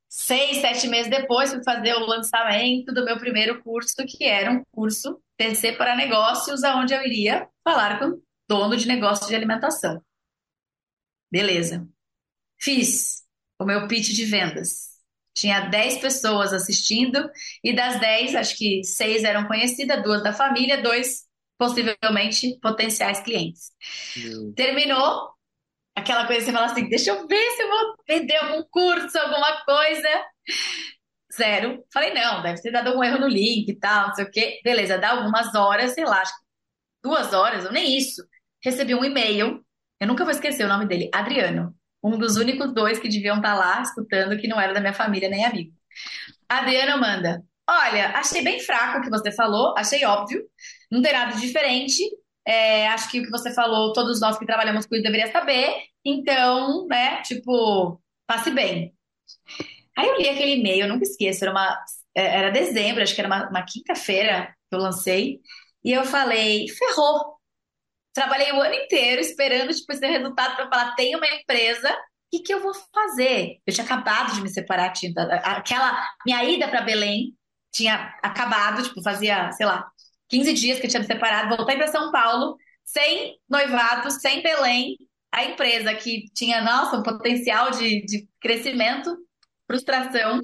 Seis, 0.08 0.58
sete 0.58 0.86
meses 0.88 1.10
depois, 1.10 1.50
fui 1.52 1.62
fazer 1.64 1.94
o 1.94 2.06
lançamento 2.06 2.92
do 2.92 3.04
meu 3.04 3.18
primeiro 3.18 3.62
curso, 3.62 3.96
que 4.06 4.24
era 4.24 4.50
um 4.50 4.62
curso 4.70 5.20
TC 5.36 5.72
para 5.72 5.96
negócios, 5.96 6.62
aonde 6.62 6.94
eu 6.94 7.02
iria 7.02 7.48
falar 7.64 7.98
com 7.98 8.20
dono 8.48 8.76
de 8.76 8.86
negócio 8.86 9.26
de 9.26 9.34
alimentação. 9.34 10.02
Beleza. 11.30 11.88
Fiz 12.60 13.22
o 13.58 13.64
meu 13.64 13.88
pitch 13.88 14.10
de 14.10 14.24
vendas. 14.26 14.92
Tinha 15.34 15.60
10 15.70 15.98
pessoas 15.98 16.52
assistindo 16.52 17.30
e 17.64 17.74
das 17.74 17.98
10, 17.98 18.34
acho 18.34 18.56
que 18.56 18.84
seis 18.84 19.24
eram 19.24 19.46
conhecidas, 19.46 20.02
duas 20.02 20.22
da 20.22 20.32
família, 20.32 20.82
dois 20.82 21.24
possivelmente 21.58 22.58
potenciais 22.60 23.20
clientes. 23.20 23.70
Terminou, 24.54 25.32
Aquela 25.94 26.26
coisa 26.26 26.46
você 26.46 26.52
fala 26.52 26.66
assim, 26.66 26.88
deixa 26.88 27.10
eu 27.10 27.26
ver 27.26 27.50
se 27.50 27.62
eu 27.62 27.68
vou 27.68 27.94
vender 28.08 28.36
algum 28.36 28.62
curso, 28.70 29.18
alguma 29.18 29.62
coisa. 29.64 30.08
Zero. 31.34 31.84
Falei, 31.92 32.12
não, 32.14 32.42
deve 32.42 32.60
ter 32.60 32.70
dado 32.70 32.88
algum 32.88 33.04
erro 33.04 33.20
no 33.20 33.28
link 33.28 33.68
e 33.68 33.78
tal, 33.78 34.08
não 34.08 34.14
sei 34.14 34.24
o 34.24 34.30
quê. 34.30 34.60
Beleza, 34.64 34.98
dá 34.98 35.10
algumas 35.10 35.54
horas, 35.54 35.92
sei 35.92 36.04
lá, 36.04 36.20
acho 36.20 36.32
que 36.32 36.44
duas 37.02 37.32
horas, 37.32 37.64
ou 37.66 37.72
nem 37.72 37.96
isso. 37.96 38.22
Recebi 38.64 38.94
um 38.94 39.04
e-mail, 39.04 39.64
eu 40.00 40.06
nunca 40.06 40.24
vou 40.24 40.32
esquecer 40.32 40.64
o 40.64 40.68
nome 40.68 40.86
dele, 40.86 41.10
Adriano. 41.12 41.74
Um 42.02 42.18
dos 42.18 42.36
únicos 42.36 42.72
dois 42.74 42.98
que 42.98 43.08
deviam 43.08 43.36
estar 43.36 43.54
lá 43.54 43.82
escutando, 43.82 44.38
que 44.38 44.48
não 44.48 44.60
era 44.60 44.74
da 44.74 44.80
minha 44.80 44.92
família 44.94 45.28
nem 45.28 45.44
amigo. 45.44 45.74
Adriano 46.48 47.00
manda: 47.00 47.42
Olha, 47.68 48.10
achei 48.18 48.42
bem 48.42 48.60
fraco 48.60 48.98
o 48.98 49.02
que 49.02 49.10
você 49.10 49.30
falou, 49.30 49.74
achei 49.76 50.04
óbvio, 50.04 50.42
não 50.90 51.00
tem 51.00 51.12
nada 51.12 51.36
diferente. 51.36 52.02
É, 52.44 52.88
acho 52.88 53.08
que 53.10 53.20
o 53.20 53.24
que 53.24 53.30
você 53.30 53.54
falou, 53.54 53.92
todos 53.92 54.20
nós 54.20 54.36
que 54.38 54.46
trabalhamos 54.46 54.84
com 54.86 54.94
isso 54.96 55.04
deveria 55.04 55.30
saber. 55.30 55.84
Então, 56.04 56.86
né, 56.88 57.22
tipo, 57.22 58.00
passe 58.26 58.50
bem. 58.50 58.92
Aí 59.96 60.08
eu 60.08 60.16
li 60.18 60.28
aquele 60.28 60.54
e-mail, 60.56 60.82
eu 60.86 60.88
nunca 60.88 61.04
esqueço, 61.04 61.44
era 61.44 61.52
uma, 61.52 61.84
é, 62.14 62.38
era 62.38 62.50
dezembro, 62.50 63.02
acho 63.02 63.14
que 63.14 63.20
era 63.20 63.28
uma, 63.28 63.48
uma 63.48 63.64
quinta-feira 63.64 64.54
que 64.68 64.76
eu 64.76 64.80
lancei, 64.80 65.40
e 65.84 65.92
eu 65.92 66.04
falei, 66.04 66.66
ferrou. 66.68 67.36
Trabalhei 68.14 68.52
o 68.52 68.60
ano 68.60 68.74
inteiro 68.74 69.20
esperando, 69.20 69.72
tipo, 69.74 69.92
esse 69.92 70.06
resultado 70.06 70.56
para 70.56 70.68
falar, 70.68 70.94
tem 70.94 71.16
uma 71.16 71.26
empresa, 71.26 71.90
o 71.90 71.96
que, 72.36 72.42
que 72.42 72.54
eu 72.54 72.60
vou 72.60 72.72
fazer? 72.94 73.58
Eu 73.66 73.72
tinha 73.72 73.84
acabado 73.84 74.34
de 74.34 74.42
me 74.42 74.48
separar, 74.48 74.92
tinha, 74.92 75.12
aquela 75.44 76.06
minha 76.26 76.44
ida 76.44 76.68
para 76.68 76.82
Belém 76.82 77.34
tinha 77.72 78.14
acabado, 78.22 78.82
tipo, 78.82 79.02
fazia, 79.02 79.50
sei 79.52 79.66
lá, 79.66 79.90
15 80.28 80.52
dias 80.52 80.78
que 80.78 80.86
eu 80.86 80.90
tinha 80.90 81.00
me 81.00 81.06
separado, 81.06 81.54
voltei 81.56 81.76
para 81.76 81.88
São 81.88 82.10
Paulo, 82.12 82.56
sem 82.84 83.38
noivado, 83.48 84.10
sem 84.10 84.42
Belém, 84.42 84.96
a 85.32 85.44
empresa 85.44 85.94
que 85.94 86.24
tinha, 86.34 86.60
nossa, 86.62 86.96
um 86.96 87.02
potencial 87.02 87.70
de, 87.70 88.04
de 88.04 88.28
crescimento, 88.40 89.16
frustração. 89.66 90.40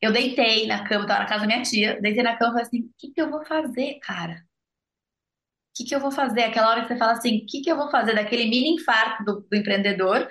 Eu 0.00 0.12
deitei 0.12 0.66
na 0.66 0.86
cama, 0.86 1.06
tava 1.06 1.20
na 1.20 1.26
casa 1.28 1.40
da 1.40 1.46
minha 1.46 1.62
tia, 1.62 2.00
deitei 2.00 2.22
na 2.22 2.36
cama 2.36 2.50
e 2.50 2.52
falei 2.52 2.66
assim: 2.66 2.80
o 2.82 2.94
que, 2.98 3.10
que 3.12 3.20
eu 3.20 3.30
vou 3.30 3.44
fazer, 3.44 3.98
cara? 4.00 4.34
O 4.34 5.76
que, 5.76 5.84
que 5.84 5.94
eu 5.94 6.00
vou 6.00 6.12
fazer? 6.12 6.44
Aquela 6.44 6.70
hora 6.70 6.82
que 6.82 6.88
você 6.88 6.96
fala 6.96 7.12
assim: 7.12 7.38
o 7.38 7.46
que, 7.46 7.60
que 7.62 7.70
eu 7.70 7.76
vou 7.76 7.90
fazer 7.90 8.14
daquele 8.14 8.44
mini 8.44 8.74
infarto 8.74 9.24
do, 9.24 9.40
do 9.40 9.56
empreendedor? 9.56 10.28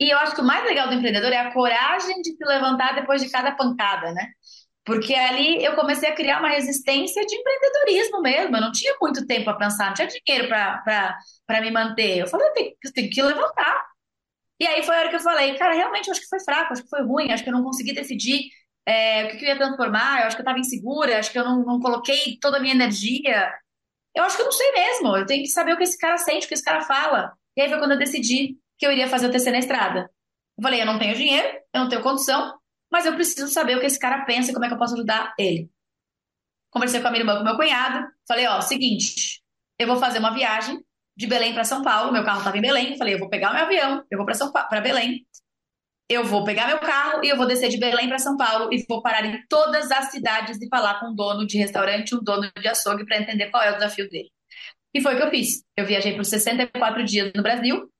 E 0.00 0.10
eu 0.12 0.18
acho 0.18 0.34
que 0.34 0.40
o 0.40 0.44
mais 0.44 0.64
legal 0.64 0.88
do 0.88 0.94
empreendedor 0.94 1.32
é 1.32 1.38
a 1.38 1.52
coragem 1.52 2.20
de 2.22 2.30
se 2.36 2.44
levantar 2.44 2.94
depois 2.94 3.22
de 3.22 3.30
cada 3.30 3.52
pancada, 3.52 4.12
né? 4.12 4.30
Porque 4.86 5.14
ali 5.14 5.64
eu 5.64 5.74
comecei 5.74 6.08
a 6.08 6.14
criar 6.14 6.38
uma 6.38 6.48
resistência 6.48 7.26
de 7.26 7.34
empreendedorismo 7.34 8.22
mesmo. 8.22 8.56
Eu 8.56 8.60
não 8.60 8.72
tinha 8.72 8.94
muito 9.02 9.26
tempo 9.26 9.46
para 9.46 9.58
pensar, 9.58 9.86
não 9.88 9.94
tinha 9.94 10.06
dinheiro 10.06 10.48
para 10.48 11.60
me 11.60 11.72
manter. 11.72 12.18
Eu 12.18 12.28
falei, 12.28 12.46
eu 12.46 12.52
tenho, 12.52 12.72
eu 12.84 12.92
tenho 12.92 13.10
que 13.10 13.20
levantar. 13.20 13.84
E 14.60 14.66
aí 14.66 14.82
foi 14.84 14.94
a 14.94 15.00
hora 15.00 15.08
que 15.10 15.16
eu 15.16 15.20
falei, 15.20 15.56
cara, 15.56 15.74
realmente 15.74 16.06
eu 16.06 16.12
acho 16.12 16.20
que 16.20 16.28
foi 16.28 16.40
fraco, 16.40 16.72
acho 16.72 16.84
que 16.84 16.88
foi 16.88 17.02
ruim, 17.02 17.32
acho 17.32 17.42
que 17.42 17.50
eu 17.50 17.52
não 17.52 17.64
consegui 17.64 17.92
decidir 17.92 18.48
é, 18.86 19.24
o 19.24 19.28
que, 19.30 19.38
que 19.38 19.44
eu 19.44 19.48
ia 19.48 19.56
transformar, 19.56 20.20
eu 20.20 20.26
acho 20.28 20.36
que 20.36 20.40
eu 20.40 20.44
estava 20.44 20.58
insegura, 20.58 21.18
acho 21.18 21.32
que 21.32 21.38
eu 21.38 21.44
não, 21.44 21.64
não 21.64 21.80
coloquei 21.80 22.38
toda 22.40 22.58
a 22.58 22.60
minha 22.60 22.74
energia. 22.74 23.52
Eu 24.14 24.24
acho 24.24 24.36
que 24.36 24.42
eu 24.42 24.46
não 24.46 24.52
sei 24.52 24.72
mesmo, 24.72 25.16
eu 25.16 25.26
tenho 25.26 25.42
que 25.42 25.48
saber 25.48 25.72
o 25.74 25.76
que 25.76 25.82
esse 25.82 25.98
cara 25.98 26.16
sente, 26.16 26.46
o 26.46 26.48
que 26.48 26.54
esse 26.54 26.64
cara 26.64 26.80
fala. 26.82 27.32
E 27.56 27.60
aí 27.60 27.68
foi 27.68 27.78
quando 27.78 27.92
eu 27.92 27.98
decidi 27.98 28.56
que 28.78 28.86
eu 28.86 28.92
iria 28.92 29.08
fazer 29.08 29.26
o 29.26 29.32
TC 29.32 29.50
na 29.50 29.58
estrada. 29.58 30.08
Eu 30.56 30.62
falei, 30.62 30.80
eu 30.80 30.86
não 30.86 30.98
tenho 30.98 31.14
dinheiro, 31.14 31.48
eu 31.74 31.80
não 31.80 31.88
tenho 31.88 32.02
condição, 32.02 32.56
mas 32.90 33.06
eu 33.06 33.14
preciso 33.14 33.48
saber 33.48 33.76
o 33.76 33.80
que 33.80 33.86
esse 33.86 33.98
cara 33.98 34.24
pensa 34.24 34.50
e 34.50 34.54
como 34.54 34.64
é 34.64 34.68
que 34.68 34.74
eu 34.74 34.78
posso 34.78 34.94
ajudar 34.94 35.34
ele. 35.38 35.70
Conversei 36.70 37.00
com 37.00 37.08
a 37.08 37.10
minha 37.10 37.22
irmã, 37.22 37.38
com 37.38 37.44
meu 37.44 37.56
cunhado, 37.56 38.06
falei, 38.26 38.46
ó, 38.46 38.60
seguinte, 38.60 39.42
eu 39.78 39.86
vou 39.86 39.96
fazer 39.96 40.18
uma 40.18 40.34
viagem 40.34 40.84
de 41.16 41.26
Belém 41.26 41.54
para 41.54 41.64
São 41.64 41.82
Paulo, 41.82 42.12
meu 42.12 42.24
carro 42.24 42.38
estava 42.38 42.58
em 42.58 42.60
Belém, 42.60 42.98
falei, 42.98 43.14
eu 43.14 43.18
vou 43.18 43.28
pegar 43.28 43.50
o 43.50 43.54
meu 43.54 43.64
avião, 43.64 44.04
eu 44.10 44.18
vou 44.18 44.26
para 44.26 44.34
São 44.34 44.52
para 44.52 44.80
Belém, 44.80 45.26
eu 46.08 46.24
vou 46.24 46.44
pegar 46.44 46.68
meu 46.68 46.78
carro 46.78 47.24
e 47.24 47.28
eu 47.28 47.36
vou 47.36 47.46
descer 47.46 47.68
de 47.68 47.78
Belém 47.78 48.08
para 48.08 48.18
São 48.18 48.36
Paulo 48.36 48.72
e 48.72 48.84
vou 48.88 49.02
parar 49.02 49.24
em 49.24 49.42
todas 49.48 49.90
as 49.90 50.10
cidades 50.10 50.60
e 50.60 50.68
falar 50.68 51.00
com 51.00 51.08
um 51.08 51.14
dono 51.14 51.46
de 51.46 51.58
restaurante, 51.58 52.14
um 52.14 52.22
dono 52.22 52.50
de 52.60 52.68
açougue 52.68 53.04
para 53.04 53.18
entender 53.18 53.50
qual 53.50 53.62
é 53.62 53.70
o 53.70 53.74
desafio 53.74 54.08
dele. 54.08 54.30
E 54.94 55.00
foi 55.00 55.14
o 55.14 55.16
que 55.16 55.22
eu 55.24 55.30
fiz. 55.30 55.62
Eu 55.76 55.84
viajei 55.84 56.14
por 56.14 56.24
64 56.24 57.04
dias 57.04 57.32
no 57.34 57.42
Brasil. 57.42 57.90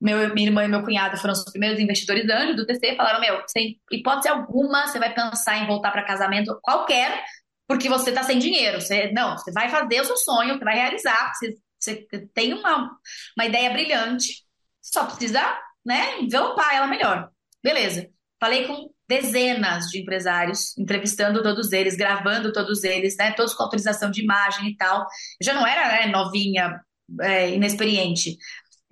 Meu, 0.00 0.32
minha 0.34 0.48
irmã 0.48 0.64
e 0.64 0.68
meu 0.68 0.82
cunhado 0.82 1.16
foram 1.18 1.32
os 1.32 1.44
primeiros 1.44 1.78
investidores 1.78 2.28
anjos 2.30 2.56
do 2.56 2.66
TC. 2.66 2.96
Falaram: 2.96 3.20
Meu, 3.20 3.42
sem 3.46 3.78
hipótese 3.90 4.28
alguma, 4.28 4.86
você 4.86 4.98
vai 4.98 5.12
pensar 5.12 5.58
em 5.58 5.66
voltar 5.66 5.90
para 5.90 6.06
casamento 6.06 6.58
qualquer, 6.62 7.22
porque 7.68 7.88
você 7.88 8.10
está 8.10 8.22
sem 8.22 8.38
dinheiro. 8.38 8.80
Você, 8.80 9.12
não, 9.12 9.36
você 9.36 9.52
vai 9.52 9.68
fazer 9.68 10.00
o 10.00 10.04
seu 10.04 10.16
sonho, 10.16 10.58
você 10.58 10.64
vai 10.64 10.76
realizar. 10.76 11.32
Você 11.34 11.54
você 11.80 12.06
tem 12.34 12.52
uma, 12.52 12.90
uma 13.36 13.46
ideia 13.46 13.70
brilhante, 13.70 14.44
só 14.82 15.06
precisa, 15.06 15.40
né, 15.84 16.20
envelopar 16.20 16.74
ela 16.74 16.86
melhor. 16.86 17.30
Beleza. 17.62 18.08
Falei 18.38 18.66
com 18.66 18.90
dezenas 19.08 19.86
de 19.86 20.00
empresários, 20.00 20.76
entrevistando 20.78 21.42
todos 21.42 21.72
eles, 21.72 21.96
gravando 21.96 22.52
todos 22.52 22.84
eles, 22.84 23.16
né, 23.16 23.32
todos 23.32 23.54
com 23.54 23.62
autorização 23.62 24.10
de 24.10 24.22
imagem 24.22 24.68
e 24.68 24.76
tal. 24.76 25.00
Eu 25.40 25.44
já 25.44 25.54
não 25.54 25.66
era 25.66 25.88
né, 25.88 26.06
novinha, 26.12 26.80
é, 27.22 27.50
inexperiente. 27.50 28.36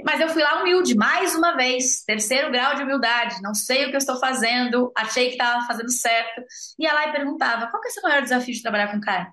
Mas 0.05 0.21
eu 0.21 0.29
fui 0.29 0.43
lá 0.43 0.61
humilde, 0.61 0.95
mais 0.95 1.35
uma 1.35 1.57
vez, 1.57 2.05
terceiro 2.05 2.53
grau 2.53 2.77
de 2.77 2.83
humildade, 2.83 3.43
não 3.43 3.53
sei 3.53 3.85
o 3.85 3.89
que 3.89 3.97
eu 3.97 3.99
estou 3.99 4.17
fazendo, 4.21 4.93
achei 4.97 5.27
que 5.27 5.33
estava 5.33 5.67
fazendo 5.67 5.91
certo. 5.91 6.43
Ia 6.79 6.93
lá 6.93 7.09
e 7.09 7.13
perguntava, 7.13 7.67
qual 7.67 7.83
que 7.83 7.89
é 7.89 7.91
o 7.91 7.95
seu 7.95 8.03
maior 8.05 8.23
desafio 8.23 8.55
de 8.55 8.63
trabalhar 8.63 8.93
com 8.93 9.01
carne? 9.01 9.29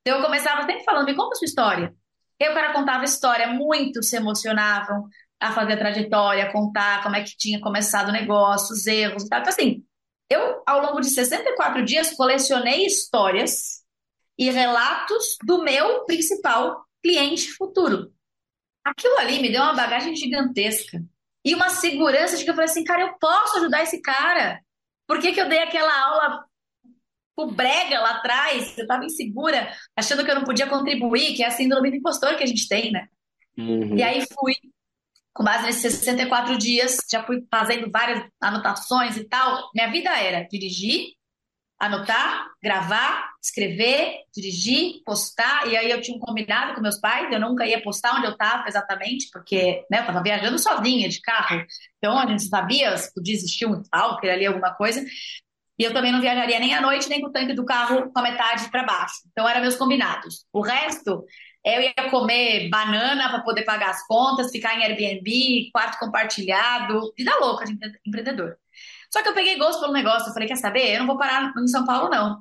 Então 0.00 0.18
eu 0.18 0.24
começava 0.24 0.62
sempre 0.62 0.84
falando, 0.84 1.06
me 1.06 1.16
conta 1.16 1.34
a 1.34 1.38
sua 1.38 1.46
história. 1.46 1.94
E 2.38 2.48
o 2.48 2.54
cara 2.54 2.72
contava 2.72 3.04
história, 3.04 3.48
muitos 3.48 4.08
se 4.08 4.16
emocionavam 4.16 5.08
a 5.40 5.52
fazer 5.52 5.74
a 5.74 5.78
trajetória, 5.78 6.52
contar 6.52 7.02
como 7.02 7.16
é 7.16 7.22
que 7.22 7.36
tinha 7.36 7.60
começado 7.60 8.08
o 8.08 8.12
negócio, 8.12 8.72
os 8.72 8.86
erros 8.86 9.24
e 9.24 9.28
tal. 9.28 9.40
Então, 9.40 9.52
assim, 9.52 9.84
eu, 10.30 10.62
ao 10.66 10.80
longo 10.80 11.00
de 11.00 11.10
64 11.10 11.84
dias, 11.84 12.12
colecionei 12.12 12.86
histórias 12.86 13.82
e 14.38 14.50
relatos 14.50 15.36
do 15.44 15.62
meu 15.62 16.04
principal 16.04 16.84
cliente 17.02 17.52
futuro. 17.52 18.12
Aquilo 18.84 19.16
ali 19.18 19.40
me 19.40 19.50
deu 19.50 19.62
uma 19.62 19.74
bagagem 19.74 20.14
gigantesca 20.14 21.02
e 21.44 21.54
uma 21.54 21.70
segurança 21.70 22.36
de 22.36 22.44
que 22.44 22.50
eu 22.50 22.54
falei 22.54 22.70
assim, 22.70 22.84
cara, 22.84 23.02
eu 23.02 23.18
posso 23.18 23.58
ajudar 23.58 23.82
esse 23.82 24.00
cara. 24.00 24.60
Por 25.06 25.18
que, 25.20 25.32
que 25.32 25.40
eu 25.40 25.48
dei 25.48 25.60
aquela 25.60 25.98
aula 26.06 26.44
o 27.36 27.50
brega 27.50 28.00
lá 28.00 28.10
atrás, 28.16 28.76
eu 28.78 28.82
estava 28.82 29.04
insegura, 29.04 29.72
achando 29.96 30.24
que 30.24 30.30
eu 30.30 30.36
não 30.36 30.44
podia 30.44 30.68
contribuir, 30.68 31.34
que 31.34 31.42
é 31.42 31.46
a 31.46 31.50
síndrome 31.50 31.90
do 31.90 31.96
impostor 31.96 32.36
que 32.36 32.44
a 32.44 32.46
gente 32.46 32.68
tem, 32.68 32.92
né? 32.92 33.08
Uhum. 33.58 33.96
E 33.96 34.02
aí 34.02 34.24
fui, 34.32 34.54
com 35.32 35.42
base 35.42 35.64
nesses 35.64 35.94
64 35.94 36.56
dias, 36.56 36.96
já 37.10 37.24
fui 37.24 37.44
fazendo 37.50 37.90
várias 37.90 38.24
anotações 38.40 39.16
e 39.16 39.24
tal. 39.24 39.70
Minha 39.74 39.90
vida 39.90 40.10
era 40.10 40.46
dirigir, 40.46 41.14
anotar, 41.78 42.46
gravar, 42.62 43.30
escrever, 43.42 44.16
dirigir, 44.34 45.02
postar. 45.04 45.68
E 45.68 45.76
aí 45.76 45.90
eu 45.90 46.00
tinha 46.00 46.16
um 46.16 46.20
combinado 46.20 46.74
com 46.74 46.80
meus 46.80 46.98
pais, 46.98 47.32
eu 47.32 47.40
nunca 47.40 47.66
ia 47.66 47.82
postar 47.82 48.16
onde 48.16 48.26
eu 48.26 48.32
estava 48.32 48.66
exatamente, 48.68 49.28
porque 49.32 49.84
né, 49.90 49.98
eu 49.98 50.00
estava 50.00 50.22
viajando 50.22 50.58
sozinha 50.58 51.08
de 51.08 51.20
carro. 51.20 51.64
Então 51.98 52.18
a 52.18 52.26
gente 52.26 52.44
sabia 52.44 52.96
se 52.96 53.12
podia 53.12 53.34
existir 53.34 53.66
um 53.66 53.80
stalker 53.80 54.32
ali, 54.32 54.46
alguma 54.46 54.74
coisa. 54.74 55.04
E 55.78 55.82
eu 55.82 55.92
também 55.92 56.12
não 56.12 56.20
viajaria 56.20 56.58
nem 56.60 56.72
à 56.72 56.80
noite, 56.80 57.08
nem 57.08 57.20
com 57.20 57.28
o 57.28 57.32
tanque 57.32 57.52
do 57.52 57.64
carro 57.64 58.10
com 58.12 58.18
a 58.18 58.22
metade 58.22 58.70
para 58.70 58.84
baixo. 58.84 59.14
Então, 59.32 59.48
eram 59.48 59.60
meus 59.60 59.74
combinados. 59.74 60.46
O 60.52 60.62
resto, 60.62 61.24
eu 61.64 61.82
ia 61.82 62.10
comer 62.10 62.68
banana 62.70 63.28
para 63.28 63.42
poder 63.42 63.64
pagar 63.64 63.90
as 63.90 64.06
contas, 64.06 64.52
ficar 64.52 64.78
em 64.78 64.84
Airbnb, 64.84 65.70
quarto 65.72 65.98
compartilhado, 65.98 67.12
vida 67.16 67.36
louca 67.40 67.64
de 67.64 67.76
empreendedor. 68.06 68.56
Só 69.14 69.22
que 69.22 69.28
eu 69.28 69.34
peguei 69.34 69.56
gosto 69.56 69.78
pelo 69.78 69.92
negócio, 69.92 70.28
eu 70.28 70.32
falei, 70.32 70.48
quer 70.48 70.56
saber? 70.56 70.92
Eu 70.92 70.98
não 70.98 71.06
vou 71.06 71.16
parar 71.16 71.52
em 71.56 71.68
São 71.68 71.84
Paulo, 71.84 72.10
não. 72.10 72.40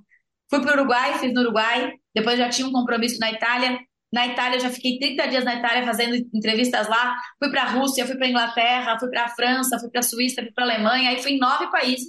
Fui 0.49 0.59
para 0.59 0.71
o 0.71 0.73
Uruguai, 0.73 1.19
fiz 1.19 1.31
no 1.31 1.41
Uruguai, 1.41 1.93
depois 2.15 2.35
já 2.35 2.49
tinha 2.49 2.67
um 2.67 2.71
compromisso 2.71 3.19
na 3.19 3.31
Itália. 3.31 3.79
Na 4.11 4.25
Itália, 4.25 4.59
já 4.59 4.71
fiquei 4.71 4.97
30 4.97 5.27
dias 5.27 5.43
na 5.43 5.53
Itália 5.53 5.85
fazendo 5.85 6.15
entrevistas 6.33 6.87
lá. 6.87 7.15
Fui 7.37 7.51
para 7.51 7.61
a 7.61 7.69
Rússia, 7.69 8.07
fui 8.07 8.15
para 8.15 8.25
a 8.25 8.29
Inglaterra, 8.29 8.97
fui 8.99 9.07
para 9.07 9.25
a 9.25 9.29
França, 9.29 9.77
fui 9.77 9.91
para 9.91 9.99
a 9.99 10.03
Suíça, 10.03 10.41
fui 10.41 10.51
para 10.51 10.63
a 10.65 10.67
Alemanha. 10.67 11.11
Aí 11.11 11.21
fui 11.21 11.33
em 11.33 11.37
nove 11.37 11.69
países 11.69 12.07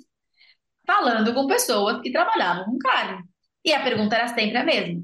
falando 0.87 1.35
com 1.35 1.47
pessoas 1.47 2.01
que 2.01 2.11
trabalhavam 2.11 2.65
com 2.65 2.79
carne. 2.79 3.23
E 3.63 3.71
a 3.75 3.83
pergunta 3.83 4.17
era 4.17 4.29
sempre 4.29 4.57
a 4.57 4.65
mesma. 4.65 5.03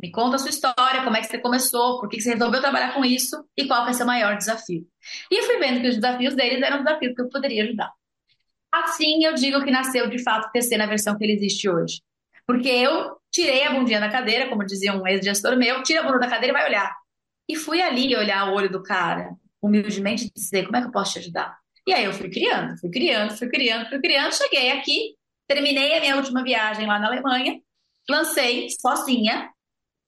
Me 0.00 0.10
conta 0.10 0.36
a 0.36 0.38
sua 0.38 0.50
história, 0.50 1.04
como 1.04 1.16
é 1.18 1.20
que 1.20 1.26
você 1.26 1.38
começou, 1.38 2.00
por 2.00 2.08
que 2.08 2.18
você 2.18 2.32
resolveu 2.32 2.62
trabalhar 2.62 2.94
com 2.94 3.04
isso 3.04 3.44
e 3.58 3.66
qual 3.66 3.86
é 3.86 3.90
o 3.90 3.94
seu 3.94 4.06
maior 4.06 4.38
desafio. 4.38 4.86
E 5.30 5.42
fui 5.42 5.58
vendo 5.58 5.82
que 5.82 5.88
os 5.88 5.96
desafios 5.96 6.34
deles 6.34 6.62
eram 6.62 6.82
desafios 6.82 7.14
que 7.14 7.20
eu 7.20 7.28
poderia 7.28 7.64
ajudar. 7.64 7.92
Assim, 8.72 9.24
eu 9.24 9.34
digo 9.34 9.62
que 9.64 9.70
nasceu 9.70 10.08
de 10.08 10.22
fato 10.22 10.50
o 10.54 10.78
na 10.78 10.86
versão 10.86 11.16
que 11.16 11.24
ele 11.24 11.34
existe 11.34 11.68
hoje. 11.68 12.00
Porque 12.46 12.68
eu 12.68 13.16
tirei 13.30 13.64
a 13.64 13.72
bundinha 13.72 14.00
da 14.00 14.10
cadeira, 14.10 14.48
como 14.48 14.64
dizia 14.64 14.94
um 14.94 15.06
ex-gestor 15.06 15.56
meu, 15.56 15.82
tira 15.82 16.00
a 16.00 16.04
bunda 16.04 16.18
da 16.18 16.28
cadeira 16.28 16.52
e 16.52 16.60
vai 16.60 16.68
olhar. 16.68 16.94
E 17.48 17.56
fui 17.56 17.82
ali 17.82 18.16
olhar 18.16 18.48
o 18.48 18.54
olho 18.54 18.70
do 18.70 18.82
cara, 18.82 19.30
humildemente, 19.60 20.30
dizer 20.34 20.64
como 20.64 20.76
é 20.76 20.80
que 20.80 20.86
eu 20.88 20.92
posso 20.92 21.12
te 21.12 21.18
ajudar. 21.20 21.56
E 21.86 21.92
aí 21.92 22.04
eu 22.04 22.12
fui 22.12 22.30
criando, 22.30 22.78
fui 22.78 22.90
criando, 22.90 23.36
fui 23.36 23.48
criando, 23.48 23.88
fui 23.88 24.00
criando, 24.00 24.32
cheguei 24.32 24.70
aqui 24.70 25.16
Terminei 25.46 25.98
a 25.98 26.00
minha 26.00 26.16
última 26.16 26.42
viagem 26.42 26.86
lá 26.86 26.98
na 26.98 27.08
Alemanha, 27.08 27.60
lancei 28.08 28.68
sozinha 28.70 29.50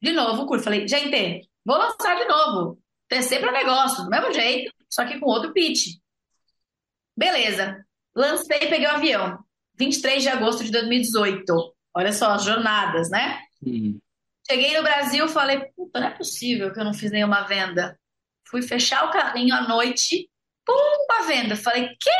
de 0.01 0.13
novo 0.13 0.43
o 0.43 0.47
curso. 0.47 0.65
Falei, 0.65 0.89
gente, 0.89 1.49
vou 1.65 1.77
lançar 1.77 2.17
de 2.17 2.25
novo. 2.25 2.79
Terceiro 3.09 3.45
para 3.45 3.53
negócio, 3.53 4.05
do 4.05 4.11
mesmo 4.11 4.33
jeito, 4.33 4.73
só 4.89 5.05
que 5.05 5.21
com 5.21 5.27
outro 5.27 5.53
pitch. 5.53 5.99
Beleza. 7.15 7.84
Lancei 8.15 8.59
e 8.59 8.69
peguei 8.69 8.87
o 8.87 8.91
avião. 8.91 9.39
23 9.79 10.23
de 10.23 10.29
agosto 10.29 10.65
de 10.65 10.71
2018. 10.71 11.75
Olha 11.97 12.13
só, 12.13 12.33
as 12.33 12.45
jornadas, 12.45 13.11
né? 13.11 13.41
Uhum. 13.63 13.99
Cheguei 14.49 14.77
no 14.77 14.83
Brasil, 14.83 15.27
falei, 15.29 15.61
puta, 15.77 16.01
não 16.01 16.09
é 16.09 16.11
possível 16.11 16.73
que 16.73 16.79
eu 16.79 16.85
não 16.85 16.93
fiz 16.93 17.11
nenhuma 17.11 17.43
venda. 17.43 17.99
Fui 18.47 18.63
fechar 18.63 19.07
o 19.07 19.11
carrinho 19.11 19.55
à 19.55 19.67
noite, 19.67 20.29
pum, 20.65 21.07
a 21.11 21.23
venda. 21.23 21.57
Falei, 21.57 21.89
quê? 21.89 22.11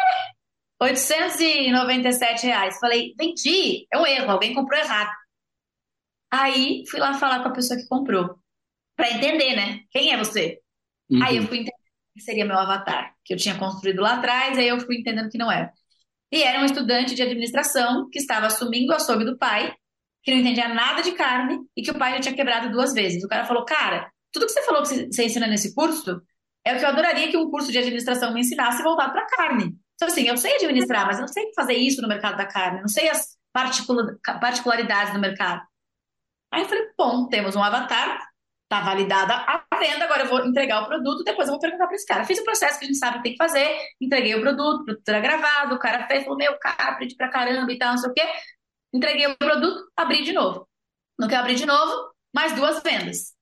897 0.81 2.47
reais. 2.47 2.79
Falei, 2.79 3.15
vendi. 3.19 3.87
É 3.93 3.99
um 3.99 4.07
erro, 4.07 4.33
alguém 4.33 4.55
comprou 4.55 4.79
errado. 4.79 5.11
Aí 6.31 6.83
fui 6.91 6.99
lá 6.99 7.15
falar 7.15 7.43
com 7.43 7.49
a 7.49 7.53
pessoa 7.53 7.79
que 7.79 7.87
comprou. 7.87 8.37
Pra 8.97 9.11
entender, 9.11 9.55
né? 9.55 9.81
Quem 9.91 10.13
é 10.13 10.17
você? 10.17 10.61
Uhum. 11.11 11.23
Aí 11.23 11.37
eu 11.37 11.47
fui 11.47 11.59
entender 11.59 11.77
que 12.15 12.21
seria 12.21 12.45
meu 12.45 12.59
avatar, 12.59 13.15
que 13.25 13.35
eu 13.35 13.39
tinha 13.39 13.59
construído 13.59 14.01
lá 14.01 14.15
atrás, 14.15 14.57
aí 14.57 14.69
eu 14.69 14.81
fui 14.81 14.99
entendendo 14.99 15.29
que 15.29 15.39
não 15.39 15.51
era. 15.51 15.73
E 16.35 16.43
era 16.43 16.61
um 16.61 16.65
estudante 16.65 17.15
de 17.15 17.23
administração 17.23 18.09
que 18.11 18.19
estava 18.19 18.47
assumindo 18.47 18.93
o 18.93 18.97
açougue 18.97 19.25
do 19.25 19.39
pai, 19.39 19.73
que 20.21 20.33
não 20.33 20.41
entendia 20.41 20.67
nada 20.67 21.01
de 21.01 21.13
carne 21.13 21.61
e 21.77 21.83
que 21.83 21.93
o 21.93 21.95
pai 21.97 22.15
já 22.15 22.21
tinha 22.23 22.35
quebrado 22.35 22.73
duas 22.73 22.93
vezes. 22.93 23.23
O 23.23 23.29
cara 23.29 23.45
falou: 23.45 23.65
Cara, 23.65 24.11
tudo 24.33 24.47
que 24.47 24.53
você 24.53 24.63
falou 24.63 24.83
que 24.83 24.89
você 24.89 25.27
ensina 25.27 25.47
nesse 25.47 25.73
curso 25.73 26.21
é 26.65 26.75
o 26.75 26.79
que 26.81 26.85
eu 26.85 26.89
adoraria 26.89 27.31
que 27.31 27.37
um 27.37 27.49
curso 27.49 27.71
de 27.71 27.79
administração 27.79 28.35
me 28.35 28.41
ensinasse 28.41 28.83
voltado 28.83 29.13
para 29.13 29.29
carne. 29.29 29.77
Então, 29.95 30.09
assim, 30.09 30.27
eu 30.27 30.37
sei 30.37 30.57
administrar, 30.57 31.07
mas 31.07 31.19
eu 31.19 31.21
não 31.21 31.29
sei 31.29 31.53
fazer 31.55 31.75
isso 31.75 32.03
no 32.03 32.09
mercado 32.09 32.37
da 32.37 32.47
carne, 32.47 32.81
não 32.81 32.89
sei 32.89 33.09
as 33.09 33.37
particularidades 34.41 35.13
do 35.13 35.21
mercado. 35.21 35.63
Aí 36.51 36.63
eu 36.63 36.69
falei, 36.69 36.85
bom, 36.99 37.29
temos 37.29 37.55
um 37.55 37.63
avatar, 37.63 38.27
tá 38.69 38.81
validada 38.81 39.35
a 39.35 39.77
venda, 39.79 40.05
agora 40.05 40.23
eu 40.23 40.29
vou 40.29 40.45
entregar 40.47 40.83
o 40.83 40.87
produto, 40.87 41.23
depois 41.23 41.49
eu 41.49 41.53
vou 41.53 41.61
perguntar 41.61 41.87
para 41.87 41.97
esse 41.97 42.07
cara. 42.07 42.25
Fiz 42.25 42.39
o 42.39 42.45
processo 42.45 42.79
que 42.79 42.85
a 42.85 42.89
gente 42.89 42.99
sabe 42.99 43.19
que 43.19 43.23
tem 43.25 43.33
que 43.33 43.39
fazer, 43.39 43.79
entreguei 44.01 44.35
o 44.35 44.41
produto, 44.41 44.83
o 44.83 44.85
produto 44.85 45.09
era 45.09 45.21
gravado, 45.21 45.75
o 45.75 45.79
cara 45.79 46.07
fez, 46.07 46.25
falou, 46.25 46.39
meu, 46.39 46.59
cara, 46.59 46.91
aprendi 46.91 47.15
pra 47.17 47.31
caramba 47.31 47.71
e 47.73 47.79
tal, 47.79 47.91
não 47.91 47.99
sei 47.99 48.11
o 48.11 48.15
quê. 48.15 48.23
Entreguei 48.93 49.27
o 49.27 49.37
produto, 49.37 49.91
abri 49.97 50.23
de 50.23 50.33
novo. 50.33 50.69
No 51.19 51.29
que 51.29 51.35
eu 51.35 51.39
abri 51.39 51.55
de 51.55 51.67
novo, 51.67 52.11
mais 52.35 52.55
duas 52.55 52.83
vendas. 52.83 53.35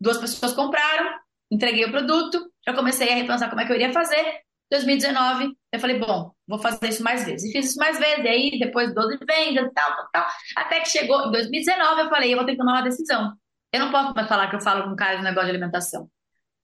Duas 0.00 0.18
pessoas 0.18 0.52
compraram, 0.54 1.18
entreguei 1.50 1.84
o 1.84 1.90
produto, 1.90 2.50
já 2.66 2.74
comecei 2.74 3.12
a 3.12 3.16
repensar 3.16 3.48
como 3.48 3.60
é 3.60 3.66
que 3.66 3.72
eu 3.72 3.76
iria 3.76 3.92
fazer. 3.92 4.40
2019, 4.70 5.52
eu 5.72 5.80
falei, 5.80 5.98
bom, 5.98 6.32
vou 6.46 6.58
fazer 6.58 6.88
isso 6.88 7.02
mais 7.02 7.24
vezes. 7.24 7.50
E 7.50 7.52
fiz 7.52 7.70
isso 7.70 7.78
mais 7.78 7.98
vezes, 7.98 8.24
e 8.24 8.28
aí 8.28 8.58
depois 8.58 8.94
12 8.94 9.18
vendas 9.18 9.66
e 9.66 9.70
tal, 9.72 9.96
tal, 9.96 10.08
tal. 10.12 10.26
Até 10.56 10.80
que 10.80 10.88
chegou 10.88 11.26
em 11.26 11.32
2019, 11.32 12.02
eu 12.02 12.08
falei, 12.08 12.32
eu 12.32 12.36
vou 12.36 12.46
ter 12.46 12.52
que 12.52 12.58
tomar 12.58 12.74
uma 12.74 12.82
decisão. 12.82 13.36
Eu 13.72 13.80
não 13.80 13.90
posso 13.90 14.14
mais 14.14 14.28
falar 14.28 14.48
que 14.48 14.56
eu 14.56 14.60
falo 14.60 14.84
com 14.84 14.90
um 14.90 14.96
cara 14.96 15.16
de 15.16 15.22
negócio 15.22 15.46
de 15.46 15.50
alimentação. 15.50 16.10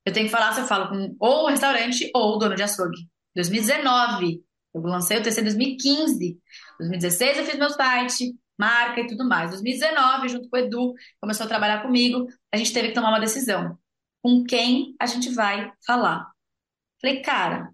Eu 0.04 0.12
tenho 0.12 0.26
que 0.26 0.32
falar 0.32 0.52
se 0.52 0.60
eu 0.60 0.66
falo 0.66 0.88
com 0.88 1.16
ou 1.20 1.44
o 1.44 1.48
restaurante 1.48 2.10
ou 2.14 2.34
o 2.34 2.38
dono 2.38 2.54
de 2.54 2.62
açougue. 2.62 3.08
2019, 3.34 4.42
eu 4.74 4.80
lancei 4.82 5.18
o 5.18 5.22
TC 5.22 5.40
em 5.40 5.44
2015. 5.44 6.40
2016 6.78 7.38
eu 7.38 7.44
fiz 7.44 7.58
meu 7.58 7.70
site, 7.70 8.34
marca 8.58 9.00
e 9.00 9.06
tudo 9.06 9.26
mais. 9.26 9.50
2019, 9.50 10.28
junto 10.28 10.48
com 10.48 10.56
o 10.56 10.60
Edu, 10.60 10.94
começou 11.20 11.44
a 11.44 11.48
trabalhar 11.48 11.82
comigo, 11.82 12.26
a 12.52 12.56
gente 12.56 12.72
teve 12.72 12.88
que 12.88 12.94
tomar 12.94 13.08
uma 13.08 13.20
decisão. 13.20 13.78
Com 14.22 14.44
quem 14.44 14.94
a 15.00 15.06
gente 15.06 15.30
vai 15.30 15.72
falar? 15.84 16.30
Falei, 17.00 17.20
cara, 17.20 17.70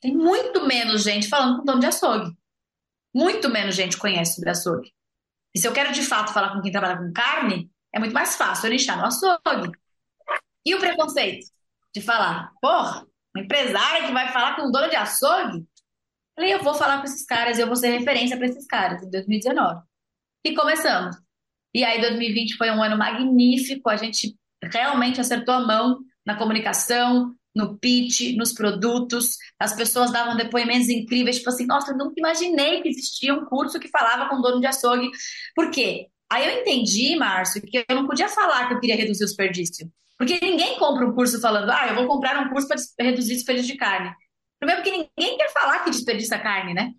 tem 0.00 0.14
muito 0.14 0.66
menos 0.66 1.02
gente 1.02 1.28
falando 1.28 1.58
com 1.58 1.64
dono 1.64 1.80
de 1.80 1.86
açougue. 1.86 2.36
Muito 3.14 3.48
menos 3.48 3.74
gente 3.74 3.96
conhece 3.96 4.34
sobre 4.34 4.50
açougue. 4.50 4.92
E 5.58 5.60
se 5.60 5.66
eu 5.66 5.72
quero 5.72 5.92
de 5.92 6.02
fato 6.02 6.32
falar 6.32 6.52
com 6.52 6.62
quem 6.62 6.70
trabalha 6.70 6.96
com 6.96 7.12
carne, 7.12 7.68
é 7.92 7.98
muito 7.98 8.12
mais 8.14 8.36
fácil 8.36 8.66
ele 8.66 8.76
estar 8.76 8.96
no 8.96 9.06
açougue. 9.06 9.72
E 10.64 10.72
o 10.72 10.78
preconceito 10.78 11.48
de 11.92 12.00
falar, 12.00 12.52
porra, 12.62 13.04
uma 13.34 13.42
empresária 13.42 14.06
que 14.06 14.12
vai 14.12 14.32
falar 14.32 14.54
com 14.54 14.68
o 14.68 14.70
dono 14.70 14.88
de 14.88 14.94
açougue? 14.94 15.66
Falei, 16.36 16.54
eu 16.54 16.62
vou 16.62 16.74
falar 16.74 16.98
com 16.98 17.06
esses 17.06 17.26
caras, 17.26 17.58
eu 17.58 17.66
vou 17.66 17.74
ser 17.74 17.88
referência 17.88 18.36
para 18.36 18.46
esses 18.46 18.68
caras, 18.68 19.02
em 19.02 19.10
2019. 19.10 19.82
E 20.44 20.54
começamos. 20.54 21.16
E 21.74 21.82
aí, 21.82 22.00
2020 22.00 22.56
foi 22.56 22.70
um 22.70 22.80
ano 22.80 22.96
magnífico, 22.96 23.90
a 23.90 23.96
gente 23.96 24.36
realmente 24.62 25.20
acertou 25.20 25.54
a 25.54 25.66
mão 25.66 25.98
na 26.24 26.36
comunicação, 26.36 27.34
no 27.58 27.76
pitch, 27.76 28.36
nos 28.36 28.52
produtos. 28.52 29.36
As 29.58 29.74
pessoas 29.74 30.12
davam 30.12 30.36
depoimentos 30.36 30.88
incríveis, 30.88 31.38
tipo 31.38 31.50
assim, 31.50 31.66
nossa, 31.66 31.90
eu 31.90 31.98
nunca 31.98 32.14
imaginei 32.16 32.80
que 32.80 32.88
existia 32.88 33.34
um 33.34 33.44
curso 33.44 33.80
que 33.80 33.88
falava 33.88 34.28
com 34.28 34.40
dono 34.40 34.60
de 34.60 34.66
açougue. 34.66 35.10
Por 35.54 35.70
quê? 35.70 36.06
Aí 36.30 36.46
eu 36.46 36.60
entendi, 36.60 37.16
Márcio, 37.16 37.60
que 37.62 37.84
eu 37.88 37.96
não 37.96 38.06
podia 38.06 38.28
falar 38.28 38.68
que 38.68 38.74
eu 38.74 38.80
queria 38.80 38.96
reduzir 38.96 39.24
o 39.24 39.26
desperdício. 39.26 39.90
Porque 40.16 40.38
ninguém 40.40 40.78
compra 40.78 41.06
um 41.06 41.14
curso 41.14 41.40
falando, 41.40 41.70
ah, 41.70 41.88
eu 41.88 41.94
vou 41.96 42.06
comprar 42.06 42.38
um 42.44 42.50
curso 42.50 42.68
para 42.68 42.76
reduzir 43.00 43.34
desperdício 43.34 43.72
de 43.72 43.78
carne. 43.78 44.12
Primeiro 44.58 44.82
porque 44.82 44.90
ninguém 44.90 45.36
quer 45.36 45.52
falar 45.52 45.84
que 45.84 45.90
desperdiça 45.90 46.38
carne, 46.38 46.74
né? 46.74 46.92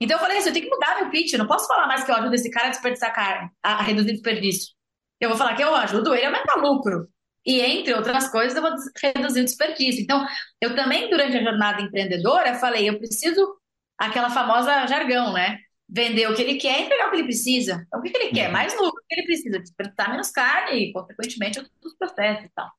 Então 0.00 0.16
eu 0.16 0.20
falei 0.20 0.38
assim, 0.38 0.48
eu 0.48 0.52
tenho 0.52 0.66
que 0.66 0.70
mudar 0.70 0.96
meu 0.96 1.10
pitch, 1.10 1.32
eu 1.32 1.38
não 1.38 1.46
posso 1.46 1.66
falar 1.66 1.86
mais 1.86 2.04
que 2.04 2.10
eu 2.10 2.14
ajudo 2.14 2.34
esse 2.34 2.50
cara 2.50 2.66
a 2.66 2.70
desperdiçar 2.70 3.14
carne, 3.14 3.50
a 3.62 3.82
reduzir 3.82 4.12
desperdício. 4.12 4.72
Eu 5.20 5.28
vou 5.28 5.38
falar 5.38 5.54
que 5.54 5.62
eu 5.62 5.74
ajudo 5.74 6.14
ele 6.14 6.26
a 6.26 6.28
aumentar 6.28 6.56
lucro. 6.56 7.08
E, 7.44 7.60
entre 7.60 7.92
outras 7.92 8.28
coisas, 8.28 8.56
eu 8.56 8.62
vou 8.62 8.72
reduzir 9.02 9.40
o 9.40 9.44
desperdício. 9.44 10.02
Então, 10.02 10.26
eu 10.60 10.74
também, 10.74 11.10
durante 11.10 11.36
a 11.36 11.42
jornada 11.42 11.82
empreendedora, 11.82 12.54
falei, 12.54 12.88
eu 12.88 12.98
preciso, 12.98 13.56
aquela 13.98 14.30
famosa 14.30 14.86
jargão, 14.86 15.32
né? 15.32 15.58
Vender 15.86 16.26
o 16.30 16.34
que 16.34 16.40
ele 16.40 16.54
quer 16.54 16.80
e 16.80 16.84
entregar 16.84 17.08
o 17.08 17.10
que 17.10 17.16
ele 17.16 17.24
precisa. 17.24 17.84
Então, 17.86 18.00
o 18.00 18.02
que, 18.02 18.16
ele 18.16 18.30
quer? 18.30 18.46
Uhum. 18.46 18.52
Mais 18.52 18.72
lucro. 18.74 19.00
O 19.00 19.06
que 19.06 19.14
ele 19.14 19.26
precisa? 19.26 19.58
Desperdiçar 19.58 20.10
menos 20.10 20.30
carne 20.30 20.78
e, 20.78 20.92
consequentemente, 20.92 21.58
outros 21.58 21.94
processos 21.98 22.46
e 22.46 22.50
tal. 22.54 22.70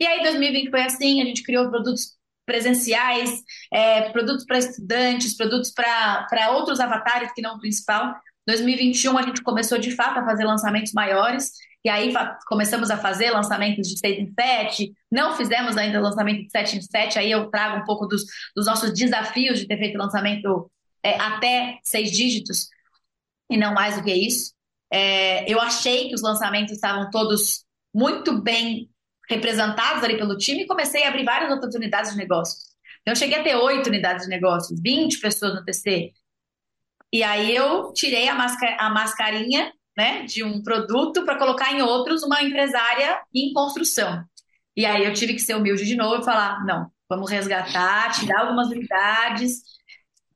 E 0.00 0.06
aí, 0.06 0.22
2020 0.22 0.70
foi 0.70 0.82
assim, 0.82 1.20
a 1.20 1.24
gente 1.24 1.42
criou 1.42 1.68
produtos 1.68 2.16
presenciais, 2.46 3.42
é, 3.70 4.08
produtos 4.10 4.46
para 4.46 4.58
estudantes, 4.58 5.36
produtos 5.36 5.70
para 5.70 6.50
outros 6.52 6.80
avatares 6.80 7.30
que 7.34 7.42
não 7.42 7.56
o 7.56 7.60
principal. 7.60 8.14
2021 8.46 9.18
a 9.18 9.22
gente 9.22 9.42
começou 9.42 9.76
de 9.76 9.90
fato 9.90 10.18
a 10.18 10.24
fazer 10.24 10.44
lançamentos 10.44 10.94
maiores 10.94 11.52
e 11.84 11.88
aí 11.88 12.12
começamos 12.46 12.90
a 12.90 12.98
fazer 12.98 13.30
lançamentos 13.30 13.88
de 13.88 13.98
6 13.98 14.18
em 14.18 14.34
7, 14.38 14.92
não 15.10 15.36
fizemos 15.36 15.76
ainda 15.76 16.00
lançamento 16.00 16.44
de 16.44 16.50
7 16.50 16.76
em 16.76 16.82
7, 16.82 17.18
aí 17.18 17.30
eu 17.30 17.50
trago 17.50 17.80
um 17.80 17.84
pouco 17.84 18.06
dos, 18.06 18.24
dos 18.54 18.66
nossos 18.66 18.92
desafios 18.92 19.58
de 19.58 19.66
ter 19.66 19.78
feito 19.78 19.96
lançamento 19.96 20.70
é, 21.02 21.16
até 21.20 21.78
seis 21.82 22.10
dígitos, 22.10 22.68
e 23.50 23.56
não 23.56 23.72
mais 23.72 23.96
do 23.96 24.04
que 24.04 24.12
isso. 24.12 24.52
É, 24.90 25.50
eu 25.50 25.60
achei 25.60 26.08
que 26.08 26.14
os 26.14 26.22
lançamentos 26.22 26.72
estavam 26.72 27.10
todos 27.10 27.64
muito 27.94 28.40
bem 28.40 28.90
representados 29.28 30.02
ali 30.02 30.16
pelo 30.16 30.36
time 30.36 30.62
e 30.62 30.66
comecei 30.66 31.04
a 31.04 31.08
abrir 31.08 31.24
várias 31.24 31.50
outras 31.50 31.74
unidades 31.74 32.12
de 32.12 32.16
negócios. 32.16 32.68
Então, 33.00 33.12
eu 33.12 33.16
cheguei 33.16 33.38
a 33.38 33.42
ter 33.42 33.54
oito 33.54 33.88
unidades 33.88 34.24
de 34.24 34.30
negócios, 34.30 34.80
20 34.80 35.20
pessoas 35.20 35.54
no 35.54 35.64
TC. 35.64 36.12
E 37.12 37.22
aí 37.22 37.54
eu 37.54 37.92
tirei 37.92 38.28
a, 38.28 38.34
masca 38.34 38.76
a 38.78 38.90
mascarinha 38.90 39.72
né, 39.98 40.22
de 40.22 40.44
um 40.44 40.62
produto 40.62 41.24
para 41.24 41.36
colocar 41.36 41.72
em 41.72 41.82
outros 41.82 42.22
uma 42.22 42.40
empresária 42.40 43.20
em 43.34 43.52
construção. 43.52 44.22
E 44.76 44.86
aí 44.86 45.04
eu 45.04 45.12
tive 45.12 45.34
que 45.34 45.40
ser 45.40 45.56
humilde 45.56 45.84
de 45.84 45.96
novo 45.96 46.22
e 46.22 46.24
falar, 46.24 46.64
não, 46.64 46.88
vamos 47.10 47.28
resgatar, 47.28 48.12
tirar 48.12 48.42
algumas 48.42 48.68
unidades. 48.68 49.60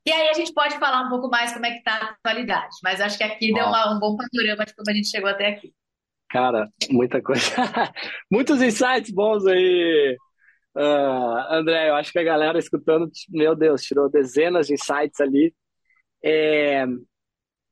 E 0.05 0.11
aí 0.11 0.27
a 0.27 0.33
gente 0.33 0.53
pode 0.53 0.77
falar 0.77 1.03
um 1.03 1.09
pouco 1.09 1.29
mais 1.29 1.53
como 1.53 1.65
é 1.65 1.71
que 1.71 1.77
está 1.77 1.93
a 1.93 2.09
atualidade. 2.09 2.75
Mas 2.83 2.99
acho 2.99 3.17
que 3.17 3.23
aqui 3.23 3.53
deu 3.53 3.63
uma, 3.63 3.95
um 3.95 3.99
bom 3.99 4.17
panorama 4.17 4.65
de 4.65 4.75
como 4.75 4.89
a 4.89 4.93
gente 4.93 5.07
chegou 5.07 5.29
até 5.29 5.47
aqui. 5.47 5.73
Cara, 6.29 6.67
muita 6.91 7.21
coisa. 7.21 7.45
Muitos 8.29 8.61
insights 8.61 9.11
bons 9.11 9.45
aí, 9.45 10.17
uh, 10.75 11.53
André. 11.53 11.89
Eu 11.89 11.95
acho 11.95 12.11
que 12.11 12.19
a 12.19 12.23
galera 12.23 12.59
escutando, 12.59 13.09
meu 13.29 13.55
Deus, 13.55 13.81
tirou 13.81 14.09
dezenas 14.09 14.67
de 14.67 14.73
insights 14.73 15.21
ali. 15.21 15.55
É, 16.21 16.85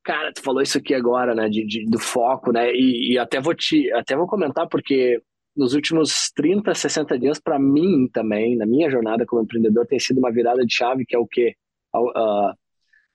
Cara, 0.04 0.32
tu 0.32 0.42
falou 0.42 0.60
isso 0.60 0.78
aqui 0.78 0.94
agora, 0.94 1.34
né, 1.34 1.48
de, 1.48 1.64
de 1.64 1.86
do 1.86 1.98
foco, 1.98 2.50
né, 2.52 2.72
e, 2.72 3.12
e, 3.12 3.18
até 3.18 3.40
vou 3.40 3.54
te, 3.54 3.90
até 3.92 4.16
vou 4.16 4.26
comentar 4.26 4.68
porque 4.68 5.22
nos 5.56 5.74
últimos 5.74 6.30
30, 6.34 6.74
60 6.74 7.18
dias, 7.18 7.38
para 7.38 7.58
mim 7.58 8.08
também, 8.12 8.56
na 8.56 8.66
minha 8.66 8.90
jornada 8.90 9.24
como 9.26 9.42
empreendedor, 9.42 9.86
tem 9.86 10.00
sido 10.00 10.18
uma 10.18 10.32
virada 10.32 10.64
de 10.66 10.74
chave, 10.74 11.04
que 11.06 11.14
é 11.14 11.18
o 11.18 11.26
quê? 11.26 11.54
Uh, 11.94 12.52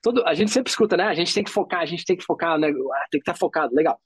todo, 0.02 0.26
a 0.26 0.34
gente 0.34 0.52
sempre 0.52 0.70
escuta, 0.70 0.96
né, 0.96 1.06
a 1.06 1.14
gente 1.14 1.34
tem 1.34 1.44
que 1.44 1.52
focar, 1.52 1.82
a 1.82 1.86
gente 1.86 2.06
tem 2.06 2.16
que 2.16 2.24
focar, 2.24 2.58
né, 2.58 2.70
ah, 2.70 3.06
tem 3.12 3.20
que 3.20 3.24
estar 3.24 3.34
tá 3.34 3.40
focado, 3.40 3.76
legal. 3.76 4.00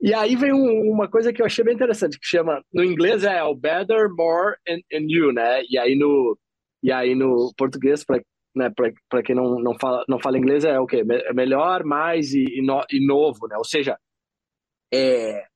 E 0.00 0.14
aí 0.14 0.36
vem 0.36 0.52
um, 0.54 0.90
uma 0.90 1.08
coisa 1.10 1.32
que 1.32 1.42
eu 1.42 1.46
achei 1.46 1.62
bem 1.64 1.74
interessante, 1.74 2.18
que 2.18 2.26
chama, 2.26 2.64
no 2.72 2.82
inglês 2.82 3.24
é 3.24 3.42
o 3.44 3.54
better, 3.54 4.08
more 4.16 4.56
and, 4.66 4.80
and 4.92 5.06
you, 5.08 5.32
né, 5.32 5.62
e 5.68 5.78
aí 5.78 5.94
no, 5.96 6.38
e 6.82 6.90
aí 6.90 7.14
no 7.14 7.52
português, 7.56 8.04
para 8.04 8.22
né, 8.54 8.70
para 9.08 9.22
quem 9.22 9.34
não, 9.34 9.60
não, 9.60 9.78
fala, 9.78 10.04
não 10.08 10.18
fala 10.18 10.38
inglês, 10.38 10.64
é 10.64 10.78
o 10.78 10.86
quê? 10.86 11.02
É 11.08 11.32
melhor, 11.32 11.84
mais 11.84 12.32
e, 12.32 12.42
e, 12.42 12.62
no, 12.62 12.84
e 12.90 13.04
novo, 13.06 13.46
né? 13.48 13.56
Ou 13.56 13.64
seja, 13.64 13.98
é, 14.92 15.46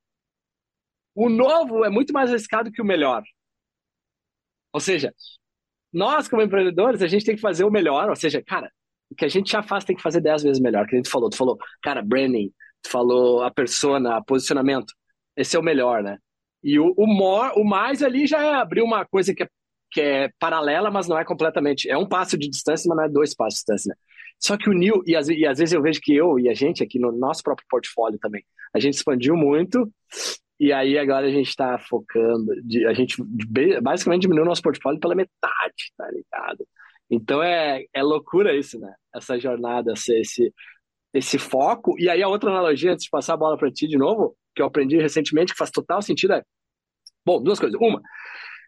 o 1.15 1.29
novo 1.29 1.85
é 1.85 1.91
muito 1.91 2.13
mais 2.13 2.31
arriscado 2.31 2.73
que 2.73 2.83
o 2.83 2.85
melhor. 2.85 3.23
Ou 4.73 4.81
seja, 4.81 5.15
nós 5.93 6.29
como 6.29 6.43
empreendedores, 6.43 7.03
a 7.03 7.07
gente 7.07 7.25
tem 7.25 7.37
que 7.37 7.41
fazer 7.41 7.65
o 7.65 7.71
melhor, 7.71 8.09
ou 8.11 8.17
seja, 8.17 8.43
cara, 8.43 8.71
o 9.11 9.15
que 9.15 9.25
a 9.25 9.29
gente 9.29 9.51
já 9.51 9.63
faz 9.63 9.85
tem 9.85 9.95
que 9.95 10.03
fazer 10.03 10.21
dez 10.21 10.43
vezes 10.43 10.61
melhor, 10.61 10.87
que 10.87 10.97
a 10.97 10.99
gente 10.99 11.11
falou. 11.11 11.31
Tu 11.31 11.37
falou, 11.37 11.57
cara, 11.83 12.03
branding, 12.03 12.53
tu 12.83 12.91
falou 12.91 13.43
a 13.43 13.51
persona, 13.51 14.23
posicionamento, 14.25 14.93
esse 15.37 15.57
é 15.57 15.59
o 15.59 15.63
melhor, 15.63 16.03
né? 16.03 16.19
E 16.63 16.79
o, 16.79 16.93
o, 16.97 17.07
more, 17.07 17.53
o 17.61 17.65
mais 17.65 18.03
ali 18.03 18.27
já 18.27 18.43
é 18.43 18.55
abrir 18.55 18.83
uma 18.83 19.05
coisa 19.05 19.35
que 19.35 19.43
é, 19.45 19.49
que 19.95 20.01
é 20.01 20.29
paralela, 20.41 20.91
mas 20.91 21.07
não 21.07 21.17
é 21.17 21.25
completamente. 21.25 21.89
É 21.89 21.97
um 21.97 22.07
passo 22.07 22.37
de 22.37 22.51
distância, 22.51 22.89
mas 22.89 22.97
não 22.97 23.05
é 23.05 23.09
dois 23.09 23.33
passos 23.33 23.61
de 23.61 23.61
distância, 23.61 23.91
né? 23.91 23.95
Só 24.41 24.57
que 24.59 24.69
o 24.69 24.73
New, 24.73 25.03
e 25.07 25.15
às, 25.15 25.29
e 25.29 25.47
às 25.47 25.59
vezes 25.59 25.73
eu 25.73 25.81
vejo 25.81 26.01
que 26.03 26.15
eu 26.15 26.37
e 26.39 26.49
a 26.49 26.55
gente 26.55 26.83
aqui 26.83 26.99
no 26.99 27.13
nosso 27.13 27.43
próprio 27.45 27.65
portfólio 27.71 28.19
também, 28.19 28.45
a 28.75 28.81
gente 28.81 28.95
expandiu 28.95 29.37
muito, 29.37 29.89
e 30.59 30.73
aí 30.73 30.99
agora 30.99 31.27
a 31.27 31.31
gente 31.31 31.49
está 31.49 31.79
focando, 31.79 32.53
a 32.89 32.93
gente 32.93 33.17
basicamente 33.81 34.23
diminuiu 34.23 34.45
nosso 34.45 34.63
portfólio 34.63 34.99
pela 34.99 35.15
metade, 35.15 35.93
tá 35.97 36.11
ligado? 36.11 36.67
Então 37.09 37.41
é, 37.41 37.85
é 37.95 38.03
loucura 38.03 38.57
isso, 38.57 38.79
né? 38.81 38.93
Essa 39.15 39.39
jornada, 39.39 39.93
esse, 39.93 40.53
esse 41.13 41.39
foco. 41.39 41.95
E 41.99 42.11
aí 42.11 42.21
a 42.21 42.29
outra 42.29 42.51
analogia, 42.51 42.93
antes 42.93 43.05
de 43.05 43.11
passar 43.11 43.35
a 43.35 43.37
bola 43.37 43.57
para 43.57 43.71
ti 43.71 43.87
de 43.87 43.97
novo, 43.97 44.37
que 44.55 44.61
eu 44.61 44.67
aprendi 44.67 44.97
recentemente, 44.97 45.53
que 45.53 45.59
faz 45.59 45.71
total 45.71 46.03
sentido, 46.03 46.35
é. 46.35 46.43
Bom, 47.25 47.41
duas 47.41 47.61
coisas. 47.61 47.79
Uma, 47.81 48.03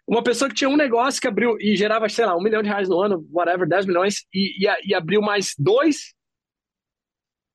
uma 0.06 0.22
pessoa 0.22 0.48
que 0.48 0.54
tinha 0.54 0.70
um 0.70 0.76
negócio 0.76 1.20
que 1.20 1.26
abriu 1.26 1.56
e 1.60 1.76
gerava, 1.76 2.08
sei 2.08 2.24
lá, 2.24 2.36
um 2.36 2.42
milhão 2.42 2.62
de 2.62 2.68
reais 2.68 2.88
no 2.88 3.00
ano, 3.00 3.26
whatever, 3.30 3.68
10 3.68 3.86
milhões, 3.86 4.24
e, 4.32 4.64
e, 4.64 4.90
e 4.90 4.94
abriu 4.94 5.20
mais 5.20 5.54
dois, 5.58 6.14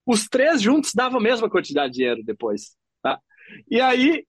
os 0.05 0.27
três 0.27 0.61
juntos 0.61 0.91
davam 0.93 1.19
a 1.19 1.23
mesma 1.23 1.49
quantidade 1.49 1.93
de 1.93 1.99
dinheiro 1.99 2.23
depois. 2.23 2.75
Tá? 3.01 3.19
E 3.69 3.79
aí, 3.79 4.25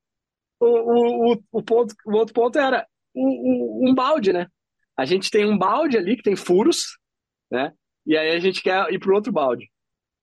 o, 0.60 1.32
o, 1.32 1.42
o, 1.50 1.62
ponto, 1.62 1.94
o 2.06 2.12
outro 2.12 2.32
ponto 2.32 2.58
era 2.58 2.86
o, 3.12 3.86
o, 3.86 3.90
um 3.90 3.94
balde, 3.94 4.32
né? 4.32 4.46
A 4.96 5.04
gente 5.04 5.30
tem 5.30 5.44
um 5.44 5.58
balde 5.58 5.96
ali 5.96 6.16
que 6.16 6.22
tem 6.22 6.36
furos, 6.36 6.98
né? 7.50 7.72
E 8.06 8.16
aí 8.16 8.36
a 8.36 8.38
gente 8.38 8.62
quer 8.62 8.92
ir 8.92 8.98
para 9.00 9.14
outro 9.14 9.32
balde. 9.32 9.68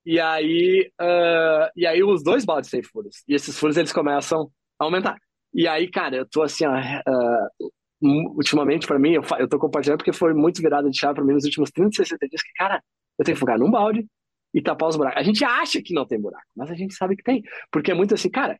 E 0.06 0.18
aí, 0.18 0.90
uh, 1.00 1.70
e 1.76 1.86
aí 1.86 2.02
os 2.02 2.22
dois 2.22 2.44
baldes 2.44 2.70
têm 2.70 2.82
furos. 2.82 3.22
E 3.28 3.34
esses 3.34 3.58
furos 3.58 3.76
eles 3.76 3.92
começam 3.92 4.50
a 4.78 4.84
aumentar. 4.84 5.18
E 5.52 5.68
aí, 5.68 5.90
cara, 5.90 6.16
eu 6.16 6.26
tô 6.26 6.42
assim, 6.42 6.66
uh, 6.66 7.72
ultimamente 8.00 8.86
para 8.86 8.98
mim, 8.98 9.12
eu, 9.12 9.22
eu 9.38 9.48
tô 9.48 9.58
compartilhando 9.58 9.98
porque 9.98 10.12
foi 10.12 10.32
muito 10.34 10.62
virada 10.62 10.88
de 10.88 10.98
chave 10.98 11.14
para 11.14 11.24
mim 11.24 11.34
nos 11.34 11.44
últimos 11.44 11.70
30, 11.70 11.96
60 11.96 12.28
dias, 12.28 12.42
que, 12.42 12.52
cara, 12.54 12.82
eu 13.18 13.24
tenho 13.24 13.36
que 13.36 13.40
focar 13.40 13.58
num 13.58 13.70
balde 13.70 14.06
e 14.52 14.62
tapar 14.62 14.88
os 14.88 14.96
buracos. 14.96 15.20
A 15.20 15.22
gente 15.22 15.44
acha 15.44 15.80
que 15.82 15.94
não 15.94 16.06
tem 16.06 16.20
buraco, 16.20 16.46
mas 16.56 16.70
a 16.70 16.74
gente 16.74 16.94
sabe 16.94 17.16
que 17.16 17.22
tem. 17.22 17.42
Porque 17.70 17.90
é 17.90 17.94
muito 17.94 18.14
assim, 18.14 18.30
cara, 18.30 18.58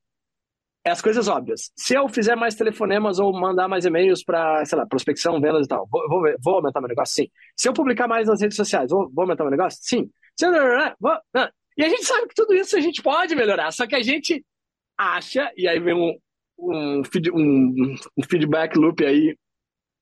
é 0.85 0.91
as 0.91 1.03
coisas 1.03 1.29
óbvias. 1.29 1.71
Se 1.77 1.95
eu 1.95 2.09
fizer 2.09 2.37
mais 2.37 2.55
telefonemas 2.55 3.19
ou 3.19 3.33
mandar 3.33 3.69
mais 3.69 3.85
e-mails 3.85 4.25
para, 4.25 4.65
sei 4.65 4.79
lá, 4.79 4.87
prospecção, 4.87 5.41
vendas 5.41 5.67
e 5.67 5.69
tal, 5.69 5.87
vou, 5.91 6.09
vou, 6.09 6.23
vou, 6.43 6.55
aumentar 6.57 6.81
meu 6.81 6.89
negócio? 6.89 7.15
Sim. 7.15 7.31
Se 7.57 7.69
eu 7.69 7.73
publicar 7.73 8.09
mais 8.09 8.29
nas 8.29 8.41
redes 8.41 8.57
sociais, 8.57 8.91
vou, 8.91 9.11
vou 9.13 9.23
aumentar 9.23 9.45
meu 9.45 9.51
negócio? 9.51 9.79
Sim. 9.83 10.11
Se 10.39 10.47
eu, 10.47 10.53
vou, 10.99 11.17
e 11.77 11.85
a 11.85 11.89
gente 11.89 12.05
sabe 12.05 12.29
que 12.29 12.35
tudo 12.35 12.55
isso 12.55 12.77
a 12.77 12.81
gente 12.81 13.03
pode 13.03 13.35
melhorar, 13.35 13.73
só 13.73 13.87
que 13.87 13.95
a 13.95 14.03
gente 14.03 14.45
acha, 14.97 15.51
e 15.57 15.67
aí 15.67 15.79
vem 15.81 15.95
um, 15.95 16.19
um, 16.61 17.03
um, 17.35 17.95
um 18.17 18.23
feedback 18.23 18.77
loop 18.77 19.05
aí 19.05 19.37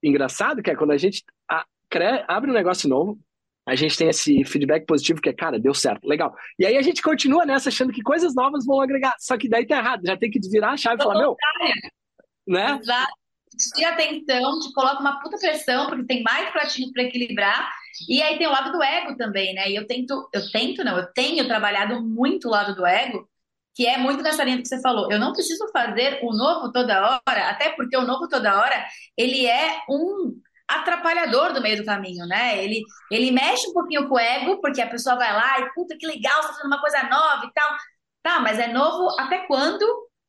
engraçado, 0.02 0.62
que 0.62 0.70
é 0.70 0.76
quando 0.76 0.92
a 0.92 0.96
gente 0.96 1.24
a, 1.50 1.64
cre, 1.88 2.24
abre 2.28 2.50
um 2.50 2.54
negócio 2.54 2.88
novo, 2.88 3.18
a 3.66 3.74
gente 3.74 3.96
tem 3.96 4.08
esse 4.08 4.44
feedback 4.44 4.86
positivo 4.86 5.20
que 5.20 5.28
é, 5.28 5.32
cara, 5.32 5.58
deu 5.58 5.74
certo, 5.74 6.06
legal. 6.06 6.34
E 6.58 6.64
aí 6.64 6.76
a 6.76 6.82
gente 6.82 7.02
continua 7.02 7.44
nessa 7.44 7.68
achando 7.68 7.92
que 7.92 8.02
coisas 8.02 8.34
novas 8.34 8.64
vão 8.64 8.80
agregar, 8.80 9.14
só 9.18 9.36
que 9.36 9.48
daí 9.48 9.66
tá 9.66 9.76
errado, 9.76 10.02
já 10.06 10.16
tem 10.16 10.30
que 10.30 10.40
virar 10.50 10.72
a 10.72 10.76
chave 10.76 10.96
e 11.00 11.02
falar, 11.02 11.18
meu, 11.18 11.36
né? 12.46 12.78
Exato. 12.80 13.12
Te 13.74 13.84
atenção, 13.84 14.60
te 14.60 14.72
coloca 14.72 15.00
uma 15.00 15.20
puta 15.20 15.36
pressão, 15.36 15.88
porque 15.88 16.04
tem 16.04 16.22
mais 16.22 16.50
pratinhos 16.50 16.92
para 16.92 17.02
equilibrar. 17.02 17.68
E 18.08 18.22
aí 18.22 18.38
tem 18.38 18.46
o 18.46 18.52
lado 18.52 18.70
do 18.70 18.82
ego 18.82 19.16
também, 19.16 19.52
né? 19.52 19.68
E 19.68 19.74
eu 19.74 19.86
tento, 19.86 20.28
eu 20.32 20.50
tento, 20.50 20.84
não, 20.84 20.96
eu 20.96 21.12
tenho 21.12 21.46
trabalhado 21.46 22.00
muito 22.00 22.46
o 22.46 22.50
lado 22.50 22.74
do 22.76 22.86
ego, 22.86 23.28
que 23.78 23.86
é 23.86 23.96
muito 23.96 24.24
nessa 24.24 24.42
linha 24.42 24.60
que 24.60 24.66
você 24.66 24.80
falou. 24.80 25.08
Eu 25.08 25.20
não 25.20 25.32
preciso 25.32 25.68
fazer 25.72 26.18
o 26.24 26.32
novo 26.32 26.72
toda 26.72 27.00
hora, 27.00 27.48
até 27.48 27.70
porque 27.70 27.96
o 27.96 28.04
novo 28.04 28.28
toda 28.28 28.58
hora, 28.60 28.84
ele 29.16 29.46
é 29.46 29.82
um 29.88 30.34
atrapalhador 30.66 31.52
do 31.52 31.62
meio 31.62 31.76
do 31.76 31.84
caminho, 31.84 32.26
né? 32.26 32.60
Ele, 32.64 32.82
ele 33.08 33.30
mexe 33.30 33.68
um 33.68 33.72
pouquinho 33.72 34.08
com 34.08 34.16
o 34.16 34.18
ego, 34.18 34.60
porque 34.60 34.82
a 34.82 34.88
pessoa 34.88 35.14
vai 35.14 35.32
lá 35.32 35.60
e, 35.60 35.72
puta, 35.74 35.96
que 35.96 36.08
legal, 36.08 36.42
você 36.42 36.48
tá 36.48 36.54
fazendo 36.54 36.66
uma 36.66 36.80
coisa 36.80 37.02
nova 37.04 37.46
e 37.46 37.52
tal. 37.52 37.76
Tá, 38.20 38.40
mas 38.40 38.58
é 38.58 38.66
novo 38.66 39.14
até 39.20 39.46
quando? 39.46 39.86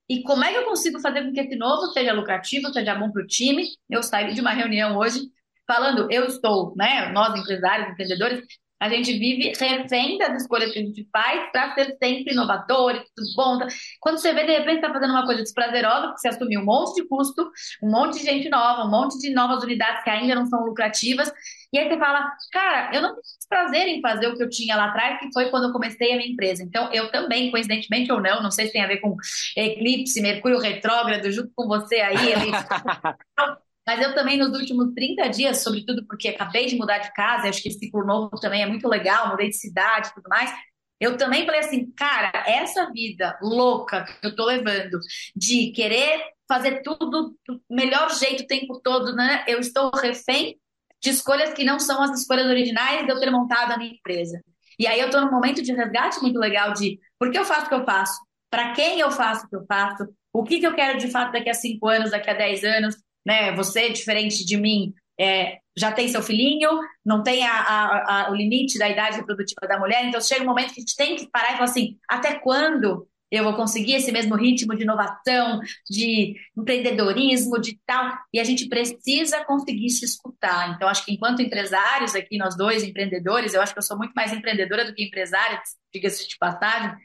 E 0.07 0.21
como 0.21 0.43
é 0.43 0.51
que 0.51 0.59
eu 0.59 0.65
consigo 0.65 0.99
fazer 0.99 1.23
com 1.23 1.33
que 1.33 1.39
esse 1.39 1.55
novo 1.55 1.87
seja 1.87 2.13
lucrativo, 2.13 2.71
seja 2.71 2.93
bom 2.93 3.11
para 3.11 3.23
o 3.23 3.27
time? 3.27 3.67
Eu 3.89 4.03
saí 4.03 4.31
de 4.31 4.41
uma 4.41 4.51
reunião 4.51 4.95
hoje 4.95 5.21
falando, 5.65 6.07
eu 6.11 6.25
estou, 6.25 6.75
né? 6.77 7.11
Nós, 7.11 7.35
empresários, 7.35 7.89
empreendedores, 7.89 8.45
a 8.79 8.89
gente 8.89 9.11
vive 9.17 9.51
refém 9.59 10.17
das 10.17 10.41
escolhas 10.41 10.71
que 10.71 10.79
a 10.79 10.81
gente 10.81 11.07
faz 11.11 11.51
para 11.51 11.73
ser 11.73 11.97
sempre 12.01 12.33
inovador 12.33 12.95
e 12.95 12.99
tudo 13.15 13.35
bom. 13.35 13.59
Quando 13.99 14.19
você 14.19 14.33
vê, 14.33 14.45
de 14.45 14.53
repente, 14.53 14.75
está 14.77 14.93
fazendo 14.93 15.11
uma 15.11 15.25
coisa 15.25 15.41
desprazerosa, 15.41 16.07
porque 16.07 16.21
você 16.21 16.29
assumiu 16.29 16.61
um 16.61 16.65
monte 16.65 16.95
de 16.95 17.07
custo, 17.07 17.49
um 17.83 17.91
monte 17.91 18.19
de 18.19 18.25
gente 18.25 18.49
nova, 18.49 18.85
um 18.85 18.89
monte 18.89 19.19
de 19.19 19.31
novas 19.31 19.63
unidades 19.63 20.03
que 20.03 20.09
ainda 20.09 20.35
não 20.35 20.45
são 20.45 20.63
lucrativas. 20.63 21.31
E 21.73 21.77
aí 21.77 21.87
você 21.87 21.97
fala, 21.99 22.31
cara, 22.51 22.95
eu 22.95 23.01
não 23.01 23.09
tenho 23.09 23.21
prazer 23.49 23.87
em 23.87 24.01
fazer 24.01 24.27
o 24.27 24.35
que 24.35 24.43
eu 24.43 24.49
tinha 24.49 24.75
lá 24.75 24.85
atrás, 24.85 25.19
que 25.19 25.31
foi 25.33 25.49
quando 25.49 25.65
eu 25.65 25.73
comecei 25.73 26.13
a 26.13 26.17
minha 26.17 26.31
empresa. 26.31 26.63
Então, 26.63 26.91
eu 26.93 27.11
também, 27.11 27.51
coincidentemente 27.51 28.11
ou 28.11 28.21
não, 28.21 28.41
não 28.41 28.51
sei 28.51 28.67
se 28.67 28.73
tem 28.73 28.83
a 28.83 28.87
ver 28.87 28.97
com 28.97 29.15
eclipse, 29.57 30.21
Mercúrio 30.21 30.59
retrógrado, 30.59 31.31
junto 31.31 31.51
com 31.55 31.67
você 31.67 31.95
aí, 31.95 32.15
Mas 33.89 34.01
eu 34.01 34.13
também, 34.13 34.37
nos 34.37 34.55
últimos 34.55 34.93
30 34.93 35.27
dias, 35.29 35.63
sobretudo 35.63 36.05
porque 36.05 36.27
acabei 36.27 36.67
de 36.67 36.75
mudar 36.75 36.99
de 36.99 37.11
casa, 37.11 37.49
acho 37.49 37.59
que 37.59 37.69
esse 37.69 37.79
ciclo 37.79 38.05
novo 38.05 38.29
também 38.39 38.61
é 38.61 38.67
muito 38.67 38.87
legal, 38.87 39.29
mudei 39.29 39.49
de 39.49 39.57
cidade 39.57 40.09
e 40.09 40.13
tudo 40.13 40.29
mais. 40.29 40.53
Eu 40.99 41.17
também 41.17 41.43
falei 41.43 41.61
assim, 41.61 41.91
cara, 41.93 42.31
essa 42.45 42.91
vida 42.91 43.35
louca 43.41 44.03
que 44.03 44.27
eu 44.27 44.35
tô 44.35 44.45
levando, 44.45 44.99
de 45.35 45.71
querer 45.71 46.21
fazer 46.47 46.83
tudo 46.83 47.35
do 47.47 47.59
melhor 47.67 48.13
jeito 48.13 48.43
o 48.43 48.45
tempo 48.45 48.79
todo, 48.79 49.15
né? 49.15 49.43
Eu 49.47 49.59
estou 49.59 49.89
refém 49.95 50.59
de 51.01 51.09
escolhas 51.09 51.51
que 51.55 51.63
não 51.63 51.79
são 51.79 51.99
as 52.03 52.11
escolhas 52.19 52.45
originais 52.45 53.07
de 53.07 53.11
eu 53.11 53.19
ter 53.19 53.31
montado 53.31 53.71
a 53.71 53.77
minha 53.79 53.95
empresa. 53.95 54.39
E 54.77 54.85
aí 54.85 54.99
eu 54.99 55.07
estou 55.07 55.21
num 55.21 55.31
momento 55.31 55.63
de 55.63 55.73
resgate 55.73 56.21
muito 56.21 56.37
legal 56.37 56.73
de 56.73 56.99
por 57.17 57.31
que 57.31 57.39
eu 57.39 57.43
faço 57.43 57.65
o 57.65 57.69
que 57.69 57.75
eu 57.75 57.85
faço, 57.85 58.21
para 58.51 58.71
quem 58.73 58.99
eu 58.99 59.09
faço 59.09 59.47
o 59.47 59.49
que 59.49 59.55
eu 59.55 59.65
faço, 59.65 60.07
o 60.31 60.43
que, 60.43 60.59
que 60.59 60.67
eu 60.67 60.75
quero 60.75 60.99
de 60.99 61.09
fato 61.09 61.31
daqui 61.31 61.49
a 61.49 61.55
cinco 61.55 61.87
anos, 61.87 62.11
daqui 62.11 62.29
a 62.29 62.35
dez 62.35 62.63
anos, 62.63 62.95
né? 63.29 63.55
Você, 63.55 63.89
diferente 63.91 64.43
de 64.43 64.57
mim, 64.57 64.91
é, 65.19 65.59
já 65.77 65.91
tem 65.91 66.07
seu 66.07 66.23
filhinho, 66.23 66.67
não 67.05 67.21
tem 67.21 67.45
a, 67.45 67.51
a, 67.51 68.25
a, 68.25 68.31
o 68.31 68.35
limite 68.35 68.79
da 68.79 68.89
idade 68.89 69.17
reprodutiva 69.17 69.67
da 69.67 69.77
mulher, 69.77 70.03
então 70.03 70.19
chega 70.19 70.41
um 70.41 70.47
momento 70.47 70.73
que 70.73 70.79
a 70.79 70.81
gente 70.81 70.95
tem 70.95 71.15
que 71.15 71.29
parar 71.29 71.49
e 71.49 71.53
falar 71.53 71.65
assim, 71.65 71.99
até 72.09 72.39
quando 72.39 73.07
eu 73.29 73.43
vou 73.43 73.53
conseguir 73.53 73.93
esse 73.93 74.11
mesmo 74.11 74.35
ritmo 74.35 74.75
de 74.75 74.81
inovação, 74.81 75.59
de 75.87 76.35
empreendedorismo, 76.57 77.61
de 77.61 77.79
tal, 77.85 78.17
e 78.33 78.39
a 78.39 78.43
gente 78.43 78.67
precisa 78.67 79.45
conseguir 79.45 79.91
se 79.91 80.03
escutar. 80.03 80.73
Então, 80.73 80.87
acho 80.87 81.05
que 81.05 81.13
enquanto 81.13 81.43
empresários 81.43 82.15
aqui, 82.15 82.39
nós 82.39 82.57
dois 82.57 82.83
empreendedores, 82.83 83.53
eu 83.53 83.61
acho 83.61 83.73
que 83.73 83.77
eu 83.77 83.83
sou 83.83 83.95
muito 83.95 84.13
mais 84.13 84.33
empreendedora 84.33 84.83
do 84.83 84.95
que 84.95 85.03
empresária, 85.03 85.61
diga-se 85.93 86.27
de 86.27 86.35
passagem, 86.39 86.97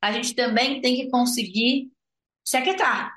a 0.00 0.12
gente 0.12 0.32
também 0.36 0.80
tem 0.80 0.94
que 0.94 1.10
conseguir 1.10 1.90
se 2.44 2.56
aquietar, 2.56 3.16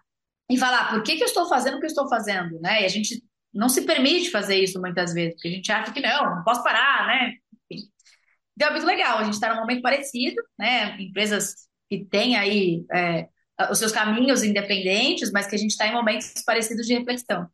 e 0.49 0.57
falar 0.57 0.89
por 0.91 1.03
que, 1.03 1.15
que 1.15 1.23
eu 1.23 1.27
estou 1.27 1.47
fazendo 1.47 1.75
o 1.75 1.79
que 1.79 1.85
eu 1.85 1.89
estou 1.89 2.07
fazendo, 2.07 2.59
né? 2.59 2.81
E 2.81 2.85
a 2.85 2.89
gente 2.89 3.23
não 3.53 3.69
se 3.69 3.83
permite 3.83 4.29
fazer 4.31 4.57
isso 4.57 4.79
muitas 4.79 5.13
vezes, 5.13 5.35
porque 5.35 5.47
a 5.47 5.51
gente 5.51 5.71
acha 5.71 5.93
que 5.93 6.01
não, 6.01 6.35
não 6.35 6.43
posso 6.43 6.63
parar, 6.63 7.07
né? 7.07 7.33
Então 7.69 8.69
é 8.69 8.71
muito 8.71 8.85
legal, 8.85 9.17
a 9.17 9.23
gente 9.23 9.33
está 9.33 9.53
num 9.53 9.61
momento 9.61 9.81
parecido, 9.81 10.41
né? 10.57 10.99
Empresas 11.01 11.53
que 11.89 12.05
têm 12.05 12.35
aí 12.35 12.85
é, 12.93 13.27
os 13.69 13.79
seus 13.79 13.91
caminhos 13.91 14.43
independentes, 14.43 15.31
mas 15.31 15.47
que 15.47 15.55
a 15.55 15.57
gente 15.57 15.71
está 15.71 15.87
em 15.87 15.93
momentos 15.93 16.33
parecidos 16.45 16.85
de 16.85 16.93
reflexão. 16.93 17.47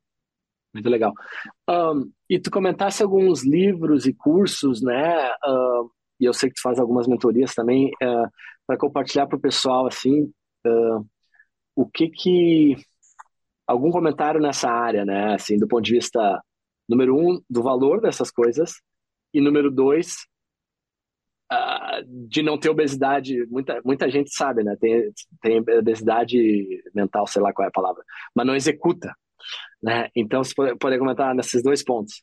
Muito 0.74 0.90
legal. 0.90 1.14
Um, 1.70 2.12
e 2.30 2.40
tu 2.40 2.50
comentasse 2.50 3.04
alguns 3.04 3.44
livros 3.44 4.06
e 4.06 4.14
cursos, 4.14 4.82
né? 4.82 5.30
Uh, 5.46 5.92
e 6.20 6.26
eu 6.26 6.34
sei 6.34 6.50
que 6.50 6.56
tu 6.56 6.62
faz 6.62 6.80
algumas 6.80 7.08
mentorias 7.08 7.54
também, 7.54 7.88
uh, 7.88 8.30
para 8.66 8.78
compartilhar 8.78 9.28
para 9.28 9.38
o 9.38 9.42
pessoal, 9.42 9.86
assim, 9.86 10.32
uh, 10.66 11.06
o 11.82 11.90
que 11.90 12.10
que 12.10 12.76
algum 13.66 13.90
comentário 13.90 14.40
nessa 14.40 14.70
área, 14.70 15.04
né? 15.04 15.34
Assim, 15.34 15.58
do 15.58 15.68
ponto 15.68 15.84
de 15.84 15.94
vista 15.94 16.40
número 16.88 17.18
um 17.18 17.42
do 17.50 17.64
valor 17.64 18.02
dessas 18.02 18.30
coisas 18.30 18.74
e 19.34 19.42
número 19.42 19.72
dois 19.72 20.28
uh, 21.52 22.04
de 22.06 22.44
não 22.44 22.60
ter 22.60 22.70
obesidade. 22.70 23.48
Muita 23.48 23.82
muita 23.84 24.10
gente 24.12 24.32
sabe, 24.32 24.64
né? 24.64 24.76
Tem 24.80 25.12
tem 25.42 25.60
obesidade 25.60 26.38
mental, 26.94 27.26
sei 27.26 27.42
lá 27.42 27.52
qual 27.52 27.66
é 27.66 27.70
a 27.70 27.74
palavra, 27.74 28.04
mas 28.36 28.46
não 28.46 28.56
executa, 28.56 29.12
né? 29.82 30.10
Então 30.16 30.44
você 30.44 30.54
pode, 30.54 30.78
pode 30.78 31.00
comentar 31.00 31.34
nesses 31.34 31.64
dois 31.64 31.84
pontos. 31.84 32.22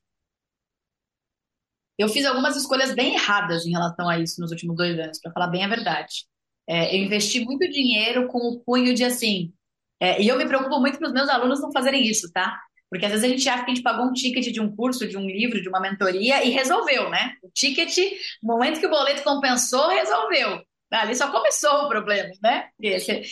Eu 1.99 2.09
fiz 2.09 2.25
algumas 2.25 2.55
escolhas 2.57 2.95
bem 2.95 3.15
erradas 3.15 3.67
em 3.67 3.73
relação 3.73 4.09
a 4.09 4.21
isso 4.21 4.41
nos 4.41 4.53
últimos 4.53 4.77
dois 4.77 4.97
anos, 5.01 5.19
para 5.21 5.33
falar 5.33 5.49
bem 5.49 5.65
a 5.65 5.69
verdade. 5.69 6.29
É, 6.69 6.95
eu 6.95 7.03
investi 7.03 7.41
muito 7.41 7.69
dinheiro 7.71 8.29
com 8.29 8.39
o 8.39 8.61
cunho 8.61 8.95
de 8.95 9.03
assim. 9.03 9.53
É, 9.99 10.21
e 10.21 10.29
eu 10.29 10.37
me 10.37 10.47
preocupo 10.47 10.79
muito 10.79 10.99
para 10.99 11.09
os 11.09 11.15
meus 11.15 11.29
alunos 11.29 11.61
não 11.61 11.73
fazerem 11.73 12.07
isso, 12.07 12.31
tá? 12.33 12.61
Porque 12.91 13.05
às 13.05 13.13
vezes 13.13 13.25
a 13.25 13.29
gente 13.29 13.49
acha 13.49 13.65
que 13.65 13.71
a 13.71 13.75
gente 13.75 13.83
pagou 13.83 14.07
um 14.07 14.13
ticket 14.13 14.53
de 14.53 14.61
um 14.61 14.75
curso, 14.75 15.07
de 15.09 15.17
um 15.17 15.27
livro, 15.27 15.61
de 15.61 15.69
uma 15.69 15.81
mentoria 15.81 16.45
e 16.45 16.51
resolveu, 16.51 17.11
né? 17.11 17.35
O 17.43 17.51
ticket, 17.51 17.97
no 18.43 18.55
momento 18.55 18.81
que 18.81 18.87
o 18.87 18.91
boleto 18.91 19.23
compensou, 19.23 19.89
resolveu. 19.89 20.63
Ali 20.91 21.15
só 21.15 21.31
começou 21.31 21.85
o 21.85 21.89
problema, 21.89 22.31
né? 22.43 22.69
Porque 22.77 22.99
você, 22.99 23.23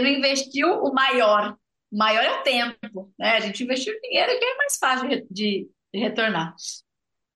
não 0.00 0.08
investiu 0.08 0.68
o 0.82 0.94
maior. 0.94 1.56
maior 1.90 2.22
é 2.24 2.40
o 2.40 2.42
tempo, 2.42 3.12
né? 3.18 3.36
A 3.36 3.40
gente 3.40 3.64
investiu 3.64 3.94
dinheiro 4.00 4.38
que 4.38 4.44
é 4.44 4.56
mais 4.56 4.76
fácil 4.78 5.08
de, 5.08 5.26
de 5.30 5.68
retornar. 5.94 6.54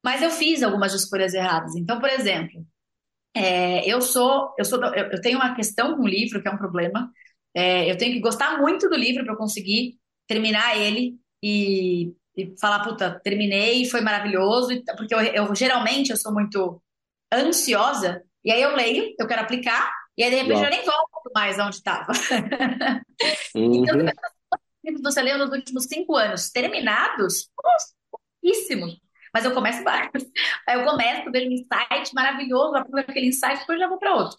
Mas 0.02 0.22
eu 0.22 0.30
fiz 0.30 0.62
algumas 0.62 0.94
escolhas 0.94 1.34
erradas. 1.34 1.74
Então, 1.76 2.00
por 2.00 2.08
exemplo, 2.08 2.64
é, 3.36 3.86
eu 3.86 4.00
sou, 4.00 4.54
eu 4.58 4.64
sou, 4.64 4.82
eu, 4.82 5.10
eu, 5.10 5.20
tenho 5.20 5.36
uma 5.36 5.54
questão 5.54 5.94
com 5.94 6.04
o 6.04 6.08
livro 6.08 6.40
que 6.40 6.48
é 6.48 6.50
um 6.50 6.56
problema. 6.56 7.12
É, 7.54 7.90
eu 7.90 7.98
tenho 7.98 8.14
que 8.14 8.20
gostar 8.20 8.58
muito 8.58 8.88
do 8.88 8.96
livro 8.96 9.24
para 9.26 9.36
conseguir 9.36 9.98
terminar 10.26 10.78
ele 10.78 11.18
e, 11.42 12.14
e, 12.34 12.54
falar, 12.58 12.82
puta, 12.82 13.20
terminei, 13.22 13.84
foi 13.84 14.00
maravilhoso, 14.00 14.68
porque 14.96 15.14
eu, 15.14 15.20
eu 15.20 15.54
geralmente 15.54 16.10
eu 16.10 16.16
sou 16.16 16.32
muito 16.32 16.82
ansiosa 17.32 18.22
e 18.42 18.50
aí 18.50 18.62
eu 18.62 18.74
leio, 18.74 19.14
eu 19.18 19.26
quero 19.26 19.42
aplicar 19.42 19.92
e 20.16 20.24
aí 20.24 20.30
de 20.30 20.36
repente 20.36 20.62
eu 20.62 20.70
nem 20.70 20.82
volto 20.84 21.30
mais 21.34 21.58
onde 21.58 21.76
estava. 21.76 22.12
Uhum. 23.54 23.84
Então, 24.84 25.02
você 25.02 25.20
leu 25.22 25.38
nos 25.38 25.50
últimos 25.50 25.84
cinco 25.84 26.14
anos 26.16 26.50
terminados, 26.50 27.50
pouquíssimos. 28.40 28.98
Mas 29.36 29.44
eu 29.44 29.52
começo 29.52 29.84
vários. 29.84 30.24
Aí 30.66 30.80
eu 30.80 30.84
começo, 30.86 31.30
vejo 31.30 31.50
um 31.50 31.52
insight 31.52 32.14
maravilhoso, 32.14 32.74
aprovo 32.74 33.00
aquele 33.00 33.26
insight, 33.26 33.58
depois 33.60 33.78
já 33.78 33.86
vou 33.86 33.98
para 33.98 34.14
outro. 34.14 34.38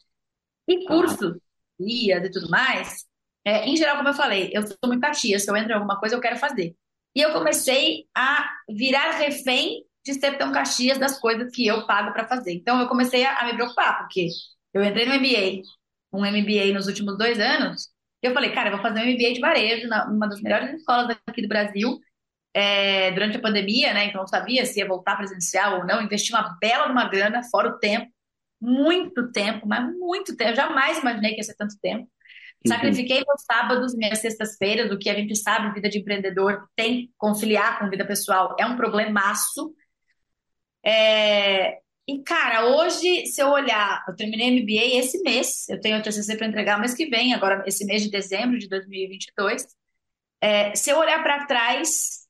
E 0.68 0.88
cursos, 0.88 1.38
guias 1.80 2.26
e 2.26 2.32
tudo 2.32 2.50
mais, 2.50 3.06
é, 3.46 3.68
em 3.68 3.78
geral, 3.78 3.98
como 3.98 4.10
eu 4.10 4.16
falei, 4.16 4.50
eu 4.52 4.66
sou 4.66 4.76
muito 4.88 5.02
catia, 5.02 5.38
se 5.38 5.52
eu 5.52 5.56
entro 5.56 5.70
em 5.70 5.76
alguma 5.76 6.00
coisa, 6.00 6.16
eu 6.16 6.20
quero 6.20 6.38
fazer. 6.38 6.76
E 7.16 7.22
eu 7.22 7.32
comecei 7.32 8.08
a 8.16 8.50
virar 8.68 9.12
refém 9.20 9.86
de 10.04 10.16
ser 10.16 10.36
tão 10.36 10.52
caxias 10.52 10.98
das 10.98 11.20
coisas 11.20 11.56
que 11.56 11.68
eu 11.68 11.86
pago 11.86 12.12
para 12.12 12.28
fazer. 12.28 12.54
Então 12.54 12.82
eu 12.82 12.88
comecei 12.88 13.24
a, 13.24 13.38
a, 13.38 13.46
me 13.46 13.54
preocupar, 13.54 14.00
porque 14.00 14.30
eu 14.74 14.84
entrei 14.84 15.06
no 15.06 15.14
MBA, 15.14 15.62
um 16.12 16.26
MBA 16.26 16.74
nos 16.74 16.88
últimos 16.88 17.20
dois 17.20 17.40
anos, 17.40 17.90
eu 18.20 18.34
falei, 18.34 18.52
cara, 18.52 18.70
eu 18.70 18.74
vou 18.74 18.82
fazer 18.82 19.02
um 19.02 19.14
MBA 19.14 19.34
de 19.34 19.40
varejo, 19.42 19.88
numa 20.10 20.28
das 20.28 20.42
melhores 20.42 20.74
escolas 20.74 21.16
aqui 21.28 21.44
do 21.44 21.48
Brasil, 21.48 22.00
é, 22.58 23.12
durante 23.12 23.38
a 23.38 23.42
pandemia, 23.42 23.94
né? 23.94 24.06
Então 24.06 24.22
não 24.22 24.28
sabia 24.28 24.66
se 24.66 24.80
ia 24.80 24.88
voltar 24.88 25.16
presencial 25.16 25.78
ou 25.78 25.86
não. 25.86 26.02
Investi 26.02 26.34
uma 26.34 26.58
bela 26.60 26.92
uma 26.92 27.08
grana, 27.08 27.44
fora 27.44 27.70
o 27.70 27.78
tempo, 27.78 28.12
muito 28.60 29.32
tempo, 29.32 29.68
mas 29.68 29.96
muito 29.96 30.36
tempo. 30.36 30.50
Eu 30.50 30.56
jamais 30.56 30.98
imaginei 30.98 31.34
que 31.34 31.38
ia 31.38 31.44
ser 31.44 31.56
tanto 31.56 31.76
tempo. 31.80 32.02
Uhum. 32.02 32.74
Sacrifiquei 32.74 33.18
meus 33.18 33.44
sábados, 33.44 33.96
minhas 33.96 34.18
sextas-feiras, 34.18 34.92
o 34.92 34.98
que 34.98 35.08
a 35.08 35.14
gente 35.14 35.36
sabe, 35.36 35.72
vida 35.72 35.88
de 35.88 36.00
empreendedor 36.00 36.68
tem 36.76 37.06
que 37.06 37.14
conciliar 37.16 37.78
com 37.78 37.92
vida 37.92 38.06
pessoal, 38.08 38.56
é 38.60 38.66
um 38.66 38.76
problemaço. 38.76 39.76
É, 40.84 41.78
e, 42.08 42.24
cara, 42.24 42.66
hoje, 42.66 43.28
se 43.28 43.40
eu 43.40 43.50
olhar, 43.50 44.04
eu 44.08 44.16
terminei 44.16 44.50
MBA 44.50 44.98
esse 44.98 45.22
mês, 45.22 45.70
eu 45.70 45.80
tenho 45.80 46.00
o 46.00 46.02
TCC 46.02 46.36
para 46.36 46.48
entregar 46.48 46.80
mês 46.80 46.96
que 46.96 47.06
vem, 47.06 47.36
agora 47.36 47.64
esse 47.68 47.86
mês 47.86 48.02
de 48.02 48.10
dezembro 48.10 48.58
de 48.58 48.68
2022. 48.68 49.68
É, 50.42 50.74
se 50.76 50.90
eu 50.90 50.98
olhar 50.98 51.22
para 51.22 51.46
trás, 51.46 52.27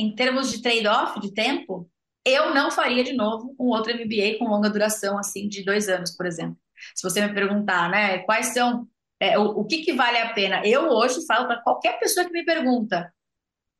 em 0.00 0.14
termos 0.14 0.50
de 0.50 0.62
trade-off 0.62 1.20
de 1.20 1.32
tempo, 1.32 1.88
eu 2.24 2.54
não 2.54 2.70
faria 2.70 3.04
de 3.04 3.12
novo 3.12 3.54
um 3.58 3.66
outro 3.66 3.94
MBA 3.94 4.38
com 4.38 4.48
longa 4.48 4.70
duração, 4.70 5.18
assim, 5.18 5.48
de 5.48 5.64
dois 5.64 5.88
anos, 5.88 6.16
por 6.16 6.26
exemplo. 6.26 6.56
Se 6.94 7.02
você 7.02 7.20
me 7.20 7.34
perguntar, 7.34 7.90
né, 7.90 8.18
quais 8.20 8.46
são, 8.46 8.88
é, 9.18 9.38
o, 9.38 9.60
o 9.60 9.64
que, 9.66 9.82
que 9.82 9.92
vale 9.92 10.18
a 10.18 10.32
pena? 10.32 10.62
Eu 10.64 10.88
hoje 10.88 11.24
falo 11.26 11.46
para 11.46 11.60
qualquer 11.60 11.98
pessoa 11.98 12.24
que 12.26 12.32
me 12.32 12.44
pergunta, 12.44 13.12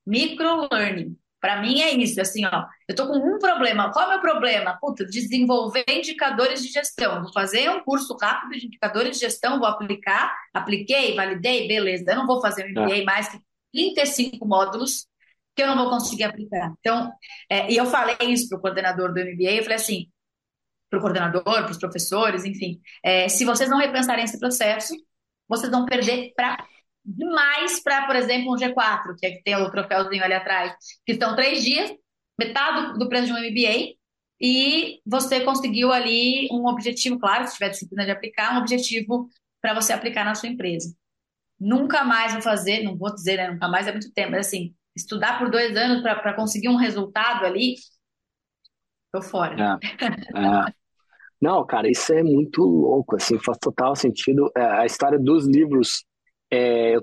micro-learning. 0.07 1.17
Para 1.41 1.63
mim 1.63 1.81
é 1.81 1.91
isso, 1.93 2.21
assim, 2.21 2.45
ó. 2.45 2.67
Eu 2.87 2.95
tô 2.95 3.07
com 3.07 3.17
um 3.17 3.39
problema. 3.39 3.91
Qual 3.91 4.05
é 4.05 4.09
o 4.09 4.11
meu 4.11 4.21
problema? 4.21 4.77
Puta, 4.79 5.07
desenvolver 5.07 5.85
indicadores 5.89 6.63
de 6.63 6.69
gestão. 6.71 7.23
Vou 7.23 7.33
fazer 7.33 7.71
um 7.71 7.81
curso 7.81 8.15
rápido 8.21 8.61
de 8.61 8.67
indicadores 8.67 9.19
de 9.19 9.21
gestão, 9.25 9.59
vou 9.59 9.67
aplicar, 9.67 10.37
apliquei, 10.53 11.17
validei, 11.17 11.67
beleza. 11.67 12.05
Eu 12.11 12.17
não 12.17 12.27
vou 12.27 12.43
fazer 12.43 12.67
um 12.67 12.83
MBA 12.83 12.99
é. 12.99 13.05
mais 13.05 13.29
que 13.29 13.41
35 13.73 14.47
módulos 14.47 15.07
que 15.55 15.63
eu 15.63 15.67
não 15.67 15.77
vou 15.77 15.91
conseguir 15.91 16.25
aplicar. 16.25 16.73
Então, 16.81 17.13
é, 17.49 17.71
e 17.71 17.77
eu 17.77 17.87
falei 17.87 18.17
isso 18.23 18.49
para 18.49 18.59
o 18.59 18.61
coordenador 18.61 19.13
do 19.13 19.21
MBA, 19.21 19.53
eu 19.53 19.63
falei 19.63 19.77
assim, 19.77 20.07
para 20.89 20.99
o 20.99 21.03
coordenador, 21.03 21.43
para 21.43 21.71
os 21.71 21.79
professores, 21.79 22.45
enfim, 22.45 22.81
é, 23.03 23.29
se 23.29 23.45
vocês 23.45 23.71
não 23.71 23.79
repensarem 23.79 24.25
esse 24.25 24.39
processo, 24.39 24.95
vocês 25.49 25.71
vão 25.71 25.85
perder 25.85 26.33
para 26.35 26.65
demais 27.05 27.83
para, 27.83 28.07
por 28.07 28.17
exemplo, 28.17 28.53
um 28.53 28.57
G4, 28.57 29.15
que 29.19 29.27
é 29.27 29.31
que 29.33 29.43
tem 29.43 29.57
o 29.57 29.71
troféuzinho 29.71 30.23
ali 30.23 30.35
atrás, 30.35 30.75
que 31.07 31.15
são 31.15 31.35
três 31.35 31.63
dias, 31.63 31.93
metade 32.39 32.99
do 32.99 33.09
preço 33.09 33.27
de 33.27 33.33
um 33.33 33.37
MBA, 33.37 33.95
e 34.41 35.01
você 35.05 35.41
conseguiu 35.41 35.93
ali 35.93 36.49
um 36.51 36.67
objetivo, 36.67 37.19
claro, 37.19 37.47
se 37.47 37.55
tiver 37.55 37.71
disciplina 37.71 38.05
de 38.05 38.11
aplicar, 38.11 38.55
um 38.55 38.61
objetivo 38.61 39.29
para 39.61 39.75
você 39.75 39.93
aplicar 39.93 40.25
na 40.25 40.35
sua 40.35 40.49
empresa. 40.49 40.95
Nunca 41.59 42.05
mais 42.05 42.33
vou 42.33 42.41
fazer, 42.43 42.83
não 42.83 42.97
vou 42.97 43.15
dizer, 43.15 43.37
né, 43.37 43.51
nunca 43.51 43.69
mais 43.69 43.87
é 43.87 43.93
muito 43.93 44.11
tempo, 44.13 44.31
mas 44.33 44.47
assim, 44.47 44.75
estudar 44.95 45.39
por 45.39 45.51
dois 45.51 45.77
anos 45.77 46.03
para 46.03 46.35
conseguir 46.35 46.69
um 46.69 46.77
resultado 46.77 47.45
ali, 47.45 47.77
tô 49.13 49.23
fora. 49.23 49.79
É, 49.83 50.07
é. 50.39 50.73
Não, 51.41 51.65
cara, 51.65 51.89
isso 51.89 52.13
é 52.13 52.23
muito 52.23 52.63
louco, 52.63 53.17
assim, 53.17 53.39
faz 53.39 53.59
total 53.59 53.97
sentido. 53.97 54.51
É, 54.57 54.63
a 54.63 54.87
história 54.87 55.19
dos 55.19 55.47
livros 55.47 56.05
é, 56.53 56.97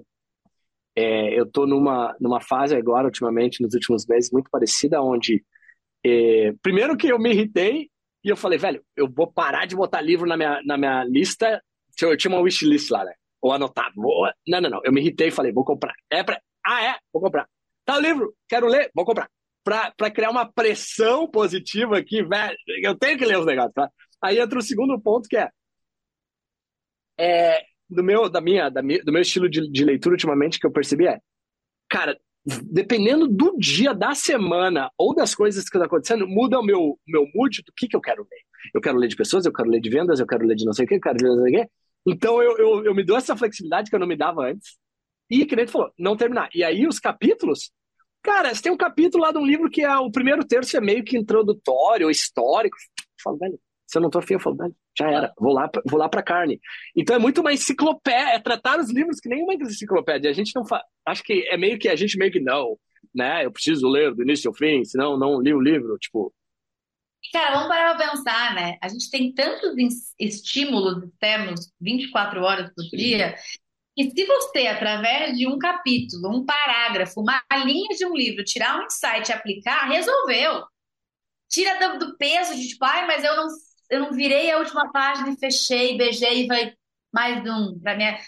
é, 0.96 1.40
eu 1.40 1.46
estou 1.46 1.66
numa, 1.66 2.16
numa 2.20 2.40
fase 2.40 2.76
agora, 2.76 3.06
ultimamente, 3.06 3.62
nos 3.62 3.74
últimos 3.74 4.06
meses, 4.06 4.32
muito 4.32 4.50
parecida, 4.50 5.02
onde 5.02 5.44
é, 6.06 6.54
primeiro 6.62 6.96
que 6.96 7.08
eu 7.08 7.20
me 7.20 7.32
irritei 7.32 7.90
e 8.24 8.30
eu 8.30 8.38
falei, 8.38 8.58
velho, 8.58 8.84
eu 8.96 9.10
vou 9.10 9.32
parar 9.32 9.66
de 9.66 9.76
botar 9.76 10.02
livro 10.02 10.28
na 10.28 10.36
minha, 10.36 10.62
na 10.66 10.78
minha 10.78 11.04
lista. 11.04 11.62
Eu 12.02 12.18
tinha 12.18 12.32
uma 12.32 12.42
wishlist 12.42 12.92
lá, 12.92 13.06
né? 13.06 13.14
Ou 13.42 13.52
anotado. 13.52 13.94
Vou... 13.96 14.30
Não, 14.48 14.62
não, 14.62 14.70
não. 14.70 14.82
Eu 14.84 14.92
me 14.92 15.02
irritei 15.02 15.28
e 15.30 15.32
falei, 15.32 15.52
vou 15.52 15.64
comprar. 15.64 15.94
É 16.10 16.24
pra... 16.24 16.40
Ah, 16.66 16.84
é? 16.84 16.96
Vou 17.14 17.22
comprar. 17.22 17.48
Tá 17.88 17.96
o 17.96 18.02
livro, 18.02 18.36
quero 18.50 18.68
ler, 18.68 18.92
vou 18.94 19.06
comprar. 19.06 19.30
Para 19.64 20.12
criar 20.12 20.30
uma 20.30 20.46
pressão 20.46 21.26
positiva 21.26 21.98
aqui, 21.98 22.22
velho, 22.22 22.58
eu 22.84 22.98
tenho 22.98 23.18
que 23.18 23.24
ler 23.24 23.40
os 23.40 23.46
negócios, 23.46 23.74
tá? 23.74 23.90
Aí 24.22 24.40
entra 24.40 24.60
o 24.60 24.62
segundo 24.62 25.00
ponto 25.00 25.30
que 25.30 25.38
é, 25.38 25.50
é 27.18 27.64
do 27.90 28.04
meu, 28.04 28.30
da 28.30 28.42
minha, 28.42 28.70
da 28.70 28.82
minha, 28.82 29.02
do 29.02 29.14
meu 29.14 29.22
estilo 29.22 29.50
de, 29.50 29.72
de 29.72 29.86
leitura 29.86 30.16
ultimamente 30.16 30.60
que 30.60 30.68
eu 30.68 30.72
percebi 30.72 31.08
é, 31.08 31.18
cara, 31.90 32.20
dependendo 32.46 33.26
do 33.26 33.58
dia 33.58 33.94
da 33.94 34.14
semana 34.14 34.92
ou 34.98 35.16
das 35.16 35.34
coisas 35.34 35.64
que 35.64 35.70
estão 35.70 35.84
acontecendo, 35.84 36.28
muda 36.28 36.60
o 36.60 36.66
meu, 36.66 37.00
meu 37.08 37.26
mood 37.34 37.64
do 37.64 37.72
que, 37.72 37.88
que 37.88 37.96
eu 37.96 38.02
quero 38.02 38.24
ler. 38.30 38.42
Eu 38.74 38.82
quero 38.82 38.98
ler 38.98 39.08
de 39.08 39.16
pessoas, 39.16 39.46
eu 39.46 39.54
quero 39.54 39.70
ler 39.70 39.80
de 39.80 39.90
vendas, 39.90 40.20
eu 40.20 40.28
quero 40.28 40.46
ler 40.46 40.56
de 40.56 40.66
não 40.66 40.74
sei 40.74 40.84
o 40.84 40.88
que, 40.90 40.96
eu 40.96 41.02
quero 41.02 41.18
ler 41.22 41.30
de 41.30 41.36
não 41.36 41.44
sei 41.46 41.62
o 41.62 41.66
que. 41.66 41.72
Então 42.06 42.44
eu, 42.44 42.58
eu, 42.58 42.86
eu 42.86 42.94
me 42.96 43.06
dou 43.06 43.16
essa 43.16 43.36
flexibilidade 43.36 43.90
que 43.90 43.96
eu 43.96 44.00
não 44.00 44.08
me 44.08 44.18
dava 44.18 44.46
antes. 44.46 44.78
E, 45.30 45.46
que 45.46 45.56
nem 45.56 45.66
tu 45.66 45.72
falou, 45.72 45.92
não 45.98 46.16
terminar. 46.16 46.50
E 46.54 46.64
aí 46.64 46.88
os 46.88 47.00
capítulos, 47.00 47.72
cara, 48.28 48.54
você 48.54 48.62
tem 48.62 48.72
um 48.72 48.78
capítulo 48.78 49.24
lá 49.24 49.32
de 49.32 49.38
um 49.38 49.46
livro 49.46 49.70
que 49.70 49.82
é 49.82 49.98
o 49.98 50.12
primeiro 50.12 50.46
terço 50.46 50.76
é 50.76 50.82
meio 50.82 51.02
que 51.02 51.18
introdutório, 51.18 52.12
histórico. 52.12 52.76
Eu 53.00 53.06
falo, 53.24 53.38
velho, 53.38 53.60
se 53.88 53.98
eu 53.98 54.02
não 54.02 54.10
tô 54.10 54.20
afim, 54.20 54.34
eu 54.34 54.40
falo, 54.40 54.58
velho, 54.58 54.76
já 54.98 55.10
era, 55.10 55.34
vou 55.40 55.54
lá, 55.54 55.70
vou 55.86 55.98
lá 55.98 56.10
pra 56.10 56.22
carne. 56.22 56.60
Então 56.94 57.16
é 57.16 57.20
muito 57.20 57.40
uma 57.40 57.54
enciclopédia, 57.54 58.34
é 58.34 58.40
tratar 58.40 58.80
os 58.80 58.92
livros 58.92 59.22
que 59.22 59.30
nem 59.30 59.42
uma 59.44 59.54
enciclopédia. 59.54 60.30
A 60.30 60.34
gente 60.34 60.54
não 60.54 60.66
faz, 60.66 60.84
acho 61.06 61.24
que 61.24 61.48
é 61.48 61.56
meio 61.56 61.80
que 61.80 61.88
a 61.88 61.96
gente 61.96 62.18
meio 62.18 62.32
que 62.32 62.42
não, 62.42 62.78
né? 63.16 63.46
Eu 63.46 63.52
preciso 63.52 63.88
ler 63.88 64.14
do 64.14 64.24
início 64.24 64.50
ao 64.50 64.54
fim, 64.54 64.84
senão 64.84 65.18
não 65.18 65.42
li 65.42 65.54
o 65.54 65.62
livro, 65.62 65.98
tipo. 65.98 66.34
Cara, 67.32 67.56
vamos 67.56 67.70
parar 67.70 67.96
pra 67.96 68.10
pensar, 68.10 68.56
né? 68.56 68.78
A 68.82 68.90
gente 68.90 69.10
tem 69.10 69.34
tantos 69.34 69.74
estímulos 70.20 71.04
externos 71.04 71.72
24 71.80 72.42
horas 72.42 72.72
por 72.74 72.84
dia 72.96 73.36
e 73.98 74.12
se 74.12 74.26
você, 74.26 74.68
através 74.68 75.36
de 75.36 75.48
um 75.48 75.58
capítulo, 75.58 76.30
um 76.30 76.46
parágrafo, 76.46 77.20
uma 77.20 77.42
linha 77.66 77.96
de 77.98 78.06
um 78.06 78.16
livro, 78.16 78.44
tirar 78.44 78.80
um 78.80 78.86
insight 78.86 79.30
e 79.30 79.34
aplicar, 79.34 79.90
resolveu. 79.90 80.64
Tira 81.50 81.80
do, 81.80 82.00
do 82.00 82.18
peso 82.18 82.56
de 82.56 82.68
tipo, 82.68 82.86
ai, 82.86 83.08
mas 83.08 83.24
eu 83.24 83.36
não 83.36 83.48
eu 83.90 84.00
não 84.02 84.12
virei 84.12 84.52
a 84.52 84.58
última 84.58 84.92
página 84.92 85.30
e 85.30 85.38
fechei, 85.38 85.98
beijei 85.98 86.44
e 86.44 86.48
vai 86.48 86.74
mais 87.12 87.40
um 87.46 87.80
para 87.80 87.96
minha. 87.96 88.20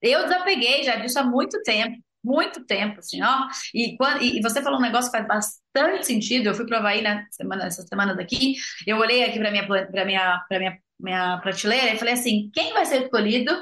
Eu 0.00 0.24
desapeguei 0.24 0.84
já 0.84 0.96
disso 0.96 1.18
há 1.18 1.24
muito 1.24 1.60
tempo, 1.62 1.96
muito 2.22 2.64
tempo, 2.64 3.00
assim, 3.00 3.22
ó. 3.22 3.48
E, 3.74 3.96
quando, 3.96 4.22
e 4.22 4.40
você 4.40 4.62
falou 4.62 4.78
um 4.78 4.82
negócio 4.82 5.10
que 5.10 5.16
faz 5.18 5.26
bastante 5.26 6.06
sentido. 6.06 6.48
Eu 6.48 6.54
fui 6.54 6.66
para 6.66 6.78
Havaí 6.78 7.02
na 7.02 7.26
semana, 7.30 7.66
essa 7.66 7.82
semana 7.82 8.14
daqui, 8.14 8.54
eu 8.86 8.98
olhei 8.98 9.24
aqui 9.24 9.38
para 9.38 9.50
minha, 9.50 9.66
para 9.66 10.04
minha, 10.04 10.44
para 10.48 10.58
minha, 10.58 10.78
minha 11.00 11.38
prateleira 11.38 11.94
e 11.94 11.98
falei 11.98 12.14
assim: 12.14 12.50
quem 12.54 12.72
vai 12.72 12.86
ser 12.86 13.02
escolhido? 13.04 13.52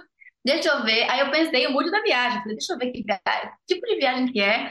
Deixa 0.46 0.68
eu 0.68 0.84
ver. 0.84 1.10
Aí 1.10 1.18
eu 1.18 1.30
pensei 1.32 1.66
o 1.66 1.72
mood 1.72 1.90
da 1.90 2.00
viagem. 2.02 2.38
Falei, 2.38 2.56
deixa 2.56 2.72
eu 2.72 2.78
ver 2.78 2.92
que 2.92 3.04
tipo 3.66 3.84
de 3.84 3.96
viagem 3.96 4.32
que 4.32 4.40
é. 4.40 4.68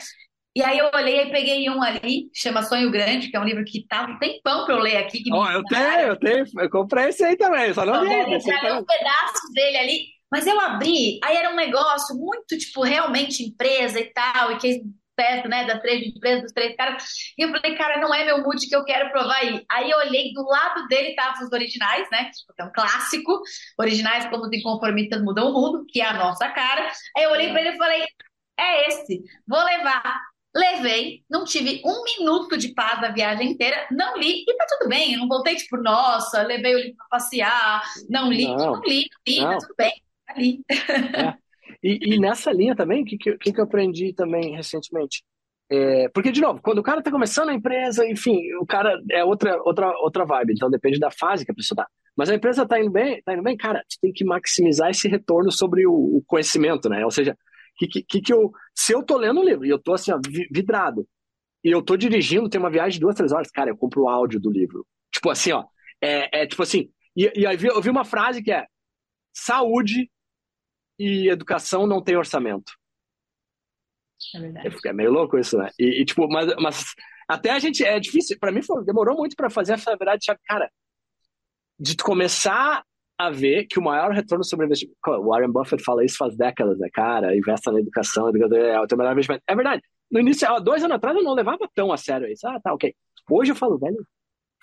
E 0.56 0.64
aí 0.64 0.78
eu 0.80 0.90
olhei 0.96 1.24
e 1.24 1.32
peguei 1.32 1.70
um 1.70 1.84
ali, 1.84 2.30
chama 2.34 2.64
Sonho 2.64 2.90
Grande, 2.90 3.28
que 3.28 3.36
é 3.36 3.40
um 3.42 3.44
livro 3.44 3.66
que 3.66 3.86
tá 3.86 4.06
um 4.06 4.18
tempão 4.18 4.66
pra 4.66 4.76
eu 4.76 4.80
ler 4.80 4.96
aqui. 4.96 5.22
oh, 5.30 5.46
eu 5.50 5.62
tenho, 5.66 6.00
eu 6.08 6.18
tenho, 6.18 6.46
eu 6.58 6.70
comprei 6.70 7.10
esse 7.10 7.26
aí 7.26 7.36
também, 7.36 7.74
só 7.74 7.86
não 7.86 8.02
li. 8.06 8.14
Eu 8.14 8.30
li 8.30 8.36
uns 8.38 8.46
pedaços 8.46 9.52
dele 9.54 9.78
ali, 9.78 10.06
mas 10.32 10.48
eu 10.48 10.58
abri, 10.58 11.20
aí 11.22 11.36
era 11.36 11.52
um 11.52 11.58
negócio 11.58 12.16
muito, 12.16 12.58
tipo, 12.58 12.84
realmente 12.84 13.44
empresa 13.44 14.00
e 14.00 14.06
tal, 14.14 14.54
e 14.54 14.58
que 14.58 14.82
perto, 15.16 15.48
né, 15.48 15.66
das 15.66 15.82
três 15.82 16.06
empresas, 16.08 16.44
dos 16.44 16.52
três 16.52 16.76
caras, 16.76 17.04
e 17.38 17.44
eu 17.44 17.50
falei, 17.50 17.76
cara, 17.76 18.00
não 18.00 18.14
é 18.14 18.26
meu 18.26 18.44
mood 18.44 18.68
que 18.68 18.76
eu 18.76 18.84
quero 18.84 19.12
provar 19.12 19.38
aí. 19.38 19.64
Aí 19.72 19.90
eu 19.90 19.98
olhei, 20.00 20.34
do 20.34 20.44
lado 20.44 20.88
dele 20.88 21.16
tava 21.16 21.44
os 21.44 21.52
originais, 21.52 22.08
né, 22.12 22.30
tipo, 22.32 22.54
é 22.58 22.64
um 22.64 22.72
clássico, 22.72 23.42
originais 23.80 24.26
como 24.30 24.44
os 24.44 24.54
inconformistas 24.54 25.22
mudam 25.24 25.50
o 25.50 25.54
mundo, 25.54 25.86
que 25.90 26.02
é 26.02 26.06
a 26.06 26.14
nossa 26.14 26.50
cara. 26.50 26.92
Aí 27.18 27.24
eu 27.24 27.32
olhei 27.32 27.52
pra 27.52 27.62
ele 27.62 27.70
e 27.76 27.78
falei, 27.78 28.06
é 28.58 28.88
esse. 28.88 29.24
Vou 29.48 29.64
levar. 29.64 30.22
Levei, 30.56 31.22
não 31.30 31.44
tive 31.44 31.82
um 31.84 32.04
minuto 32.18 32.58
de 32.58 32.74
paz 32.74 33.04
a 33.04 33.12
viagem 33.12 33.52
inteira, 33.52 33.88
não 33.92 34.18
li 34.18 34.46
e 34.48 34.56
tá 34.56 34.66
tudo 34.70 34.88
bem. 34.88 35.14
Eu 35.14 35.20
não 35.20 35.28
voltei 35.28 35.56
tipo, 35.56 35.76
nossa, 35.76 36.44
levei 36.44 36.74
o 36.74 36.78
livro 36.78 36.96
para 36.96 37.20
passear, 37.20 37.84
não 38.10 38.32
li, 38.32 38.48
não, 38.48 38.56
não 38.56 38.82
li, 38.82 39.06
não 39.12 39.20
li, 39.28 39.36
tá 39.36 39.44
não. 39.44 39.52
tá 39.52 39.58
tudo 39.58 39.76
bem, 39.78 39.92
tá 40.26 40.34
ali. 40.34 40.62
É. 41.14 41.45
E, 41.86 42.16
e, 42.16 42.20
nessa 42.20 42.52
linha 42.52 42.76
também, 42.76 43.04
o 43.04 43.06
que, 43.06 43.16
que, 43.16 43.38
que 43.38 43.60
eu 43.60 43.64
aprendi 43.64 44.12
também 44.12 44.56
recentemente? 44.56 45.24
É, 45.70 46.10
porque, 46.10 46.32
de 46.32 46.42
novo, 46.42 46.60
quando 46.60 46.80
o 46.80 46.84
cara 46.84 46.98
está 46.98 47.12
começando 47.12 47.50
a 47.50 47.54
empresa, 47.54 48.04
enfim, 48.10 48.40
o 48.60 48.66
cara 48.66 49.00
é 49.12 49.24
outra, 49.24 49.62
outra, 49.64 49.94
outra 50.00 50.26
vibe, 50.26 50.54
então 50.54 50.68
depende 50.68 51.00
da 51.00 51.12
fase 51.12 51.46
que 51.46 51.52
a 51.52 51.56
pessoa 51.56 51.76
está. 51.76 51.88
Mas 52.18 52.32
a 52.32 52.34
empresa 52.34 52.64
está 52.64 52.80
indo 52.80 52.90
bem, 52.90 53.22
tá 53.22 53.36
indo 53.36 53.44
bem, 53.44 53.56
cara, 53.56 53.84
você 53.88 54.00
tem 54.02 54.12
que 54.12 54.26
maximizar 54.26 54.90
esse 54.90 55.08
retorno 55.08 55.52
sobre 55.52 55.86
o, 55.86 55.94
o 55.94 56.24
conhecimento, 56.26 56.90
né? 56.90 57.06
Ou 57.06 57.12
seja, 57.12 57.38
que, 57.78 57.88
que, 57.88 58.20
que 58.20 58.34
eu, 58.34 58.52
se 58.74 58.92
eu 58.92 59.04
tô 59.04 59.16
lendo 59.18 59.42
um 59.42 59.46
livro 59.46 59.64
e 59.64 59.70
eu 59.70 59.78
tô 59.78 59.94
assim, 59.94 60.12
ó, 60.12 60.20
vidrado, 60.52 61.08
e 61.64 61.70
eu 61.70 61.84
tô 61.84 61.96
dirigindo, 61.96 62.50
tem 62.50 62.60
uma 62.60 62.72
viagem 62.72 62.94
de 62.94 63.00
duas, 63.00 63.16
três 63.16 63.32
horas, 63.32 63.52
cara, 63.52 63.70
eu 63.70 63.78
compro 63.78 64.04
o 64.04 64.10
áudio 64.10 64.40
do 64.40 64.50
livro. 64.50 64.88
Tipo 65.14 65.30
assim, 65.30 65.52
ó, 65.52 65.64
é, 66.02 66.42
é 66.42 66.48
tipo 66.48 66.64
assim, 66.64 66.90
e, 67.16 67.32
e 67.42 67.46
aí 67.46 67.58
eu 67.64 67.82
vi 67.82 67.92
uma 67.92 68.06
frase 68.06 68.42
que 68.42 68.52
é 68.52 68.66
saúde 69.32 70.10
e 70.98 71.30
educação 71.30 71.86
não 71.86 72.02
tem 72.02 72.16
orçamento. 72.16 72.72
É 74.34 74.40
verdade. 74.40 74.78
É 74.86 74.94
meio 74.94 75.12
louco 75.12 75.38
isso, 75.38 75.58
né? 75.58 75.70
E, 75.78 76.02
e 76.02 76.06
tipo, 76.06 76.28
mas, 76.28 76.54
mas 76.56 76.94
até 77.28 77.52
a 77.52 77.60
gente, 77.60 77.84
é 77.84 78.00
difícil, 78.00 78.38
para 78.40 78.52
mim 78.52 78.62
foi, 78.62 78.84
demorou 78.84 79.16
muito 79.18 79.36
para 79.36 79.50
fazer 79.50 79.74
essa 79.74 79.96
verdade, 79.96 80.26
cara, 80.46 80.72
de 81.80 81.96
começar 81.98 82.84
a 83.18 83.30
ver 83.30 83.66
que 83.66 83.80
o 83.80 83.84
maior 83.84 84.12
retorno 84.12 84.44
sobre 84.44 84.66
investimento. 84.66 84.98
O 85.08 85.30
Warren 85.30 85.52
Buffett 85.52 85.84
fala 85.84 86.04
isso 86.04 86.18
faz 86.18 86.36
décadas, 86.36 86.78
né, 86.78 86.90
cara? 86.94 87.36
Investa 87.36 87.72
na 87.72 87.80
educação, 87.80 88.28
é 88.28 88.80
o 88.80 88.88
teu 88.88 88.98
melhor 88.98 89.14
investimento. 89.14 89.44
É 89.48 89.56
verdade. 89.56 89.82
No 90.12 90.20
início, 90.20 90.48
há 90.48 90.60
dois 90.60 90.84
anos 90.84 90.96
atrás, 90.96 91.16
eu 91.16 91.24
não 91.24 91.34
levava 91.34 91.68
tão 91.74 91.92
a 91.92 91.98
sério 91.98 92.28
isso. 92.28 92.48
Ah, 92.48 92.60
tá, 92.62 92.74
ok. 92.74 92.94
Hoje 93.30 93.52
eu 93.52 93.56
falo, 93.56 93.78
velho, 93.78 94.06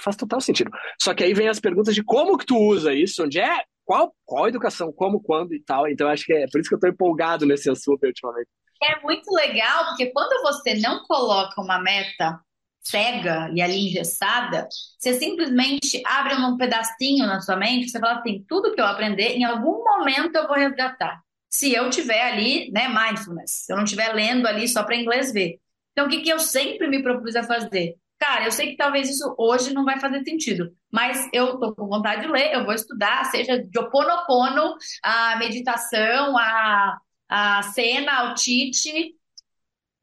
faz 0.00 0.16
total 0.16 0.40
sentido. 0.40 0.70
Só 1.00 1.14
que 1.14 1.24
aí 1.24 1.34
vem 1.34 1.48
as 1.48 1.60
perguntas 1.60 1.94
de 1.94 2.04
como 2.04 2.36
que 2.36 2.46
tu 2.46 2.56
usa 2.56 2.92
isso, 2.92 3.24
onde 3.24 3.40
é, 3.40 3.64
qual, 3.92 4.14
qual 4.24 4.48
educação, 4.48 4.90
como, 4.90 5.20
quando 5.20 5.54
e 5.54 5.62
tal. 5.62 5.86
Então 5.86 6.08
acho 6.08 6.24
que 6.24 6.32
é 6.32 6.46
por 6.50 6.58
isso 6.58 6.70
que 6.70 6.74
eu 6.74 6.80
tô 6.80 6.88
empolgado 6.88 7.44
nesse 7.44 7.70
assunto 7.70 8.04
ultimamente. 8.04 8.48
É 8.82 8.98
muito 9.02 9.30
legal, 9.30 9.86
porque 9.88 10.06
quando 10.06 10.40
você 10.42 10.74
não 10.80 11.04
coloca 11.04 11.60
uma 11.60 11.78
meta 11.78 12.40
cega 12.80 13.48
e 13.54 13.60
ali 13.60 13.88
engessada, 13.88 14.66
você 14.98 15.14
simplesmente 15.14 16.02
abre 16.04 16.34
um 16.34 16.56
pedacinho 16.56 17.26
na 17.26 17.40
sua 17.40 17.54
mente, 17.54 17.90
você 17.90 18.00
fala 18.00 18.18
assim, 18.18 18.44
tudo 18.48 18.72
que 18.72 18.80
eu 18.80 18.86
aprender, 18.86 19.36
em 19.36 19.44
algum 19.44 19.84
momento 19.84 20.34
eu 20.34 20.48
vou 20.48 20.56
resgatar. 20.56 21.20
Se 21.48 21.72
eu 21.72 21.90
tiver 21.90 22.22
ali, 22.22 22.72
né, 22.72 22.88
mindfulness, 22.88 23.66
se 23.66 23.72
eu 23.72 23.76
não 23.76 23.84
estiver 23.84 24.12
lendo 24.14 24.48
ali 24.48 24.66
só 24.66 24.82
para 24.82 24.96
inglês 24.96 25.32
ver. 25.32 25.60
Então, 25.92 26.06
o 26.06 26.08
que, 26.08 26.22
que 26.22 26.30
eu 26.30 26.40
sempre 26.40 26.88
me 26.88 27.02
propus 27.02 27.36
a 27.36 27.42
fazer? 27.42 27.94
Cara, 28.22 28.44
eu 28.44 28.52
sei 28.52 28.70
que 28.70 28.76
talvez 28.76 29.10
isso 29.10 29.34
hoje 29.36 29.74
não 29.74 29.84
vai 29.84 29.98
fazer 29.98 30.22
sentido, 30.22 30.72
mas 30.92 31.28
eu 31.32 31.58
tô 31.58 31.74
com 31.74 31.88
vontade 31.88 32.22
de 32.22 32.28
ler, 32.28 32.54
eu 32.54 32.64
vou 32.64 32.72
estudar, 32.72 33.24
seja 33.24 33.58
de 33.58 33.76
Oponopono, 33.76 34.76
a 35.02 35.36
meditação, 35.38 36.38
a, 36.38 36.98
a 37.28 37.62
cena, 37.64 38.30
o 38.30 38.34
Tite, 38.34 39.16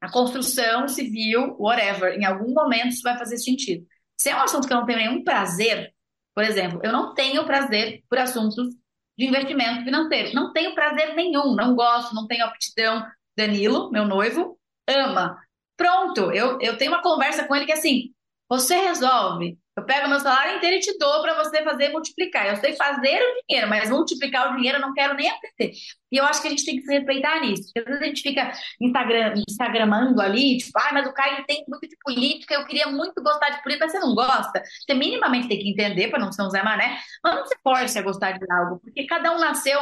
a 0.02 0.10
construção 0.10 0.86
civil, 0.86 1.56
whatever, 1.58 2.12
em 2.12 2.26
algum 2.26 2.52
momento 2.52 2.88
isso 2.88 3.02
vai 3.02 3.16
fazer 3.16 3.38
sentido. 3.38 3.86
Se 4.18 4.28
é 4.28 4.36
um 4.36 4.42
assunto 4.42 4.66
que 4.68 4.74
eu 4.74 4.76
não 4.76 4.84
tenho 4.84 4.98
nenhum 4.98 5.24
prazer, 5.24 5.94
por 6.34 6.44
exemplo, 6.44 6.78
eu 6.84 6.92
não 6.92 7.14
tenho 7.14 7.46
prazer 7.46 8.02
por 8.06 8.18
assuntos 8.18 8.68
de 9.16 9.24
investimento 9.24 9.82
financeiro. 9.82 10.34
Não 10.34 10.52
tenho 10.52 10.74
prazer 10.74 11.14
nenhum, 11.14 11.54
não 11.54 11.74
gosto, 11.74 12.14
não 12.14 12.26
tenho 12.26 12.44
aptidão. 12.44 13.02
Danilo, 13.34 13.90
meu 13.90 14.04
noivo, 14.04 14.58
ama. 14.86 15.38
Pronto, 15.80 16.30
eu, 16.32 16.58
eu 16.60 16.76
tenho 16.76 16.92
uma 16.92 17.02
conversa 17.02 17.44
com 17.44 17.56
ele 17.56 17.64
que 17.64 17.72
é 17.72 17.76
assim: 17.76 18.10
você 18.48 18.74
resolve 18.76 19.58
eu 19.80 19.86
pego 19.86 20.08
meu 20.08 20.20
salário 20.20 20.56
inteiro 20.56 20.76
e 20.76 20.80
te 20.80 20.98
dou 20.98 21.22
para 21.22 21.42
você 21.42 21.62
fazer 21.62 21.88
multiplicar. 21.90 22.48
Eu 22.48 22.56
sei 22.56 22.74
fazer 22.76 23.18
o 23.22 23.42
dinheiro, 23.46 23.68
mas 23.68 23.88
multiplicar 23.88 24.52
o 24.52 24.56
dinheiro 24.56 24.78
eu 24.78 24.82
não 24.82 24.92
quero 24.92 25.14
nem 25.14 25.30
aprender. 25.30 25.72
E 26.12 26.16
eu 26.16 26.24
acho 26.24 26.42
que 26.42 26.48
a 26.48 26.50
gente 26.50 26.64
tem 26.64 26.76
que 26.76 26.82
se 26.82 26.92
respeitar 26.92 27.40
nisso. 27.40 27.64
Porque 27.64 27.78
às 27.78 27.84
vezes 27.86 28.02
a 28.02 28.06
gente 28.06 28.22
fica 28.22 28.52
Instagram, 28.80 29.34
Instagramando 29.48 30.20
ali, 30.20 30.58
tipo, 30.58 30.78
ah, 30.78 30.90
mas 30.92 31.06
o 31.06 31.14
Caio 31.14 31.44
tem 31.46 31.64
muito 31.66 31.88
de 31.88 31.96
política, 32.04 32.54
eu 32.54 32.66
queria 32.66 32.88
muito 32.88 33.22
gostar 33.22 33.50
de 33.50 33.62
política, 33.62 33.86
mas 33.86 33.92
você 33.92 34.00
não 34.00 34.14
gosta. 34.14 34.62
Você 34.62 34.94
minimamente 34.94 35.48
tem 35.48 35.58
que 35.58 35.70
entender 35.70 36.08
para 36.08 36.18
não 36.18 36.32
ser 36.32 36.42
um 36.42 36.50
Zé 36.50 36.62
Mané, 36.62 36.98
mas 37.24 37.34
não 37.34 37.46
se 37.46 37.56
force 37.62 37.98
a 37.98 38.02
gostar 38.02 38.32
de 38.32 38.52
algo, 38.52 38.80
porque 38.80 39.06
cada 39.06 39.32
um 39.34 39.38
nasceu 39.38 39.80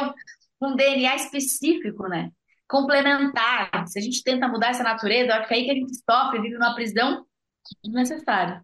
com 0.59 0.69
um 0.69 0.75
DNA 0.75 1.15
específico, 1.15 2.07
né? 2.07 2.29
Complementar. 2.69 3.87
Se 3.87 3.97
a 3.97 4.01
gente 4.01 4.23
tenta 4.23 4.47
mudar 4.47 4.69
essa 4.69 4.83
natureza, 4.83 5.33
acho 5.33 5.47
que 5.47 5.53
é 5.55 5.57
aí 5.57 5.65
que 5.65 5.71
a 5.71 5.75
gente 5.75 5.95
sofre, 5.95 6.39
vive 6.39 6.53
numa 6.53 6.75
prisão 6.75 7.25
desnecessária. 7.83 8.63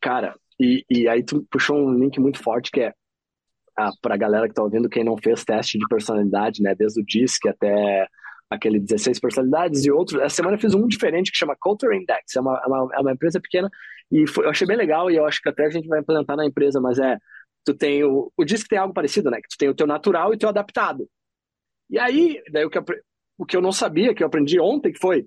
Cara, 0.00 0.36
e, 0.60 0.84
e 0.90 1.08
aí 1.08 1.24
tu 1.24 1.46
puxou 1.50 1.78
um 1.78 1.94
link 1.94 2.20
muito 2.20 2.42
forte 2.42 2.70
que 2.70 2.82
é 2.82 2.94
ah, 3.76 3.90
para 4.02 4.14
a 4.14 4.18
galera 4.18 4.46
que 4.46 4.52
está 4.52 4.62
ouvindo, 4.62 4.88
quem 4.88 5.04
não 5.04 5.16
fez 5.16 5.44
teste 5.44 5.78
de 5.78 5.86
personalidade, 5.88 6.60
né, 6.62 6.74
desde 6.74 7.00
o 7.00 7.04
DISC 7.04 7.46
até 7.46 8.06
aquele 8.50 8.80
16 8.80 9.20
personalidades 9.20 9.84
e 9.84 9.90
outros. 9.90 10.20
Essa 10.20 10.36
semana 10.36 10.56
eu 10.56 10.60
fiz 10.60 10.74
um 10.74 10.86
diferente 10.86 11.30
que 11.30 11.38
chama 11.38 11.56
Culture 11.58 11.96
Index. 11.96 12.36
É 12.36 12.40
uma, 12.40 12.60
é 12.62 12.66
uma, 12.66 12.96
é 12.96 13.00
uma 13.00 13.12
empresa 13.12 13.40
pequena 13.40 13.70
e 14.10 14.26
foi, 14.26 14.44
eu 14.44 14.50
achei 14.50 14.66
bem 14.66 14.76
legal 14.76 15.10
e 15.10 15.16
eu 15.16 15.24
acho 15.24 15.40
que 15.40 15.48
até 15.48 15.66
a 15.66 15.70
gente 15.70 15.88
vai 15.88 16.00
implementar 16.00 16.36
na 16.36 16.44
empresa, 16.44 16.80
mas 16.80 16.98
é 16.98 17.18
tu 17.64 17.72
tem 17.72 18.04
o, 18.04 18.32
o 18.36 18.44
DISC 18.44 18.68
tem 18.68 18.78
algo 18.78 18.92
parecido, 18.92 19.30
né? 19.30 19.40
Que 19.40 19.48
tu 19.48 19.56
tem 19.56 19.68
o 19.68 19.74
teu 19.74 19.86
natural 19.86 20.32
e 20.32 20.36
o 20.36 20.38
teu 20.38 20.48
adaptado. 20.48 21.08
E 21.90 21.98
aí, 21.98 22.42
daí 22.50 22.64
o 22.64 22.70
que, 22.70 22.78
o 23.38 23.46
que 23.46 23.56
eu 23.56 23.62
não 23.62 23.72
sabia, 23.72 24.12
que 24.12 24.22
eu 24.22 24.26
aprendi 24.26 24.60
ontem, 24.60 24.92
que 24.92 24.98
foi 24.98 25.26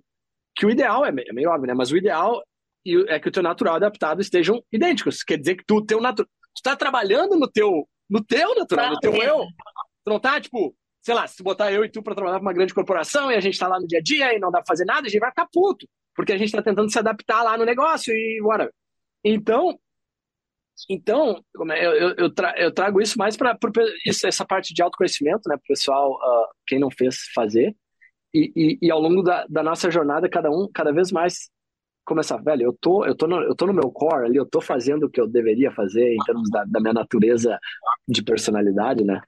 que 0.55 0.65
o 0.65 0.69
ideal, 0.69 1.05
é 1.05 1.11
meio, 1.11 1.29
é 1.29 1.33
meio 1.33 1.49
óbvio, 1.49 1.67
né? 1.67 1.73
Mas 1.73 1.91
o 1.91 1.97
ideal 1.97 2.43
é 3.07 3.19
que 3.19 3.29
o 3.29 3.31
teu 3.31 3.41
natural 3.41 3.75
e 3.75 3.77
adaptado 3.77 4.21
estejam 4.21 4.61
idênticos. 4.71 5.23
Quer 5.23 5.37
dizer 5.37 5.55
que 5.55 5.63
tu, 5.65 5.83
teu 5.83 6.01
natural, 6.01 6.29
tu 6.53 6.61
tá 6.61 6.75
trabalhando 6.75 7.37
no 7.37 7.49
teu, 7.49 7.87
no 8.09 8.23
teu 8.23 8.53
natural, 8.55 8.91
no 8.91 8.99
teu 8.99 9.15
eu. 9.15 9.45
Tu 10.03 10.09
não 10.09 10.19
tá, 10.19 10.41
tipo, 10.41 10.75
sei 11.01 11.15
lá, 11.15 11.25
se 11.27 11.41
botar 11.41 11.71
eu 11.71 11.85
e 11.85 11.89
tu 11.89 12.03
para 12.03 12.15
trabalhar 12.15 12.37
para 12.37 12.47
uma 12.47 12.53
grande 12.53 12.73
corporação 12.73 13.31
e 13.31 13.35
a 13.35 13.39
gente 13.39 13.57
tá 13.57 13.67
lá 13.67 13.79
no 13.79 13.87
dia 13.87 13.99
a 13.99 14.01
dia 14.01 14.35
e 14.35 14.39
não 14.39 14.51
dá 14.51 14.59
pra 14.59 14.67
fazer 14.67 14.85
nada, 14.85 15.07
a 15.07 15.09
gente 15.09 15.19
vai 15.19 15.29
ficar 15.29 15.47
puto. 15.51 15.87
Porque 16.15 16.33
a 16.33 16.37
gente 16.37 16.51
tá 16.51 16.61
tentando 16.61 16.91
se 16.91 16.99
adaptar 16.99 17.43
lá 17.43 17.57
no 17.57 17.63
negócio 17.63 18.13
e 18.13 18.41
bora. 18.41 18.69
Então, 19.23 19.79
então 20.89 21.43
é, 21.71 21.85
eu, 21.85 21.91
eu, 21.93 22.15
eu, 22.17 22.33
tra, 22.33 22.53
eu 22.57 22.73
trago 22.73 23.01
isso 23.01 23.17
mais 23.17 23.37
para 23.37 23.57
essa 24.25 24.45
parte 24.45 24.73
de 24.73 24.81
autoconhecimento, 24.81 25.47
né, 25.47 25.55
pro 25.55 25.67
pessoal, 25.67 26.13
uh, 26.13 26.47
quem 26.67 26.79
não 26.79 26.91
fez, 26.91 27.29
fazer. 27.33 27.75
E, 28.33 28.51
e, 28.55 28.87
e, 28.87 28.91
ao 28.91 28.99
longo 28.99 29.21
da, 29.21 29.45
da 29.49 29.61
nossa 29.61 29.91
jornada, 29.91 30.29
cada 30.29 30.49
um, 30.49 30.69
cada 30.73 30.91
vez 30.91 31.11
mais 31.11 31.49
começar, 32.05 32.37
velho, 32.37 32.63
eu 32.63 32.73
tô, 32.79 33.05
eu 33.05 33.15
tô, 33.15 33.27
no, 33.27 33.41
eu 33.43 33.55
tô 33.55 33.67
no 33.67 33.73
meu 33.73 33.91
core 33.91 34.25
ali, 34.25 34.37
eu 34.37 34.45
tô 34.45 34.59
fazendo 34.61 35.05
o 35.05 35.09
que 35.09 35.19
eu 35.19 35.27
deveria 35.27 35.71
fazer 35.71 36.13
em 36.13 36.23
termos 36.25 36.49
da, 36.49 36.63
da 36.65 36.79
minha 36.79 36.93
natureza 36.93 37.59
de 38.07 38.23
personalidade, 38.23 39.03
né? 39.03 39.21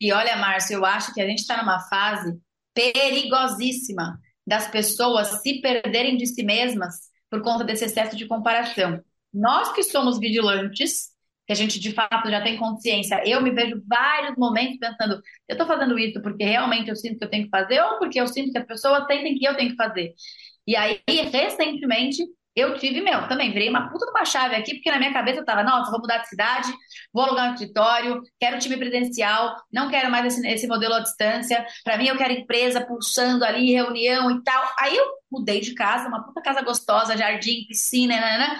E 0.00 0.12
olha, 0.12 0.36
Márcio, 0.36 0.76
eu 0.76 0.84
acho 0.84 1.12
que 1.12 1.20
a 1.20 1.26
gente 1.26 1.40
está 1.40 1.58
numa 1.58 1.80
fase 1.80 2.38
perigosíssima 2.74 4.18
das 4.46 4.68
pessoas 4.68 5.42
se 5.42 5.60
perderem 5.60 6.16
de 6.16 6.26
si 6.26 6.42
mesmas 6.42 7.08
por 7.30 7.42
conta 7.42 7.64
desse 7.64 7.84
excesso 7.84 8.16
de 8.16 8.26
comparação. 8.26 9.02
Nós 9.32 9.72
que 9.72 9.82
somos 9.82 10.18
vigilantes, 10.18 11.10
que 11.48 11.52
a 11.52 11.56
gente 11.56 11.80
de 11.80 11.92
fato 11.92 12.30
já 12.30 12.42
tem 12.42 12.58
consciência, 12.58 13.22
eu 13.24 13.40
me 13.40 13.50
vejo 13.50 13.82
vários 13.88 14.36
momentos 14.36 14.76
pensando, 14.78 15.14
eu 15.48 15.54
estou 15.54 15.66
fazendo 15.66 15.98
isso 15.98 16.20
porque 16.20 16.44
realmente 16.44 16.90
eu 16.90 16.96
sinto 16.96 17.18
que 17.18 17.24
eu 17.24 17.30
tenho 17.30 17.44
que 17.44 17.50
fazer 17.50 17.80
ou 17.80 17.98
porque 17.98 18.20
eu 18.20 18.28
sinto 18.28 18.52
que 18.52 18.58
as 18.58 18.66
pessoas 18.66 19.06
sentem 19.06 19.34
que 19.38 19.46
eu 19.48 19.56
tenho 19.56 19.70
que 19.70 19.76
fazer. 19.76 20.12
E 20.66 20.76
aí, 20.76 21.00
recentemente, 21.08 22.22
eu 22.54 22.76
tive, 22.76 23.00
meu, 23.00 23.26
também 23.28 23.50
virei 23.50 23.70
uma 23.70 23.88
puta 23.88 24.04
de 24.04 24.10
uma 24.10 24.26
chave 24.26 24.56
aqui, 24.56 24.74
porque 24.74 24.90
na 24.90 24.98
minha 24.98 25.12
cabeça 25.12 25.40
eu 25.40 25.44
tava, 25.44 25.62
nossa, 25.62 25.90
vou 25.90 26.00
mudar 26.00 26.18
de 26.18 26.28
cidade, 26.28 26.68
vou 27.12 27.24
alugar 27.24 27.48
um 27.48 27.54
escritório, 27.54 28.20
quero 28.38 28.58
time 28.58 28.76
presencial, 28.76 29.56
não 29.72 29.88
quero 29.88 30.10
mais 30.10 30.26
esse, 30.26 30.46
esse 30.46 30.66
modelo 30.66 30.92
à 30.94 31.00
distância, 31.00 31.64
para 31.82 31.96
mim 31.96 32.08
eu 32.08 32.16
quero 32.18 32.34
empresa 32.34 32.84
pulsando 32.84 33.42
ali, 33.42 33.72
reunião 33.72 34.30
e 34.30 34.42
tal. 34.42 34.62
Aí 34.80 34.94
eu 34.94 35.06
mudei 35.32 35.60
de 35.60 35.72
casa, 35.74 36.08
uma 36.08 36.22
puta 36.22 36.42
casa 36.42 36.60
gostosa, 36.60 37.16
jardim, 37.16 37.64
piscina, 37.66 38.20
né. 38.20 38.58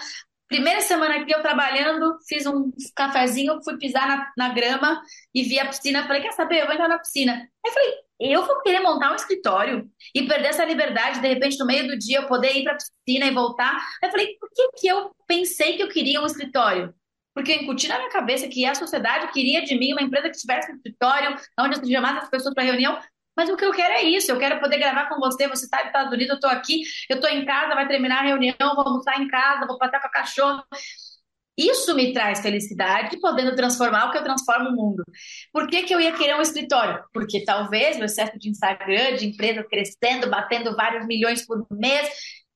Primeira 0.49 0.81
semana 0.81 1.17
aqui 1.17 1.31
eu 1.31 1.43
trabalhando, 1.43 2.19
fiz 2.27 2.47
um 2.47 2.73
cafezinho, 2.97 3.63
fui 3.63 3.77
pisar 3.77 4.09
na, 4.09 4.33
na 4.37 4.55
grama 4.55 5.01
e 5.35 5.43
vi 5.43 5.59
a 5.59 5.67
piscina. 5.67 6.07
Falei, 6.07 6.23
quer 6.23 6.33
saber? 6.33 6.63
Eu 6.63 6.65
vou 6.65 6.75
entrar 6.75 6.89
na 6.89 6.99
piscina. 6.99 7.35
Aí 7.65 7.73
falei, 7.73 7.95
eu 8.19 8.45
vou 8.45 8.63
querer 8.63 8.81
montar 8.81 9.13
um 9.13 9.15
escritório 9.15 9.89
e 10.15 10.27
perder 10.27 10.49
essa 10.49 10.65
liberdade, 10.65 11.21
de 11.21 11.29
repente, 11.29 11.59
no 11.59 11.67
meio 11.67 11.87
do 11.87 11.99
dia, 11.99 12.19
eu 12.19 12.27
poder 12.27 12.57
ir 12.57 12.65
para 12.65 12.73
a 12.73 12.77
piscina 12.77 13.27
e 13.27 13.35
voltar. 13.35 13.77
Aí 14.03 14.11
falei, 14.11 14.37
por 14.41 14.49
que, 14.51 14.71
que 14.79 14.89
eu 14.89 15.15
pensei 15.27 15.77
que 15.77 15.83
eu 15.83 15.89
queria 15.89 16.21
um 16.21 16.27
escritório? 16.27 16.95
Porque 17.35 17.53
eu 17.53 17.57
incuti 17.57 17.87
na 17.87 17.99
minha 17.99 18.11
cabeça 18.11 18.49
que 18.49 18.65
a 18.65 18.75
sociedade 18.75 19.31
queria 19.33 19.63
de 19.63 19.79
mim 19.79 19.93
uma 19.93 20.03
empresa 20.03 20.31
que 20.31 20.39
tivesse 20.39 20.73
um 20.73 20.77
escritório, 20.77 21.37
onde 21.61 21.79
eu 21.79 21.87
chamasse 21.87 22.25
as 22.25 22.31
pessoas 22.31 22.55
para 22.55 22.65
reunião. 22.65 22.99
Mas 23.39 23.49
o 23.49 23.57
que 23.57 23.65
eu 23.65 23.71
quero 23.71 23.95
é 23.95 24.03
isso, 24.03 24.33
eu 24.33 24.37
quero 24.37 24.59
poder 24.59 24.79
gravar 24.79 25.09
com 25.09 25.21
você, 25.21 25.47
você 25.47 25.65
está 25.65 25.77
nos 25.79 25.87
Estados 25.87 26.13
Unidos, 26.13 26.31
eu 26.31 26.35
estou 26.35 26.51
aqui, 26.51 26.83
eu 27.09 27.19
estou 27.19 27.31
em 27.31 27.45
casa, 27.45 27.73
vai 27.73 27.87
terminar 27.87 28.19
a 28.19 28.27
reunião, 28.27 28.57
vou 28.75 28.85
almoçar 28.85 29.23
em 29.23 29.29
casa, 29.29 29.65
vou 29.65 29.79
passar 29.79 30.01
com 30.01 30.09
a 30.09 30.11
cachorro. 30.11 30.65
Isso 31.57 31.95
me 31.95 32.13
traz 32.13 32.41
felicidade, 32.41 33.21
podendo 33.21 33.55
transformar 33.55 34.07
o 34.07 34.11
que 34.11 34.19
eu 34.19 34.25
transformo 34.25 34.71
o 34.71 34.75
mundo. 34.75 35.05
Por 35.53 35.69
que, 35.69 35.85
que 35.85 35.95
eu 35.95 36.01
ia 36.01 36.17
querer 36.17 36.35
um 36.35 36.41
escritório? 36.41 37.01
Porque 37.13 37.45
talvez 37.45 37.97
o 38.01 38.05
excesso 38.05 38.37
de 38.41 38.51
Instagram, 38.51 39.15
de 39.15 39.29
empresas 39.29 39.65
crescendo, 39.69 40.29
batendo 40.29 40.75
vários 40.75 41.07
milhões 41.07 41.47
por 41.47 41.65
mês, 41.71 42.11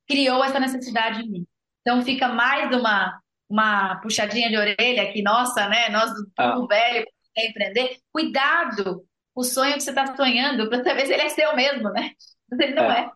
criou 0.09 0.43
essa 0.43 0.59
necessidade 0.59 1.23
em 1.23 1.31
mim. 1.31 1.47
Então 1.83 2.03
fica 2.03 2.27
mais 2.27 2.75
uma, 2.77 3.21
uma 3.49 4.01
puxadinha 4.01 4.49
de 4.49 4.57
orelha 4.57 5.13
que, 5.13 5.23
nossa, 5.23 5.69
né? 5.69 5.89
Nós 5.91 6.13
do 6.13 6.29
povo 6.35 6.65
ah. 6.65 6.75
velho 6.75 7.07
quer 7.33 7.51
empreender. 7.51 7.99
Cuidado! 8.13 9.07
O 9.35 9.43
sonho 9.43 9.75
que 9.75 9.81
você 9.81 9.91
está 9.91 10.15
sonhando, 10.15 10.69
para 10.69 10.83
saber 10.85 11.07
se 11.07 11.13
ele 11.13 11.23
é 11.23 11.29
seu 11.29 11.55
mesmo, 11.57 11.91
né? 11.91 12.11
Mas 12.51 12.61
ele 12.61 12.75
não 12.75 12.85
é. 12.85 13.01
é. 13.01 13.11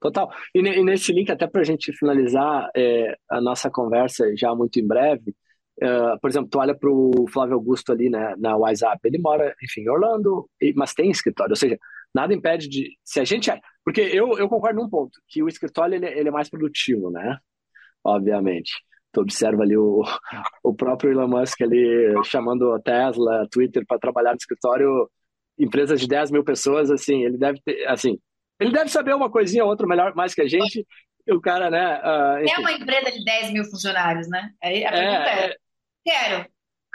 Total. 0.00 0.32
E, 0.52 0.58
e, 0.58 0.84
nesse 0.84 1.12
link, 1.12 1.30
até 1.30 1.46
para 1.46 1.60
a 1.60 1.64
gente 1.64 1.92
finalizar 1.92 2.68
é, 2.74 3.16
a 3.30 3.40
nossa 3.40 3.70
conversa 3.70 4.26
já 4.36 4.52
muito 4.54 4.80
em 4.80 4.86
breve, 4.86 5.34
uh, 5.80 6.18
por 6.20 6.28
exemplo, 6.28 6.50
tu 6.50 6.58
olha 6.58 6.76
para 6.76 6.90
o 6.90 7.26
Flávio 7.32 7.54
Augusto 7.54 7.92
ali 7.92 8.10
né, 8.10 8.34
na 8.36 8.56
WhatsApp, 8.56 8.98
ele 9.04 9.18
mora, 9.18 9.54
enfim, 9.62 9.82
em 9.82 9.88
Orlando, 9.88 10.48
mas 10.74 10.92
tem 10.92 11.10
escritório, 11.10 11.52
ou 11.52 11.56
seja, 11.56 11.78
nada 12.12 12.34
impede 12.34 12.68
de, 12.68 12.90
se 13.04 13.20
a 13.20 13.24
gente 13.24 13.50
é, 13.50 13.60
porque 13.84 14.00
eu, 14.00 14.36
eu 14.38 14.48
concordo 14.48 14.80
num 14.82 14.90
ponto, 14.90 15.20
que 15.28 15.40
o 15.40 15.48
escritório 15.48 15.94
ele, 15.94 16.06
ele 16.06 16.28
é 16.28 16.32
mais 16.32 16.50
produtivo, 16.50 17.10
né, 17.10 17.38
obviamente. 18.04 18.72
Tu 19.12 19.20
observa 19.20 19.62
ali 19.62 19.76
o, 19.76 20.02
o 20.64 20.74
próprio 20.74 21.12
Elon 21.12 21.28
Musk 21.28 21.60
ali 21.60 22.14
chamando 22.24 22.72
a 22.72 22.80
Tesla, 22.80 23.46
Twitter 23.50 23.84
para 23.86 23.98
trabalhar 23.98 24.30
no 24.30 24.36
escritório, 24.36 25.08
empresas 25.58 26.00
de 26.00 26.08
10 26.08 26.30
mil 26.30 26.44
pessoas, 26.44 26.90
assim, 26.90 27.24
ele 27.24 27.38
deve 27.38 27.60
ter, 27.64 27.86
assim, 27.86 28.18
ele 28.60 28.72
deve 28.72 28.90
saber 28.90 29.14
uma 29.14 29.30
coisinha 29.30 29.64
ou 29.64 29.70
outra 29.70 29.86
melhor, 29.86 30.14
mais 30.14 30.34
que 30.34 30.42
a 30.42 30.48
gente. 30.48 30.86
O 31.28 31.40
cara, 31.40 31.70
né? 31.70 32.00
Uh, 32.00 32.48
é 32.48 32.58
uma 32.58 32.72
empresa 32.72 33.10
de 33.10 33.24
10 33.24 33.52
mil 33.52 33.64
funcionários, 33.64 34.28
né? 34.28 34.50
A 34.60 34.68
pergunta 34.68 34.96
é, 34.98 35.46
é, 35.46 35.56
quero. 36.04 36.46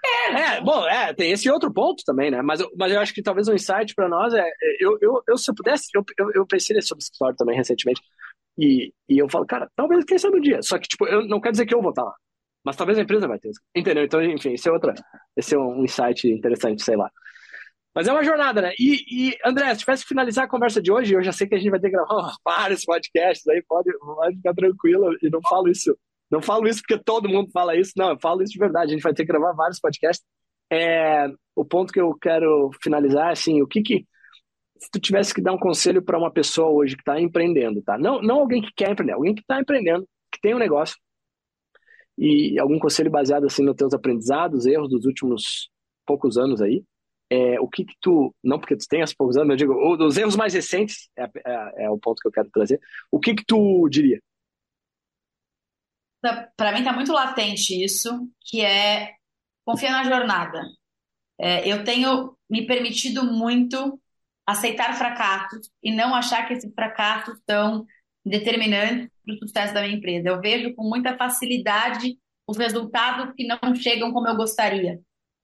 Quero. 0.01 0.37
É, 0.37 0.61
bom, 0.61 0.87
é, 0.87 1.13
tem 1.13 1.31
esse 1.31 1.49
outro 1.49 1.73
ponto 1.73 2.03
também, 2.05 2.29
né? 2.29 2.41
Mas, 2.41 2.61
mas 2.77 2.91
eu 2.91 2.99
acho 2.99 3.13
que 3.13 3.21
talvez 3.21 3.47
um 3.47 3.53
insight 3.53 3.93
para 3.95 4.07
nós 4.07 4.33
é. 4.33 4.45
Eu, 4.79 4.97
eu, 5.01 5.23
eu, 5.27 5.37
se 5.37 5.49
eu 5.49 5.55
pudesse, 5.55 5.87
eu, 5.93 6.03
eu, 6.17 6.31
eu 6.33 6.47
pensei 6.47 6.79
sobre 6.81 6.99
esse 6.99 7.07
escritório 7.07 7.35
também 7.35 7.57
recentemente. 7.57 8.01
E, 8.57 8.93
e 9.07 9.17
eu 9.17 9.29
falo, 9.29 9.45
cara, 9.45 9.69
talvez 9.75 10.03
quem 10.03 10.17
sabe 10.17 10.37
um 10.37 10.41
dia. 10.41 10.61
Só 10.61 10.77
que, 10.77 10.87
tipo, 10.87 11.07
eu, 11.07 11.27
não 11.27 11.39
quer 11.39 11.51
dizer 11.51 11.65
que 11.65 11.73
eu 11.73 11.81
vou 11.81 11.91
estar 11.91 12.03
lá. 12.03 12.13
Mas 12.65 12.75
talvez 12.75 12.97
a 12.97 13.01
empresa 13.01 13.27
vai 13.27 13.39
ter. 13.39 13.51
Entendeu? 13.75 14.03
Então, 14.03 14.21
enfim, 14.21 14.53
esse 14.53 14.67
é 14.67 14.71
outra. 14.71 14.93
Esse 15.35 15.55
é 15.55 15.59
um 15.59 15.83
insight 15.83 16.27
interessante, 16.27 16.83
sei 16.83 16.95
lá. 16.95 17.09
Mas 17.97 18.07
é 18.07 18.11
uma 18.11 18.23
jornada, 18.23 18.61
né? 18.61 18.73
E, 18.77 19.31
e, 19.31 19.37
André, 19.43 19.73
se 19.73 19.79
tivesse 19.79 20.03
que 20.03 20.09
finalizar 20.09 20.45
a 20.45 20.47
conversa 20.47 20.79
de 20.79 20.91
hoje, 20.91 21.15
eu 21.15 21.23
já 21.23 21.31
sei 21.31 21.47
que 21.47 21.55
a 21.55 21.57
gente 21.57 21.71
vai 21.71 21.79
ter 21.79 21.89
que 21.89 21.95
gravar 21.95 22.31
vários 22.45 22.85
podcasts 22.85 23.47
aí, 23.47 23.63
pode, 23.67 23.91
pode 23.97 24.35
ficar 24.35 24.53
tranquilo, 24.53 25.17
e 25.19 25.29
não 25.31 25.41
falo 25.41 25.67
isso. 25.67 25.97
Não 26.29 26.39
falo 26.39 26.67
isso 26.67 26.83
porque 26.83 27.03
todo 27.03 27.27
mundo 27.27 27.49
fala 27.51 27.75
isso, 27.75 27.93
não, 27.97 28.09
eu 28.11 28.19
falo 28.19 28.43
isso 28.43 28.53
de 28.53 28.59
verdade. 28.59 28.91
A 28.91 28.93
gente 28.93 29.01
vai 29.01 29.15
ter 29.15 29.25
que 29.25 29.31
gravar 29.31 29.51
vários 29.53 29.79
podcasts. 29.79 30.23
É, 30.71 31.27
o 31.55 31.65
ponto 31.65 31.91
que 31.91 31.99
eu 31.99 32.13
quero 32.13 32.69
finalizar 32.83 33.29
é 33.29 33.31
assim: 33.31 33.63
o 33.63 33.67
que 33.67 33.81
que. 33.81 34.05
Se 34.77 34.91
tu 34.91 34.99
tivesse 34.99 35.33
que 35.33 35.41
dar 35.41 35.53
um 35.53 35.57
conselho 35.57 36.03
para 36.03 36.19
uma 36.19 36.31
pessoa 36.31 36.69
hoje 36.69 36.95
que 36.95 37.01
está 37.01 37.19
empreendendo, 37.19 37.81
tá? 37.81 37.97
Não, 37.97 38.21
não 38.21 38.41
alguém 38.41 38.61
que 38.61 38.71
quer 38.75 38.91
empreender, 38.91 39.13
alguém 39.13 39.33
que 39.33 39.41
está 39.41 39.59
empreendendo, 39.59 40.07
que 40.31 40.39
tem 40.39 40.53
um 40.53 40.59
negócio, 40.59 40.95
e 42.15 42.59
algum 42.59 42.77
conselho 42.77 43.09
baseado 43.09 43.47
assim 43.47 43.63
nos 43.63 43.75
teus 43.75 43.95
aprendizados, 43.95 44.67
erros 44.67 44.87
dos 44.87 45.05
últimos 45.05 45.71
poucos 46.05 46.37
anos 46.37 46.61
aí, 46.61 46.83
é, 47.29 47.59
o 47.59 47.67
que, 47.67 47.85
que 47.85 47.95
tu, 48.01 48.33
não 48.43 48.59
porque 48.59 48.77
tu 48.77 48.87
tenhas 48.87 49.13
poucos 49.13 49.37
anos, 49.37 49.49
eu 49.51 49.57
digo, 49.57 49.73
os 49.73 50.17
erros 50.17 50.35
mais 50.35 50.53
recentes, 50.53 51.09
é, 51.17 51.23
é, 51.23 51.85
é, 51.85 51.89
o 51.89 51.97
ponto 51.97 52.21
que 52.21 52.27
eu 52.27 52.31
quero 52.31 52.49
trazer, 52.49 52.79
o 53.11 53.19
que 53.19 53.35
que 53.35 53.45
tu 53.45 53.87
diria? 53.89 54.21
Para 56.55 56.71
mim 56.71 56.79
está 56.79 56.93
muito 56.93 57.11
latente 57.11 57.83
isso, 57.83 58.27
que 58.41 58.61
é 58.61 59.13
confiar 59.65 59.91
na 59.91 60.03
jornada. 60.03 60.63
É, 61.39 61.67
eu 61.67 61.83
tenho 61.83 62.35
me 62.49 62.65
permitido 62.65 63.23
muito 63.23 63.99
aceitar 64.45 64.97
fracassos 64.97 65.69
e 65.83 65.93
não 65.93 66.15
achar 66.15 66.47
que 66.47 66.53
esses 66.53 66.73
fracassos 66.73 67.37
são 67.49 67.85
determinantes 68.25 69.09
para 69.23 69.35
o 69.35 69.37
sucesso 69.37 69.73
da 69.73 69.81
minha 69.81 69.95
empresa. 69.95 70.29
Eu 70.29 70.41
vejo 70.41 70.73
com 70.73 70.83
muita 70.87 71.17
facilidade 71.17 72.17
os 72.47 72.57
resultados 72.57 73.33
que 73.35 73.45
não 73.45 73.75
chegam 73.75 74.11
como 74.11 74.27
eu 74.27 74.35
gostaria. 74.35 74.99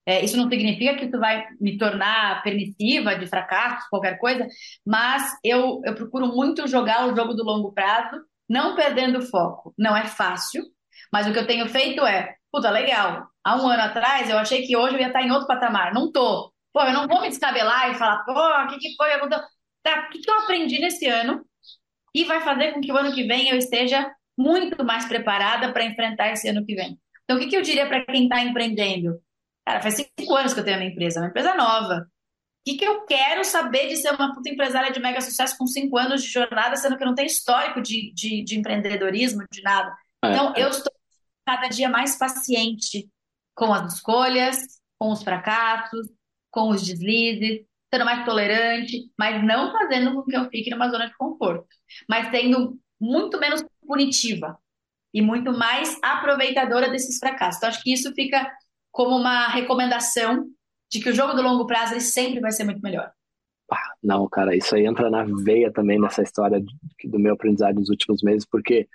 É, 0.06 0.24
isso 0.24 0.36
não 0.36 0.50
significa 0.50 0.96
que 0.96 1.06
isso 1.06 1.20
vai 1.20 1.46
me 1.62 1.78
tornar 1.78 2.44
permissiva 2.44 3.16
de 3.16 3.26
fracasso, 3.26 3.88
qualquer 3.90 4.18
coisa, 4.18 4.46
mas 4.86 5.24
eu, 5.44 5.82
eu 5.86 5.96
procuro 5.96 6.28
muito 6.28 6.68
jogar 6.68 7.08
o 7.08 7.16
jogo 7.16 7.34
do 7.34 7.44
longo 7.44 7.72
prazo, 7.74 8.22
não 8.50 8.76
perdendo 8.76 9.22
foco. 9.22 9.74
Não 9.78 9.96
é 9.96 10.06
fácil, 10.06 10.64
mas 11.12 11.28
o 11.28 11.32
que 11.32 11.40
eu 11.40 11.48
tenho 11.48 11.68
feito 11.70 12.06
é, 12.06 12.36
puta, 12.52 12.70
legal, 12.70 13.28
há 13.44 13.56
um 13.56 13.68
ano 13.68 13.84
atrás 13.84 14.30
eu 14.30 14.38
achei 14.38 14.66
que 14.66 14.76
hoje 14.76 14.96
eu 14.96 15.00
ia 15.00 15.08
estar 15.08 15.22
em 15.24 15.32
outro 15.32 15.48
patamar, 15.48 15.94
não 15.94 16.12
tô. 16.12 16.52
Pô, 16.74 16.82
eu 16.82 16.94
não 16.94 17.08
vou 17.08 17.22
me 17.22 17.30
descabelar 17.30 17.92
e 17.92 17.96
falar, 17.96 18.24
pô, 18.26 18.34
o 18.34 18.68
que, 18.68 18.78
que 18.80 18.96
foi? 18.96 19.10
Tá, 19.82 20.08
o 20.08 20.10
que, 20.12 20.20
que 20.20 20.30
eu 20.30 20.40
aprendi 20.40 20.80
nesse 20.80 21.08
ano 21.08 21.46
e 22.16 22.24
vai 22.26 22.42
fazer 22.42 22.74
com 22.74 22.82
que 22.82 22.92
o 22.92 22.98
ano 22.98 23.14
que 23.14 23.24
vem 23.24 23.50
eu 23.50 23.58
esteja 23.58 24.12
muito 24.38 24.84
mais 24.84 25.06
preparada 25.06 25.72
para 25.72 25.86
enfrentar 25.86 26.32
esse 26.32 26.48
ano 26.50 26.66
que 26.66 26.76
vem. 26.76 26.98
Então, 27.24 27.38
o 27.38 27.40
que, 27.40 27.48
que 27.48 27.56
eu 27.58 27.62
diria 27.62 27.88
para 27.88 28.06
quem 28.06 28.24
está 28.24 28.42
empreendendo? 28.42 29.20
Cara, 29.66 29.82
faz 29.82 29.96
cinco 29.96 30.36
anos 30.36 30.54
que 30.54 30.60
eu 30.60 30.64
tenho 30.64 30.78
a 30.78 30.80
minha 30.80 30.92
empresa, 30.92 31.20
uma 31.20 31.30
empresa 31.30 31.56
nova. 31.56 32.08
O 32.66 32.72
que, 32.72 32.78
que 32.78 32.86
eu 32.86 33.06
quero 33.06 33.44
saber 33.44 33.88
de 33.88 33.98
ser 33.98 34.14
uma 34.14 34.34
puta 34.34 34.50
empresária 34.50 34.92
de 34.92 35.00
mega 35.00 35.20
sucesso 35.20 35.58
com 35.58 35.68
cinco 35.68 35.98
anos 35.98 36.24
de 36.24 36.30
jornada, 36.30 36.76
sendo 36.76 36.98
que 36.98 37.04
eu 37.04 37.08
não 37.08 37.16
tenho 37.16 37.28
histórico 37.28 37.82
de, 37.82 38.14
de, 38.14 38.44
de 38.44 38.58
empreendedorismo, 38.58 39.44
de 39.52 39.62
nada? 39.62 39.94
É, 40.24 40.32
então, 40.32 40.54
é. 40.56 40.64
eu 40.64 40.70
estou 40.70 40.92
cada 41.46 41.68
dia 41.68 41.90
mais 41.90 42.18
paciente 42.18 43.10
com 43.54 43.74
as 43.74 43.96
escolhas, 43.96 44.58
com 44.98 45.12
os 45.12 45.24
fracassos, 45.24 46.08
com 46.50 46.70
os 46.70 46.86
deslizes, 46.86 47.66
sendo 47.94 48.06
mais 48.06 48.26
tolerante, 48.26 49.12
mas 49.18 49.44
não 49.44 49.72
fazendo 49.72 50.14
com 50.14 50.24
que 50.24 50.36
eu 50.36 50.50
fique 50.50 50.70
numa 50.70 50.90
zona 50.90 51.08
de 51.08 51.18
conforto, 51.18 51.68
mas 52.10 52.30
sendo 52.32 52.80
muito 53.00 53.38
menos 53.40 53.64
punitiva 53.86 54.58
e 55.14 55.22
muito 55.22 55.52
mais 55.52 56.00
aproveitadora 56.02 56.90
desses 56.90 57.20
fracassos. 57.20 57.58
Então, 57.58 57.70
acho 57.70 57.84
que 57.84 57.94
isso 57.94 58.14
fica 58.14 58.52
como 58.94 59.18
uma 59.18 59.48
recomendação 59.48 60.48
de 60.90 61.02
que 61.02 61.10
o 61.10 61.14
jogo 61.14 61.34
do 61.34 61.42
longo 61.42 61.66
prazo 61.66 61.96
ele 61.96 62.02
sempre 62.02 62.40
vai 62.40 62.52
ser 62.52 62.64
muito 62.64 62.80
melhor. 62.80 63.12
Ah, 63.70 63.94
não, 64.04 64.30
cara, 64.30 64.56
isso 64.56 64.76
aí 64.76 64.86
entra 64.86 65.10
na 65.10 65.26
veia 65.44 65.74
também 65.74 66.00
nessa 66.00 66.22
história 66.22 66.64
do 67.04 67.20
meu 67.20 67.34
aprendizado 67.34 67.76
nos 67.76 67.90
últimos 67.90 68.22
meses, 68.22 68.46
porque 68.46 68.88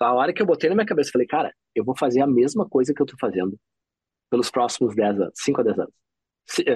a 0.00 0.12
hora 0.12 0.32
que 0.32 0.42
eu 0.42 0.46
botei 0.46 0.68
na 0.68 0.74
minha 0.74 0.86
cabeça, 0.86 1.12
falei, 1.12 1.26
cara, 1.28 1.54
eu 1.72 1.84
vou 1.84 1.96
fazer 1.96 2.20
a 2.20 2.26
mesma 2.26 2.68
coisa 2.68 2.92
que 2.92 3.00
eu 3.00 3.06
tô 3.06 3.16
fazendo 3.16 3.56
pelos 4.28 4.50
próximos 4.50 4.96
10 4.96 5.20
anos, 5.20 5.34
5 5.36 5.60
a 5.60 5.64
10 5.64 5.78
anos. 5.78 5.94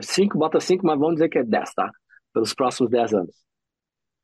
5, 0.02 0.36
é, 0.36 0.38
bota 0.38 0.60
5, 0.60 0.86
mas 0.86 0.98
vamos 0.98 1.14
dizer 1.14 1.28
que 1.28 1.38
é 1.38 1.44
10, 1.44 1.74
tá? 1.74 1.90
Pelos 2.32 2.54
próximos 2.54 2.90
10 2.90 3.14
anos. 3.14 3.34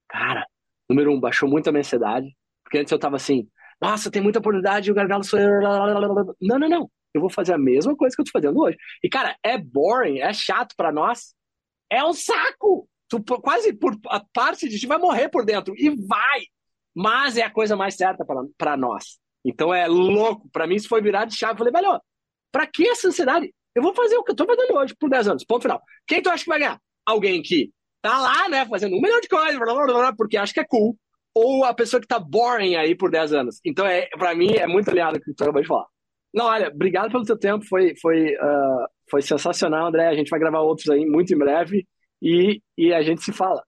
Cara, 0.09 0.47
número 0.89 1.12
um, 1.12 1.18
baixou 1.18 1.49
muito 1.49 1.68
a 1.68 1.72
minha 1.72 1.80
ansiedade, 1.80 2.32
porque 2.62 2.78
antes 2.78 2.93
eu 2.93 3.01
tava 3.01 3.16
assim, 3.16 3.49
nossa, 3.80 4.12
tem 4.12 4.22
muita 4.22 4.39
oportunidade, 4.39 4.93
o 4.93 4.95
gargalo 4.95 5.24
sou 5.24 5.41
eu. 5.41 5.61
Não, 6.41 6.59
não, 6.59 6.68
não 6.68 6.91
eu 7.14 7.20
vou 7.20 7.30
fazer 7.30 7.52
a 7.54 7.59
mesma 7.59 7.96
coisa 7.96 8.14
que 8.14 8.20
eu 8.20 8.24
tô 8.24 8.30
fazendo 8.32 8.61
hoje. 8.61 8.76
E, 9.02 9.09
cara, 9.09 9.36
é 9.42 9.59
boring, 9.59 10.20
é 10.20 10.32
chato 10.32 10.74
para 10.76 10.92
nós. 10.92 11.34
É 11.90 12.04
um 12.04 12.12
saco! 12.12 12.88
Tu, 13.09 13.22
quase 13.40 13.72
por 13.72 13.96
a 14.09 14.20
parte 14.32 14.68
de 14.68 14.78
ti 14.78 14.86
vai 14.86 14.98
morrer 14.98 15.28
por 15.28 15.44
dentro. 15.44 15.74
E 15.76 15.88
vai! 15.90 16.42
Mas 16.94 17.36
é 17.36 17.42
a 17.42 17.50
coisa 17.50 17.76
mais 17.76 17.94
certa 17.94 18.24
para 18.56 18.76
nós. 18.76 19.18
Então 19.44 19.72
é 19.72 19.86
louco. 19.86 20.48
Para 20.52 20.66
mim, 20.66 20.74
isso 20.74 20.88
foi 20.88 21.00
virar 21.00 21.24
de 21.24 21.36
chave. 21.36 21.54
Eu 21.54 21.59
falei, 21.59 21.72
velho, 21.72 22.00
pra 22.52 22.66
que 22.66 22.86
essa 22.88 23.09
ansiedade? 23.09 23.54
Eu 23.74 23.82
vou 23.82 23.94
fazer 23.94 24.16
o 24.16 24.24
que 24.24 24.32
eu 24.32 24.36
tô 24.36 24.44
fazendo 24.44 24.74
hoje 24.74 24.94
por 24.98 25.09
10 25.09 25.28
anos. 25.28 25.44
Ponto 25.44 25.62
final. 25.62 25.80
Quem 26.06 26.20
tu 26.20 26.28
acha 26.28 26.42
que 26.42 26.50
vai 26.50 26.59
ganhar? 26.59 26.80
Alguém 27.06 27.40
que 27.40 27.70
tá 28.02 28.18
lá, 28.18 28.48
né, 28.48 28.66
fazendo 28.66 28.96
um 28.96 29.00
milhão 29.00 29.20
de 29.20 29.28
coisas, 29.28 29.59
blá, 29.59 29.74
blá, 29.74 29.86
blá, 29.86 30.16
porque 30.16 30.36
acha 30.36 30.52
que 30.52 30.61
é 30.61 30.64
cool. 30.64 30.96
Ou 31.34 31.64
a 31.64 31.72
pessoa 31.72 32.00
que 32.00 32.06
tá 32.06 32.18
boring 32.18 32.76
aí 32.76 32.94
por 32.96 33.11
10 33.11 33.32
anos. 33.32 33.61
Então, 33.64 33.86
é, 33.86 34.09
para 34.09 34.34
mim, 34.34 34.52
é 34.54 34.66
muito 34.66 34.90
alinhado 34.90 35.18
com 35.18 35.22
o 35.22 35.24
que 35.26 35.34
tu 35.34 35.42
acabou 35.42 35.62
de 35.62 35.68
falar. 35.68 35.86
Não, 36.33 36.47
olha, 36.47 36.68
obrigado 36.68 37.11
pelo 37.11 37.24
teu 37.24 37.39
tempo, 37.39 37.64
foi, 37.64 37.95
foi, 37.97 38.35
uh, 38.35 38.87
foi 39.11 39.22
sensacional, 39.22 39.89
André. 39.89 40.07
A 40.07 40.14
gente 40.14 40.31
vai 40.31 40.39
gravar 40.39 40.61
outros 40.61 40.89
aí 40.91 41.07
muito 41.07 41.33
em 41.33 41.39
breve 41.39 41.87
e, 42.20 42.61
e 42.76 42.93
a 42.93 43.03
gente 43.03 43.22
se 43.22 43.33
fala. 43.33 43.62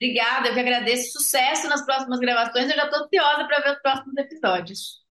Obrigada, 0.00 0.48
eu 0.48 0.54
que 0.54 0.60
agradeço. 0.60 1.18
Sucesso 1.18 1.68
nas 1.68 1.84
próximas 1.84 2.20
gravações. 2.20 2.70
Eu 2.70 2.76
já 2.76 2.84
estou 2.84 3.04
ansiosa 3.04 3.46
para 3.46 3.60
ver 3.62 3.72
os 3.72 3.82
próximos 3.82 4.16
episódios. 4.16 4.98